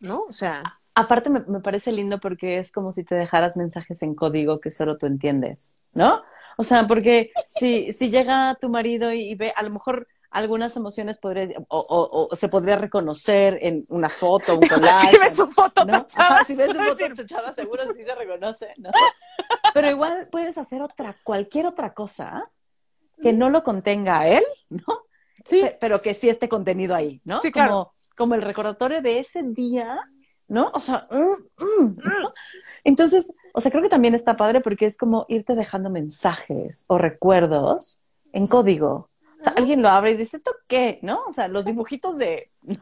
¿No? 0.00 0.22
O 0.22 0.32
sea. 0.32 0.77
Aparte 0.98 1.30
me, 1.30 1.40
me 1.46 1.60
parece 1.60 1.92
lindo 1.92 2.18
porque 2.18 2.58
es 2.58 2.72
como 2.72 2.90
si 2.90 3.04
te 3.04 3.14
dejaras 3.14 3.56
mensajes 3.56 4.02
en 4.02 4.16
código 4.16 4.58
que 4.58 4.72
solo 4.72 4.98
tú 4.98 5.06
entiendes, 5.06 5.78
¿no? 5.92 6.22
O 6.56 6.64
sea, 6.64 6.88
porque 6.88 7.30
si, 7.54 7.92
si 7.92 8.10
llega 8.10 8.58
tu 8.60 8.68
marido 8.68 9.12
y 9.12 9.36
ve, 9.36 9.52
a 9.54 9.62
lo 9.62 9.70
mejor 9.70 10.08
algunas 10.32 10.76
emociones 10.76 11.18
podrías, 11.18 11.50
o, 11.68 12.28
o, 12.30 12.34
se 12.34 12.48
podría 12.48 12.74
reconocer 12.76 13.60
en 13.62 13.80
una 13.90 14.08
foto, 14.08 14.56
un 14.56 14.60
collage. 14.68 15.12
si 15.12 15.18
ves 15.18 15.36
su 15.36 15.46
foto 15.46 15.84
¿no? 15.84 16.02
tachada. 16.02 16.44
si 16.44 16.56
ves 16.56 16.72
su 16.72 16.82
foto 16.82 17.14
tachada, 17.14 17.54
seguro 17.54 17.84
sí 17.94 18.02
se 18.02 18.12
reconoce, 18.12 18.74
¿no? 18.78 18.90
Pero 19.72 19.88
igual 19.88 20.26
puedes 20.32 20.58
hacer 20.58 20.82
otra, 20.82 21.16
cualquier 21.22 21.66
otra 21.66 21.94
cosa 21.94 22.42
que 23.22 23.32
no 23.32 23.50
lo 23.50 23.62
contenga 23.62 24.18
a 24.18 24.28
él, 24.28 24.42
¿no? 24.70 25.04
Sí. 25.44 25.62
Pero 25.80 26.02
que 26.02 26.14
sí 26.14 26.28
esté 26.28 26.48
contenido 26.48 26.96
ahí, 26.96 27.20
¿no? 27.24 27.40
Sí, 27.40 27.52
claro. 27.52 27.70
Como, 27.70 27.92
como 28.16 28.34
el 28.34 28.42
recordatorio 28.42 29.00
de 29.00 29.20
ese 29.20 29.44
día, 29.44 29.96
¿no? 30.48 30.70
O 30.74 30.80
sea, 30.80 31.06
mm, 31.10 31.64
mm, 31.64 31.92
¿no? 32.04 32.30
entonces, 32.84 33.32
o 33.52 33.60
sea, 33.60 33.70
creo 33.70 33.82
que 33.82 33.88
también 33.88 34.14
está 34.14 34.36
padre 34.36 34.60
porque 34.60 34.86
es 34.86 34.96
como 34.96 35.26
irte 35.28 35.54
dejando 35.54 35.90
mensajes 35.90 36.84
o 36.88 36.98
recuerdos 36.98 38.02
en 38.32 38.46
código. 38.46 39.10
O 39.38 39.40
sea, 39.40 39.52
alguien 39.52 39.82
lo 39.82 39.88
abre 39.88 40.12
y 40.12 40.16
dice, 40.16 40.40
¿tú 40.40 40.50
qué? 40.68 40.98
¿No? 41.02 41.22
O 41.28 41.32
sea, 41.32 41.46
los 41.46 41.64
dibujitos 41.64 42.18
de, 42.18 42.42
¿no? 42.62 42.78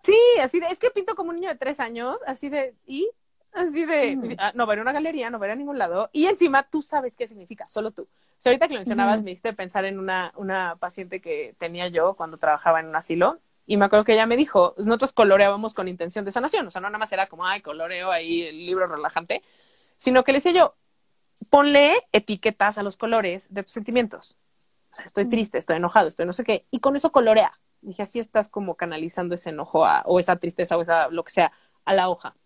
Sí, 0.00 0.18
así 0.40 0.60
de, 0.60 0.66
es 0.66 0.78
que 0.78 0.90
pinto 0.90 1.14
como 1.14 1.30
un 1.30 1.36
niño 1.36 1.50
de 1.50 1.56
tres 1.56 1.80
años, 1.80 2.22
así 2.26 2.48
de, 2.48 2.74
¿y? 2.86 3.08
Así 3.52 3.84
de, 3.84 4.16
mm. 4.16 4.36
ah, 4.38 4.52
no 4.54 4.66
veré 4.66 4.82
una 4.82 4.92
galería, 4.92 5.30
no 5.30 5.38
veré 5.38 5.52
a 5.52 5.56
ningún 5.56 5.78
lado. 5.78 6.08
Y 6.12 6.26
encima 6.26 6.62
tú 6.62 6.82
sabes 6.82 7.16
qué 7.16 7.26
significa, 7.26 7.68
solo 7.68 7.90
tú. 7.90 8.02
O 8.02 8.08
sea, 8.38 8.50
ahorita 8.50 8.68
que 8.68 8.74
lo 8.74 8.80
mencionabas, 8.80 9.22
me 9.22 9.30
hiciste 9.30 9.52
pensar 9.52 9.84
en 9.84 9.98
una, 9.98 10.32
una 10.36 10.76
paciente 10.76 11.20
que 11.20 11.54
tenía 11.58 11.88
yo 11.88 12.14
cuando 12.14 12.36
trabajaba 12.36 12.80
en 12.80 12.86
un 12.86 12.96
asilo. 12.96 13.38
Y 13.66 13.76
me 13.76 13.86
acuerdo 13.86 14.04
que 14.04 14.12
ella 14.12 14.26
me 14.26 14.36
dijo, 14.36 14.74
nosotros 14.78 15.12
coloreábamos 15.12 15.74
con 15.74 15.88
intención 15.88 16.24
de 16.24 16.32
sanación. 16.32 16.66
O 16.66 16.70
sea, 16.70 16.80
no 16.80 16.88
nada 16.88 16.98
más 16.98 17.12
era 17.12 17.28
como, 17.28 17.46
ay, 17.46 17.62
coloreo 17.62 18.10
ahí 18.10 18.42
el 18.42 18.66
libro 18.66 18.86
relajante. 18.86 19.42
Sino 19.96 20.22
que 20.22 20.32
le 20.32 20.38
decía 20.38 20.52
yo, 20.52 20.74
ponle 21.50 21.94
etiquetas 22.12 22.78
a 22.78 22.82
los 22.82 22.96
colores 22.96 23.52
de 23.52 23.62
tus 23.62 23.72
sentimientos 23.72 24.36
estoy 25.04 25.28
triste, 25.28 25.58
estoy 25.58 25.76
enojado, 25.76 26.08
estoy 26.08 26.26
no 26.26 26.32
sé 26.32 26.44
qué, 26.44 26.66
y 26.70 26.80
con 26.80 26.96
eso 26.96 27.10
colorea. 27.10 27.58
Dije, 27.80 28.02
así 28.02 28.18
estás 28.18 28.48
como 28.48 28.76
canalizando 28.76 29.34
ese 29.34 29.50
enojo 29.50 29.84
a, 29.84 30.02
o 30.06 30.18
esa 30.18 30.36
tristeza 30.36 30.76
o 30.76 30.82
esa 30.82 31.08
lo 31.08 31.24
que 31.24 31.32
sea 31.32 31.52
a 31.84 31.94
la 31.94 32.08
hoja. 32.08 32.36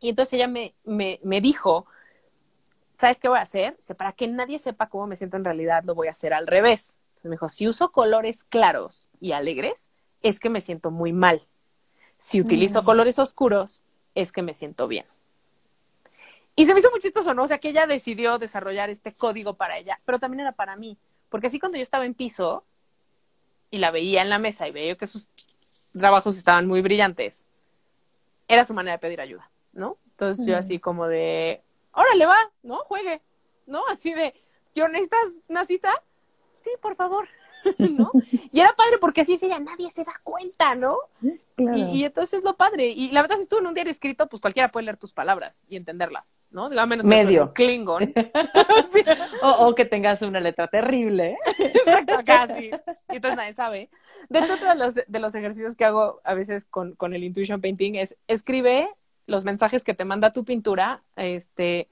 Y 0.00 0.08
entonces 0.08 0.32
ella 0.34 0.48
me, 0.48 0.74
me, 0.84 1.20
me 1.22 1.40
dijo, 1.40 1.86
¿sabes 2.94 3.20
qué 3.20 3.28
voy 3.28 3.38
a 3.38 3.42
hacer? 3.42 3.76
para 3.96 4.12
que 4.12 4.26
nadie 4.26 4.58
sepa 4.58 4.88
cómo 4.88 5.06
me 5.06 5.16
siento 5.16 5.36
en 5.36 5.44
realidad, 5.44 5.84
lo 5.84 5.94
voy 5.94 6.08
a 6.08 6.12
hacer 6.12 6.34
al 6.34 6.46
revés. 6.46 6.98
me 7.22 7.30
dijo, 7.30 7.48
si 7.48 7.68
uso 7.68 7.92
colores 7.92 8.42
claros 8.44 9.08
y 9.20 9.32
alegres, 9.32 9.90
es 10.28 10.40
que 10.40 10.50
me 10.50 10.60
siento 10.60 10.90
muy 10.90 11.12
mal. 11.12 11.46
Si 12.18 12.40
utilizo 12.40 12.82
mm. 12.82 12.84
colores 12.84 13.18
oscuros, 13.18 13.82
es 14.14 14.32
que 14.32 14.42
me 14.42 14.54
siento 14.54 14.88
bien. 14.88 15.06
Y 16.56 16.66
se 16.66 16.72
me 16.72 16.80
hizo 16.80 16.90
muy 16.90 17.00
chistoso, 17.00 17.34
¿no? 17.34 17.44
O 17.44 17.48
sea, 17.48 17.58
que 17.58 17.68
ella 17.68 17.86
decidió 17.86 18.38
desarrollar 18.38 18.88
este 18.88 19.12
código 19.14 19.54
para 19.54 19.78
ella, 19.78 19.96
pero 20.06 20.18
también 20.18 20.40
era 20.40 20.52
para 20.52 20.74
mí. 20.76 20.96
Porque 21.28 21.48
así 21.48 21.60
cuando 21.60 21.76
yo 21.76 21.84
estaba 21.84 22.06
en 22.06 22.14
piso 22.14 22.64
y 23.70 23.78
la 23.78 23.90
veía 23.90 24.22
en 24.22 24.30
la 24.30 24.38
mesa 24.38 24.66
y 24.66 24.72
veía 24.72 24.96
que 24.96 25.06
sus 25.06 25.28
trabajos 25.92 26.36
estaban 26.36 26.66
muy 26.66 26.80
brillantes, 26.80 27.44
era 28.48 28.64
su 28.64 28.74
manera 28.74 28.96
de 28.96 29.00
pedir 29.00 29.20
ayuda, 29.20 29.50
¿no? 29.72 29.98
Entonces 30.12 30.46
yo 30.46 30.56
así 30.56 30.78
como 30.78 31.06
de, 31.06 31.62
órale 31.92 32.26
va, 32.26 32.38
¿no? 32.62 32.78
Juegue, 32.84 33.20
¿no? 33.66 33.82
Así 33.88 34.14
de, 34.14 34.34
¿yo 34.74 34.88
necesitas 34.88 35.34
una 35.48 35.64
cita? 35.64 36.02
Sí, 36.62 36.70
por 36.80 36.94
favor. 36.94 37.28
¿no? 37.98 38.10
Y 38.52 38.60
era 38.60 38.74
padre 38.74 38.98
porque 39.00 39.22
así 39.22 39.32
decía, 39.32 39.58
nadie 39.58 39.90
se 39.90 40.04
da 40.04 40.12
cuenta, 40.22 40.74
¿no? 40.76 40.96
Y, 41.74 42.04
entonces 42.04 42.42
lo 42.44 42.56
padre. 42.56 42.88
Y 42.88 43.10
la 43.12 43.22
verdad 43.22 43.38
es 43.38 43.46
que 43.46 43.50
tú 43.50 43.58
en 43.58 43.66
un 43.66 43.74
diario 43.74 43.90
escrito, 43.90 44.28
pues 44.28 44.42
cualquiera 44.42 44.70
puede 44.70 44.84
leer 44.84 44.96
tus 44.96 45.12
palabras 45.12 45.60
y 45.68 45.76
entenderlas, 45.76 46.36
¿no? 46.50 46.66
A 46.66 46.86
menos 46.86 47.06
Medio. 47.06 47.52
Klingon. 47.52 48.12
o, 49.42 49.74
que 49.74 49.84
tengas 49.84 50.22
una 50.22 50.40
letra 50.40 50.68
terrible. 50.68 51.36
Exacto, 51.58 52.16
casi. 52.24 52.70
Y 53.10 53.16
entonces 53.16 53.36
nadie 53.36 53.54
sabe. 53.54 53.90
De 54.28 54.40
hecho, 54.40 54.54
otro 54.54 54.68
de 54.68 54.74
los, 54.74 54.94
de 54.94 55.18
los 55.18 55.34
ejercicios 55.34 55.76
que 55.76 55.84
hago 55.84 56.20
a 56.24 56.34
veces 56.34 56.64
con, 56.64 56.94
con 56.94 57.14
el 57.14 57.24
Intuition 57.24 57.60
Painting 57.60 57.94
es 57.94 58.16
escribe 58.26 58.88
los 59.26 59.44
mensajes 59.44 59.84
que 59.84 59.94
te 59.94 60.04
manda 60.04 60.32
tu 60.32 60.44
pintura, 60.44 61.02
este, 61.16 61.88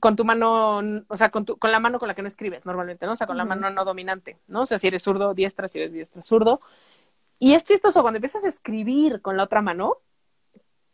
con 0.00 0.16
tu 0.16 0.24
mano, 0.24 0.80
o 1.08 1.16
sea, 1.16 1.30
con, 1.30 1.44
tu, 1.44 1.58
con 1.58 1.70
la 1.70 1.80
mano 1.80 1.98
con 1.98 2.08
la 2.08 2.14
que 2.14 2.22
no 2.22 2.28
escribes 2.28 2.66
normalmente, 2.66 3.06
¿no? 3.06 3.12
O 3.12 3.16
sea, 3.16 3.26
con 3.26 3.36
la 3.36 3.44
mano 3.44 3.70
no 3.70 3.84
dominante, 3.84 4.38
¿no? 4.46 4.62
O 4.62 4.66
sea, 4.66 4.78
si 4.78 4.86
eres 4.86 5.02
zurdo, 5.02 5.34
diestra, 5.34 5.68
si 5.68 5.78
eres 5.78 5.92
diestra, 5.92 6.22
zurdo. 6.22 6.60
Y 7.38 7.54
es 7.54 7.64
chistoso 7.64 8.02
cuando 8.02 8.18
empiezas 8.18 8.44
a 8.44 8.48
escribir 8.48 9.20
con 9.20 9.36
la 9.36 9.44
otra 9.44 9.62
mano, 9.62 9.98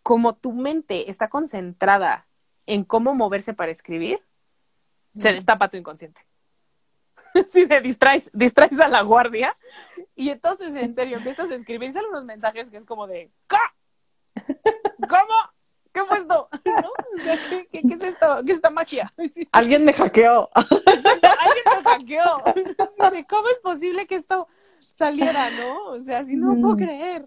como 0.02 0.34
tu 0.34 0.52
mente 0.52 1.10
está 1.10 1.28
concentrada 1.28 2.26
en 2.66 2.84
cómo 2.84 3.14
moverse 3.14 3.54
para 3.54 3.70
escribir, 3.70 4.22
se 5.14 5.32
destapa 5.32 5.68
tu 5.68 5.76
inconsciente. 5.76 6.22
Si 7.46 7.66
te 7.66 7.80
distraes, 7.82 8.30
distraes 8.32 8.80
a 8.80 8.88
la 8.88 9.02
guardia 9.02 9.54
y 10.16 10.30
entonces 10.30 10.74
en 10.74 10.94
serio 10.94 11.18
empiezas 11.18 11.50
a 11.50 11.54
escribir, 11.54 11.92
salen 11.92 12.10
unos 12.10 12.24
mensajes 12.24 12.70
que 12.70 12.78
es 12.78 12.86
como 12.86 13.06
de 13.06 13.30
¿Cómo? 15.08 15.34
¿Qué 15.92 16.04
fue 16.04 16.18
esto? 16.18 16.48
¿No? 16.66 16.90
O 17.18 17.22
sea, 17.22 17.38
¿qué, 17.48 17.68
qué, 17.70 17.94
es 17.94 18.02
esto? 18.02 18.26
¿Qué 18.44 18.52
es 18.52 18.56
esta 18.56 18.70
magia? 18.70 19.12
Alguien 19.52 19.84
me 19.84 19.92
hackeó. 19.92 20.48
Exacto, 20.86 21.28
alguien 21.40 21.64
me 21.66 21.82
hackeó. 21.90 23.26
¿Cómo 23.28 23.48
es 23.48 23.58
posible 23.62 24.06
que 24.06 24.16
esto 24.16 24.46
saliera, 24.62 25.50
no? 25.50 25.90
O 25.90 26.00
sea, 26.00 26.24
si 26.24 26.36
no 26.36 26.54
puedo 26.60 26.74
mm. 26.74 26.78
creer. 26.78 27.26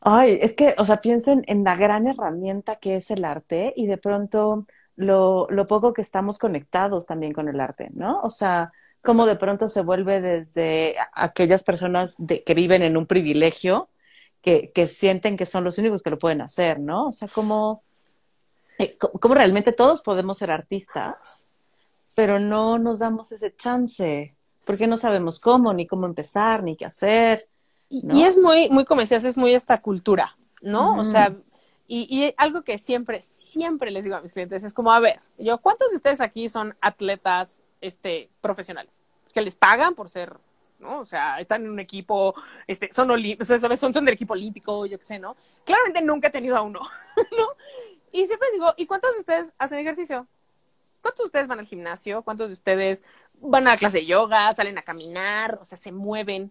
Ay, 0.00 0.38
es 0.40 0.54
que, 0.54 0.74
o 0.78 0.84
sea, 0.84 1.00
piensen 1.00 1.44
en 1.46 1.64
la 1.64 1.76
gran 1.76 2.06
herramienta 2.06 2.76
que 2.76 2.96
es 2.96 3.10
el 3.10 3.24
arte 3.24 3.72
y 3.74 3.86
de 3.86 3.96
pronto 3.96 4.66
lo, 4.96 5.46
lo 5.48 5.66
poco 5.66 5.94
que 5.94 6.02
estamos 6.02 6.38
conectados 6.38 7.06
también 7.06 7.32
con 7.32 7.48
el 7.48 7.58
arte, 7.58 7.90
¿no? 7.94 8.20
O 8.20 8.30
sea, 8.30 8.70
cómo 9.04 9.26
de 9.26 9.36
pronto 9.36 9.68
se 9.68 9.82
vuelve 9.82 10.20
desde 10.20 10.96
aquellas 11.12 11.62
personas 11.62 12.14
de, 12.18 12.42
que 12.42 12.54
viven 12.54 12.82
en 12.82 12.96
un 12.96 13.06
privilegio 13.06 13.88
que, 14.44 14.86
sienten 14.88 15.38
que 15.38 15.46
son 15.46 15.64
los 15.64 15.78
únicos 15.78 16.02
que 16.02 16.10
lo 16.10 16.18
pueden 16.18 16.42
hacer, 16.42 16.78
¿no? 16.78 17.08
O 17.08 17.12
sea, 17.12 17.28
como, 17.28 17.82
eh, 18.78 18.94
como 18.98 19.34
realmente 19.34 19.72
todos 19.72 20.02
podemos 20.02 20.36
ser 20.36 20.50
artistas, 20.50 21.48
pero 22.14 22.38
no 22.38 22.78
nos 22.78 22.98
damos 22.98 23.32
ese 23.32 23.56
chance, 23.56 24.34
porque 24.66 24.86
no 24.86 24.98
sabemos 24.98 25.40
cómo, 25.40 25.72
ni 25.72 25.86
cómo 25.86 26.04
empezar, 26.04 26.62
ni 26.62 26.76
qué 26.76 26.84
hacer. 26.84 27.48
Y 27.88 28.22
es 28.24 28.36
muy, 28.36 28.68
muy 28.68 28.84
como 28.84 29.00
decías, 29.00 29.24
es 29.24 29.38
muy 29.38 29.54
esta 29.54 29.80
cultura, 29.80 30.34
¿no? 30.60 30.98
O 30.98 31.04
sea, 31.04 31.34
y, 31.86 32.06
y, 32.10 32.34
algo 32.36 32.62
que 32.62 32.76
siempre, 32.76 33.22
siempre 33.22 33.90
les 33.90 34.04
digo 34.04 34.16
a 34.16 34.20
mis 34.20 34.32
clientes 34.32 34.62
es 34.62 34.74
como, 34.74 34.92
a 34.92 35.00
ver, 35.00 35.20
yo, 35.38 35.56
¿cuántos 35.58 35.88
de 35.90 35.96
ustedes 35.96 36.20
aquí 36.20 36.50
son 36.50 36.76
atletas 36.82 37.62
este, 37.80 38.28
profesionales, 38.42 39.00
que 39.32 39.40
les 39.40 39.56
pagan 39.56 39.94
por 39.94 40.10
ser, 40.10 40.34
¿no? 40.78 41.00
O 41.00 41.04
sea, 41.04 41.38
están 41.40 41.64
en 41.64 41.70
un 41.70 41.80
equipo, 41.80 42.34
este, 42.66 42.92
son, 42.92 43.08
¿sabes? 43.40 43.80
son, 43.80 43.92
son 43.92 44.04
del 44.04 44.14
equipo 44.14 44.34
olímpico, 44.34 44.86
yo 44.86 44.98
qué 44.98 45.04
sé, 45.04 45.18
¿no? 45.18 45.36
Claramente 45.64 46.02
nunca 46.02 46.28
he 46.28 46.30
tenido 46.30 46.56
a 46.56 46.62
uno, 46.62 46.80
¿no? 47.16 47.46
Y 48.12 48.26
siempre 48.26 48.48
digo, 48.52 48.72
¿y 48.76 48.86
cuántos 48.86 49.12
de 49.14 49.18
ustedes 49.20 49.52
hacen 49.58 49.78
ejercicio? 49.78 50.26
¿Cuántos 51.02 51.24
de 51.24 51.26
ustedes 51.26 51.48
van 51.48 51.58
al 51.58 51.66
gimnasio? 51.66 52.22
¿Cuántos 52.22 52.48
de 52.48 52.54
ustedes 52.54 53.04
van 53.40 53.66
a 53.66 53.72
la 53.72 53.76
clase 53.76 53.98
de 53.98 54.06
yoga, 54.06 54.54
salen 54.54 54.78
a 54.78 54.82
caminar, 54.82 55.58
o 55.60 55.64
sea, 55.64 55.76
se 55.76 55.92
mueven? 55.92 56.50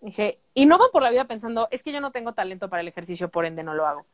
Dije, 0.00 0.38
y 0.54 0.66
no 0.66 0.78
van 0.78 0.90
por 0.92 1.02
la 1.02 1.10
vida 1.10 1.26
pensando, 1.26 1.68
es 1.70 1.82
que 1.82 1.92
yo 1.92 2.00
no 2.00 2.10
tengo 2.10 2.34
talento 2.34 2.68
para 2.68 2.82
el 2.82 2.88
ejercicio, 2.88 3.30
por 3.30 3.46
ende 3.46 3.62
no 3.62 3.74
lo 3.74 3.86
hago. 3.86 4.06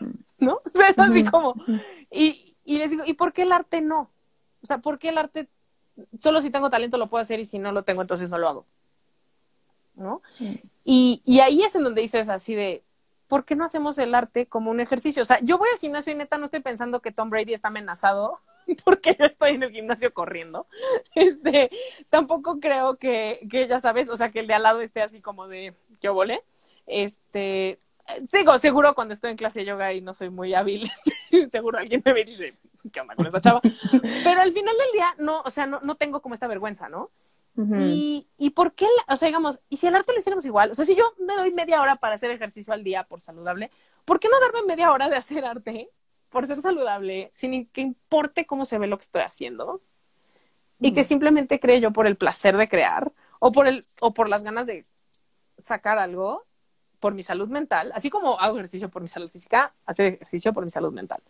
¿No? 0.38 0.54
O 0.64 0.70
sea, 0.70 0.88
es 0.88 0.98
así 0.98 1.24
como. 1.24 1.54
Y, 2.10 2.56
y 2.64 2.78
les 2.78 2.90
digo, 2.90 3.04
¿y 3.06 3.14
por 3.14 3.32
qué 3.32 3.42
el 3.42 3.52
arte 3.52 3.80
no? 3.80 4.10
O 4.62 4.66
sea, 4.66 4.78
¿por 4.78 4.98
qué 4.98 5.10
el 5.10 5.18
arte 5.18 5.48
solo 6.18 6.40
si 6.40 6.50
tengo 6.50 6.70
talento 6.70 6.98
lo 6.98 7.08
puedo 7.08 7.22
hacer 7.22 7.40
y 7.40 7.46
si 7.46 7.58
no 7.58 7.72
lo 7.72 7.84
tengo, 7.84 8.02
entonces 8.02 8.30
no 8.30 8.38
lo 8.38 8.48
hago? 8.48 8.66
¿No? 9.94 10.22
Y, 10.84 11.22
y 11.24 11.40
ahí 11.40 11.62
es 11.62 11.74
en 11.74 11.84
donde 11.84 12.02
dices 12.02 12.28
así 12.28 12.54
de, 12.54 12.82
¿por 13.28 13.44
qué 13.44 13.56
no 13.56 13.64
hacemos 13.64 13.96
el 13.98 14.14
arte 14.14 14.46
como 14.46 14.70
un 14.70 14.80
ejercicio? 14.80 15.22
O 15.22 15.26
sea, 15.26 15.38
yo 15.40 15.58
voy 15.58 15.68
al 15.72 15.78
gimnasio 15.78 16.12
y 16.12 16.16
neta 16.16 16.38
no 16.38 16.46
estoy 16.46 16.60
pensando 16.60 17.00
que 17.00 17.12
Tom 17.12 17.30
Brady 17.30 17.54
está 17.54 17.68
amenazado 17.68 18.40
porque 18.84 19.16
yo 19.18 19.24
estoy 19.24 19.52
en 19.52 19.62
el 19.62 19.70
gimnasio 19.70 20.12
corriendo. 20.12 20.66
Este, 21.14 21.70
tampoco 22.10 22.60
creo 22.60 22.96
que, 22.96 23.46
que 23.50 23.68
ya 23.68 23.80
sabes, 23.80 24.08
o 24.08 24.16
sea, 24.16 24.30
que 24.30 24.40
el 24.40 24.46
de 24.46 24.54
al 24.54 24.62
lado 24.62 24.80
esté 24.80 25.02
así 25.02 25.20
como 25.20 25.48
de, 25.48 25.74
yo 26.00 26.14
volé. 26.14 26.42
Este, 26.86 27.78
sigo, 28.26 28.58
seguro 28.58 28.94
cuando 28.94 29.14
estoy 29.14 29.30
en 29.30 29.36
clase 29.36 29.60
de 29.60 29.66
yoga 29.66 29.92
y 29.92 30.00
no 30.00 30.14
soy 30.14 30.30
muy 30.30 30.54
hábil, 30.54 30.90
seguro 31.50 31.78
alguien 31.78 32.02
me 32.04 32.12
ve 32.12 32.22
y 32.22 32.24
dice, 32.24 32.54
¿qué 32.92 33.00
onda 33.00 33.14
con 33.14 33.26
esa 33.26 33.40
chava? 33.40 33.60
Pero 33.90 34.40
al 34.40 34.52
final 34.52 34.74
del 34.76 34.92
día, 34.92 35.14
no, 35.18 35.42
o 35.42 35.50
sea, 35.50 35.66
no, 35.66 35.80
no 35.82 35.96
tengo 35.96 36.20
como 36.22 36.34
esta 36.34 36.46
vergüenza, 36.46 36.88
¿no? 36.88 37.10
y, 37.78 38.26
y 38.38 38.50
por 38.50 38.72
qué, 38.72 38.86
o 39.08 39.16
sea, 39.16 39.26
digamos, 39.26 39.60
y 39.68 39.76
si 39.76 39.86
el 39.86 39.94
arte 39.94 40.12
lo 40.12 40.18
hiciéramos 40.18 40.46
igual, 40.46 40.70
o 40.70 40.74
sea, 40.74 40.86
si 40.86 40.94
yo 40.96 41.12
me 41.18 41.34
doy 41.36 41.52
media 41.52 41.82
hora 41.82 41.96
para 41.96 42.14
hacer 42.14 42.30
ejercicio 42.30 42.72
al 42.72 42.82
día 42.82 43.04
por 43.04 43.20
saludable, 43.20 43.70
¿por 44.06 44.18
qué 44.18 44.28
no 44.30 44.40
darme 44.40 44.62
media 44.66 44.90
hora 44.90 45.10
de 45.10 45.16
hacer 45.16 45.44
arte 45.44 45.90
por 46.30 46.46
ser 46.46 46.62
saludable 46.62 47.28
sin 47.34 47.66
que 47.66 47.82
importe 47.82 48.46
cómo 48.46 48.64
se 48.64 48.78
ve 48.78 48.86
lo 48.86 48.96
que 48.96 49.04
estoy 49.04 49.22
haciendo? 49.22 49.82
Y 50.80 50.94
que 50.94 51.04
simplemente 51.04 51.60
cree 51.60 51.80
yo 51.80 51.92
por 51.92 52.06
el 52.06 52.16
placer 52.16 52.56
de 52.56 52.68
crear 52.68 53.12
o 53.38 53.52
por, 53.52 53.68
el, 53.68 53.84
o 54.00 54.14
por 54.14 54.28
las 54.28 54.42
ganas 54.42 54.66
de 54.66 54.84
sacar 55.56 55.98
algo 55.98 56.44
por 56.98 57.14
mi 57.14 57.22
salud 57.22 57.48
mental, 57.48 57.92
así 57.94 58.10
como 58.10 58.38
hago 58.40 58.56
ejercicio 58.56 58.88
por 58.88 59.02
mi 59.02 59.08
salud 59.08 59.28
física, 59.28 59.74
hacer 59.84 60.14
ejercicio 60.14 60.52
por 60.52 60.64
mi 60.64 60.70
salud 60.70 60.92
mental. 60.92 61.20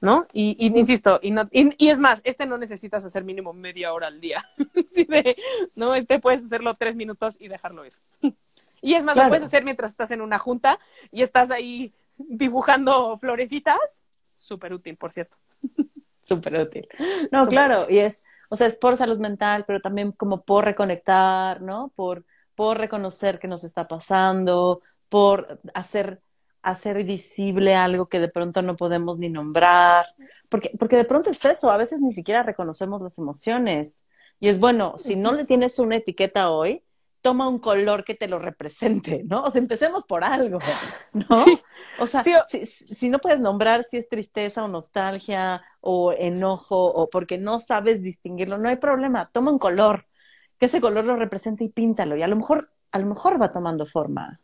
¿No? 0.00 0.26
Y, 0.32 0.56
insisto, 0.66 1.18
y, 1.22 1.30
no, 1.30 1.48
y, 1.50 1.88
es 1.88 1.98
más, 1.98 2.20
este 2.24 2.46
no 2.46 2.56
necesitas 2.56 3.04
hacer 3.04 3.24
mínimo 3.24 3.52
media 3.52 3.92
hora 3.92 4.06
al 4.06 4.20
día, 4.20 4.42
¿no? 5.76 5.94
Este 5.94 6.20
puedes 6.20 6.44
hacerlo 6.44 6.74
tres 6.74 6.96
minutos 6.96 7.36
y 7.40 7.48
dejarlo 7.48 7.84
ir. 7.86 7.92
Y 8.80 8.94
es 8.94 9.04
más, 9.04 9.16
lo 9.16 9.26
puedes 9.26 9.42
hacer 9.42 9.64
mientras 9.64 9.90
estás 9.90 10.12
en 10.12 10.20
una 10.20 10.38
junta 10.38 10.78
y 11.10 11.22
estás 11.22 11.50
ahí 11.50 11.92
dibujando 12.16 13.16
florecitas, 13.16 14.04
súper 14.36 14.72
útil, 14.72 14.96
por 14.96 15.12
cierto. 15.12 15.36
Súper 16.22 16.60
útil. 16.60 16.86
No, 17.32 17.46
claro, 17.46 17.86
y 17.88 17.98
es, 17.98 18.22
o 18.50 18.56
sea, 18.56 18.66
es 18.66 18.76
por 18.76 18.98
salud 18.98 19.18
mental, 19.18 19.64
pero 19.66 19.80
también 19.80 20.12
como 20.12 20.42
por 20.42 20.64
reconectar, 20.64 21.62
¿no? 21.62 21.90
Por, 21.96 22.24
por 22.54 22.76
reconocer 22.76 23.38
qué 23.38 23.48
nos 23.48 23.64
está 23.64 23.88
pasando, 23.88 24.82
por 25.08 25.58
hacer 25.72 26.20
hacer 26.62 27.04
visible 27.04 27.74
algo 27.74 28.08
que 28.08 28.20
de 28.20 28.28
pronto 28.28 28.62
no 28.62 28.76
podemos 28.76 29.18
ni 29.18 29.28
nombrar, 29.28 30.06
porque, 30.48 30.72
porque 30.78 30.96
de 30.96 31.04
pronto 31.04 31.30
es 31.30 31.44
eso, 31.44 31.70
a 31.70 31.76
veces 31.76 32.00
ni 32.00 32.12
siquiera 32.12 32.42
reconocemos 32.42 33.00
las 33.02 33.18
emociones. 33.18 34.06
Y 34.40 34.48
es 34.48 34.60
bueno, 34.60 34.94
si 34.98 35.16
no 35.16 35.32
le 35.32 35.44
tienes 35.44 35.78
una 35.78 35.96
etiqueta 35.96 36.50
hoy, 36.50 36.82
toma 37.20 37.48
un 37.48 37.58
color 37.58 38.04
que 38.04 38.14
te 38.14 38.28
lo 38.28 38.38
represente, 38.38 39.22
¿no? 39.24 39.42
O 39.44 39.50
sea, 39.50 39.60
empecemos 39.60 40.04
por 40.04 40.24
algo, 40.24 40.58
¿no? 41.12 41.26
O 41.98 42.06
sea, 42.06 42.22
si, 42.22 42.64
si, 42.66 43.10
no 43.10 43.18
puedes 43.18 43.40
nombrar 43.40 43.84
si 43.84 43.96
es 43.96 44.08
tristeza 44.08 44.62
o 44.64 44.68
nostalgia 44.68 45.62
o 45.80 46.12
enojo 46.12 46.76
o 46.76 47.10
porque 47.10 47.38
no 47.38 47.58
sabes 47.58 48.02
distinguirlo, 48.02 48.58
no 48.58 48.68
hay 48.68 48.76
problema, 48.76 49.28
toma 49.32 49.50
un 49.50 49.58
color, 49.58 50.06
que 50.58 50.66
ese 50.66 50.80
color 50.80 51.04
lo 51.04 51.16
represente 51.16 51.64
y 51.64 51.70
píntalo 51.70 52.16
y 52.16 52.22
a 52.22 52.28
lo 52.28 52.36
mejor, 52.36 52.70
a 52.92 52.98
lo 52.98 53.06
mejor 53.06 53.40
va 53.40 53.52
tomando 53.52 53.86
forma. 53.86 54.40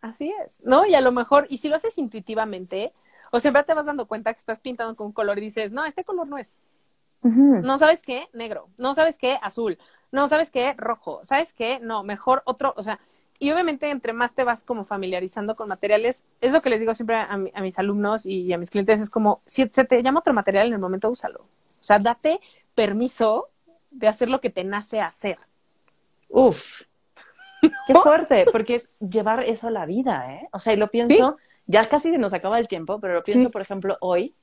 Así 0.00 0.32
es, 0.44 0.62
¿no? 0.64 0.86
Y 0.86 0.94
a 0.94 1.00
lo 1.00 1.12
mejor, 1.12 1.46
y 1.50 1.58
si 1.58 1.68
lo 1.68 1.76
haces 1.76 1.98
intuitivamente, 1.98 2.92
o 3.30 3.40
siempre 3.40 3.62
te 3.62 3.74
vas 3.74 3.86
dando 3.86 4.06
cuenta 4.06 4.32
que 4.32 4.40
estás 4.40 4.58
pintando 4.58 4.96
con 4.96 5.08
un 5.08 5.12
color 5.12 5.38
y 5.38 5.42
dices, 5.42 5.72
no, 5.72 5.84
este 5.84 6.04
color 6.04 6.26
no 6.26 6.38
es. 6.38 6.56
No 7.22 7.76
sabes 7.76 8.00
qué, 8.02 8.28
negro. 8.32 8.68
No 8.78 8.94
sabes 8.94 9.18
qué, 9.18 9.38
azul. 9.42 9.78
No 10.10 10.26
sabes 10.28 10.50
qué, 10.50 10.72
rojo. 10.76 11.20
¿Sabes 11.22 11.52
qué? 11.52 11.78
No, 11.78 12.02
mejor 12.02 12.42
otro, 12.46 12.72
o 12.76 12.82
sea, 12.82 12.98
y 13.38 13.50
obviamente 13.52 13.90
entre 13.90 14.12
más 14.12 14.34
te 14.34 14.44
vas 14.44 14.64
como 14.64 14.84
familiarizando 14.84 15.56
con 15.56 15.68
materiales, 15.68 16.24
es 16.42 16.52
lo 16.52 16.60
que 16.60 16.68
les 16.68 16.78
digo 16.78 16.94
siempre 16.94 17.16
a, 17.16 17.36
mis 17.36 17.78
alumnos 17.78 18.26
y 18.26 18.52
a 18.52 18.58
mis 18.58 18.70
clientes, 18.70 19.00
es 19.00 19.08
como, 19.08 19.40
si 19.46 19.66
se 19.68 19.84
te 19.84 20.02
llama 20.02 20.20
otro 20.20 20.34
material 20.34 20.66
en 20.66 20.74
el 20.74 20.78
momento, 20.78 21.08
úsalo. 21.10 21.40
O 21.40 21.46
sea, 21.66 21.98
date 21.98 22.38
permiso 22.74 23.48
de 23.90 24.08
hacer 24.08 24.28
lo 24.28 24.42
que 24.42 24.50
te 24.50 24.62
nace 24.62 25.00
hacer. 25.00 25.38
Uf, 26.28 26.82
Qué 27.86 27.94
fuerte, 27.94 28.46
porque 28.50 28.76
es 28.76 28.90
llevar 29.00 29.44
eso 29.44 29.68
a 29.68 29.70
la 29.70 29.86
vida, 29.86 30.24
¿eh? 30.28 30.48
O 30.52 30.58
sea, 30.58 30.72
y 30.72 30.76
lo 30.76 30.90
pienso, 30.90 31.36
ya 31.66 31.88
casi 31.88 32.10
se 32.10 32.18
nos 32.18 32.32
acaba 32.32 32.58
el 32.58 32.68
tiempo, 32.68 33.00
pero 33.00 33.14
lo 33.14 33.22
pienso, 33.22 33.50
por 33.50 33.62
ejemplo, 33.62 33.96
hoy, 34.00 34.34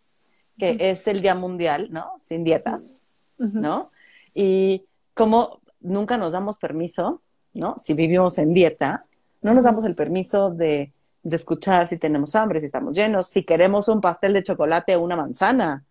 que 0.57 0.77
es 0.79 1.07
el 1.07 1.21
Día 1.21 1.35
Mundial, 1.35 1.89
¿no? 1.91 2.13
Sin 2.19 2.43
dietas, 2.43 3.03
¿no? 3.37 3.91
Y 4.33 4.85
como 5.13 5.61
nunca 5.79 6.17
nos 6.17 6.33
damos 6.33 6.57
permiso, 6.57 7.21
¿no? 7.53 7.75
Si 7.79 7.93
vivimos 7.93 8.37
en 8.37 8.53
dieta, 8.53 8.99
no 9.41 9.53
nos 9.53 9.63
damos 9.65 9.85
el 9.85 9.95
permiso 9.95 10.51
de, 10.51 10.91
de 11.23 11.35
escuchar 11.35 11.87
si 11.87 11.97
tenemos 11.97 12.35
hambre, 12.35 12.59
si 12.59 12.67
estamos 12.67 12.95
llenos, 12.95 13.27
si 13.27 13.43
queremos 13.43 13.87
un 13.87 14.01
pastel 14.01 14.33
de 14.33 14.43
chocolate 14.43 14.95
o 14.95 15.03
una 15.03 15.15
manzana. 15.15 15.83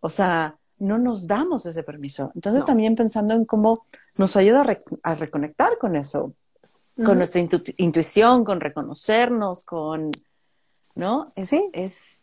O 0.00 0.08
sea, 0.08 0.56
no 0.78 0.98
nos 0.98 1.26
damos 1.26 1.64
ese 1.66 1.82
permiso. 1.82 2.32
Entonces 2.34 2.64
también 2.64 2.96
pensando 2.96 3.34
en 3.34 3.44
cómo 3.44 3.86
nos 4.18 4.36
ayuda 4.36 4.66
a 5.02 5.14
reconectar 5.14 5.78
con 5.78 5.96
eso 5.96 6.34
con 6.96 7.18
nuestra 7.18 7.40
intuición, 7.78 8.44
con 8.44 8.60
reconocernos, 8.60 9.64
con, 9.64 10.10
¿no? 10.94 11.26
sí. 11.42 11.70
Es 11.72 12.22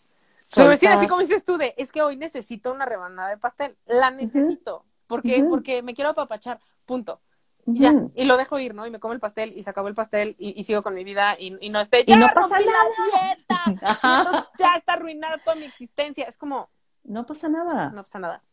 Pero 0.55 0.71
así 0.71 1.07
como 1.07 1.21
dices 1.21 1.43
tú 1.43 1.57
de, 1.57 1.73
es 1.77 1.91
que 1.91 2.01
hoy 2.01 2.17
necesito 2.17 2.71
una 2.71 2.85
rebanada 2.85 3.29
de 3.29 3.37
pastel, 3.37 3.75
la 3.85 4.11
necesito, 4.11 4.83
porque 5.07 5.43
porque 5.43 5.81
me 5.81 5.93
quiero 5.93 6.11
apapachar, 6.11 6.59
punto. 6.85 7.21
Y 7.65 7.81
ya, 7.81 7.93
y 8.15 8.25
lo 8.25 8.37
dejo 8.37 8.57
ir, 8.57 8.73
¿no? 8.73 8.87
Y 8.87 8.89
me 8.89 8.99
como 8.99 9.13
el 9.13 9.19
pastel 9.19 9.51
y 9.55 9.61
se 9.61 9.69
acabó 9.69 9.89
el 9.89 9.95
pastel 9.95 10.35
y, 10.39 10.63
sigo 10.63 10.81
con 10.81 10.95
mi 10.95 11.03
vida 11.03 11.33
y, 11.39 11.69
no 11.69 11.79
esté, 11.79 12.03
y 12.05 12.15
no 12.15 12.27
pasa 12.33 12.57
nada. 12.59 13.35
Dieta, 13.35 14.47
ya 14.57 14.75
está 14.75 14.93
arruinada 14.93 15.37
toda 15.43 15.55
mi 15.55 15.65
existencia. 15.65 16.25
Es 16.25 16.37
como, 16.37 16.69
no 17.03 17.25
pasa 17.25 17.47
nada. 17.47 17.89
No 17.89 17.97
pasa 17.97 18.19
nada. 18.19 18.43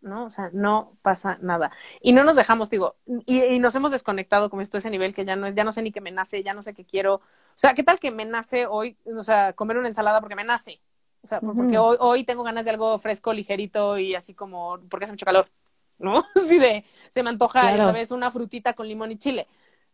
¿No? 0.00 0.24
O 0.24 0.30
sea, 0.30 0.50
no 0.52 0.88
pasa 1.02 1.38
nada. 1.40 1.70
Y 2.00 2.12
no 2.12 2.24
nos 2.24 2.36
dejamos, 2.36 2.70
digo, 2.70 2.96
y, 3.26 3.58
nos 3.58 3.74
hemos 3.74 3.90
desconectado 3.90 4.50
como 4.50 4.62
esto, 4.62 4.78
ese 4.78 4.90
nivel 4.90 5.14
que 5.14 5.24
ya 5.24 5.36
no 5.36 5.46
es, 5.46 5.54
ya 5.54 5.64
no 5.64 5.72
sé 5.72 5.82
ni 5.82 5.92
qué 5.92 6.00
me 6.00 6.10
nace, 6.10 6.42
ya 6.42 6.54
no 6.54 6.62
sé 6.62 6.74
qué 6.74 6.84
quiero. 6.84 7.16
O 7.16 7.22
sea, 7.54 7.74
¿qué 7.74 7.82
tal 7.82 7.98
que 7.98 8.10
me 8.10 8.24
nace 8.24 8.66
hoy, 8.66 8.96
o 9.04 9.22
sea, 9.22 9.52
comer 9.52 9.78
una 9.78 9.88
ensalada 9.88 10.20
porque 10.20 10.36
me 10.36 10.44
nace? 10.44 10.80
O 11.22 11.26
sea, 11.26 11.40
porque 11.40 11.78
hoy, 11.78 11.96
hoy 11.98 12.24
tengo 12.24 12.44
ganas 12.44 12.64
de 12.64 12.70
algo 12.70 12.98
fresco, 12.98 13.32
ligerito 13.32 13.98
y 13.98 14.14
así 14.14 14.34
como, 14.34 14.78
porque 14.88 15.04
hace 15.04 15.12
mucho 15.12 15.26
calor, 15.26 15.50
¿no? 15.98 16.22
Así 16.36 16.58
de, 16.58 16.84
se 17.10 17.22
me 17.24 17.30
antoja, 17.30 17.60
claro. 17.62 17.92
vez 17.92 18.12
una 18.12 18.30
frutita 18.30 18.74
con 18.74 18.86
limón 18.86 19.10
y 19.10 19.16
chile. 19.16 19.48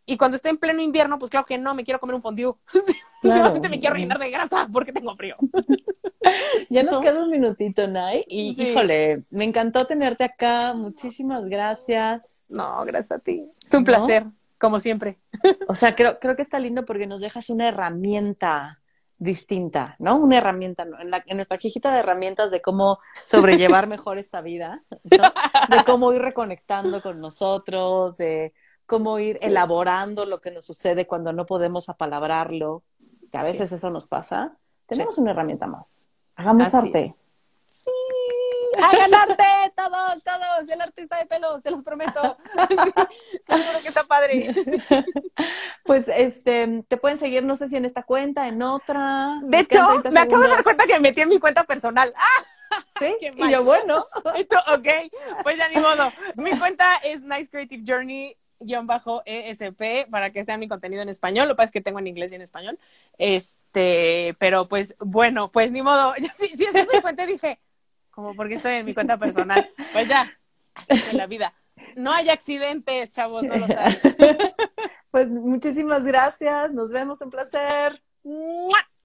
Y 0.05 0.16
cuando 0.16 0.36
esté 0.36 0.48
en 0.48 0.59
pleno 0.59 0.82
invierno, 0.82 1.18
pues 1.18 1.30
claro 1.30 1.46
que 1.46 1.59
no, 1.59 1.74
me 1.74 1.84
quiero 1.84 2.00
comer 2.00 2.16
un 2.16 2.22
fondue. 2.22 2.55
Simplemente 3.22 3.68
me 3.68 3.78
quiero 3.78 3.94
rellenar 3.94 4.18
de 4.18 4.30
grasa 4.30 4.68
porque 4.72 4.92
tengo 4.92 5.14
frío. 5.14 5.34
ya 6.70 6.82
nos 6.82 7.00
queda 7.00 7.22
un 7.22 7.30
minutito, 7.30 7.86
Nay. 7.86 8.24
Y 8.26 8.61
híjole, 8.61 9.22
me 9.30 9.44
encantó 9.44 9.86
tenerte 9.86 10.24
acá. 10.24 10.74
Muchísimas 10.74 11.44
gracias. 11.44 12.46
No, 12.48 12.84
gracias 12.84 13.20
a 13.20 13.22
ti. 13.22 13.44
Es 13.62 13.72
un 13.74 13.84
placer, 13.84 14.26
como 14.59 14.80
siempre. 14.80 15.18
o 15.68 15.74
sea, 15.76 15.94
creo, 15.94 16.18
creo 16.18 16.34
que 16.34 16.42
está 16.42 16.59
lindo 16.59 16.84
porque 16.84 17.07
nos 17.07 17.20
dejas 17.20 17.48
una 17.48 17.68
herramienta 17.68 18.80
distinta, 19.18 19.94
¿no? 20.00 20.18
Una 20.18 20.38
herramienta, 20.38 20.82
en, 20.82 21.11
la, 21.11 21.22
en 21.24 21.36
nuestra 21.36 21.57
quejita 21.57 21.92
de 21.92 22.00
herramientas 22.00 22.50
de 22.50 22.61
cómo 22.61 22.96
sobrellevar 23.24 23.86
mejor 23.86 24.18
esta 24.18 24.40
vida, 24.40 24.82
de 25.05 25.84
cómo 25.86 26.12
ir 26.12 26.20
reconectando 26.20 27.00
con 27.00 27.20
nosotros, 27.20 28.16
de 28.16 28.53
cómo 28.93 29.18
ir 29.18 29.38
elaborando 29.40 30.26
lo 30.26 30.43
que 30.43 30.51
nos 30.51 30.66
sucede 30.66 31.07
cuando 31.07 31.32
no 31.32 31.47
podemos 31.47 31.88
apalabrarlo, 31.88 32.82
que 33.30 33.38
a 33.38 33.43
veces 33.43 33.72
eso 33.72 33.88
nos 33.88 34.07
pasa, 34.07 34.53
tenemos 34.84 35.16
una 35.16 35.30
herramienta 35.30 35.66
más. 35.66 36.11
Hagamos 36.36 36.74
arte. 36.74 37.07
Sí, 37.70 37.90
hagan 38.76 39.14
arte, 39.14 39.72
todos, 39.74 40.22
todos, 40.22 40.68
el 40.68 40.78
artista 40.82 41.16
de 41.16 41.24
pelo, 41.24 41.59
se 41.59 41.70
los 41.70 41.82
prometo. 41.82 42.36
seguro 43.47 43.78
que 43.80 43.88
está 43.88 44.05
padre. 44.05 44.55
Pues 45.84 46.07
este, 46.09 46.84
te 46.86 46.97
pueden 46.99 47.18
seguir, 47.18 47.43
no 47.43 47.57
sé 47.57 47.68
si 47.68 47.76
en 47.76 47.86
esta 47.86 48.03
cuenta, 48.03 48.47
en 48.47 48.62
otra. 48.62 49.38
De 49.40 49.61
hecho, 49.61 50.03
me 50.12 50.20
acabo 50.20 50.43
de 50.43 50.49
dar 50.49 50.62
cuenta 50.62 50.86
que 50.86 50.93
me 50.93 51.01
metí 51.01 51.22
en 51.22 51.30
mi 51.30 51.40
cuenta 51.40 51.64
personal. 51.64 52.12
¡Ah! 52.16 52.78
¿Sí? 52.99 53.16
y 53.20 53.51
yo, 53.51 53.64
bueno. 53.64 54.05
Esto, 54.36 54.59
ok, 54.72 54.88
pues 55.43 55.57
ya 55.57 55.68
ni 55.68 55.76
modo. 55.76 56.12
Mi 56.36 56.57
cuenta 56.59 56.97
es 57.03 57.22
Nice 57.22 57.51
Creative 57.51 57.82
Journey 57.84 58.36
ESP 59.24 60.08
para 60.10 60.30
que 60.30 60.44
tengan 60.44 60.60
mi 60.60 60.68
contenido 60.68 61.02
en 61.02 61.08
español. 61.08 61.48
Lo 61.48 61.54
que 61.54 61.58
pasa 61.58 61.66
es 61.66 61.72
que 61.72 61.80
tengo 61.80 61.98
en 61.98 62.06
inglés 62.06 62.32
y 62.32 62.36
en 62.36 62.42
español. 62.42 62.78
Este, 63.18 64.34
pero 64.38 64.66
pues 64.66 64.94
bueno, 65.00 65.50
pues 65.50 65.72
ni 65.72 65.82
modo. 65.82 66.12
Si, 66.36 66.48
si 66.56 66.66
me 66.72 66.86
cuenta 67.00 67.26
dije, 67.26 67.58
como 68.10 68.34
porque 68.34 68.54
estoy 68.54 68.74
en 68.74 68.86
mi 68.86 68.94
cuenta 68.94 69.16
personal. 69.18 69.68
Pues 69.92 70.08
ya, 70.08 70.32
así 70.74 70.94
es 70.94 71.14
la 71.14 71.26
vida. 71.26 71.52
No 71.96 72.12
hay 72.12 72.28
accidentes, 72.28 73.12
chavos, 73.12 73.44
no 73.44 73.56
lo 73.56 73.68
sabes. 73.68 74.16
Pues 75.10 75.28
muchísimas 75.28 76.04
gracias. 76.04 76.72
Nos 76.72 76.90
vemos, 76.90 77.20
un 77.20 77.30
placer. 77.30 78.00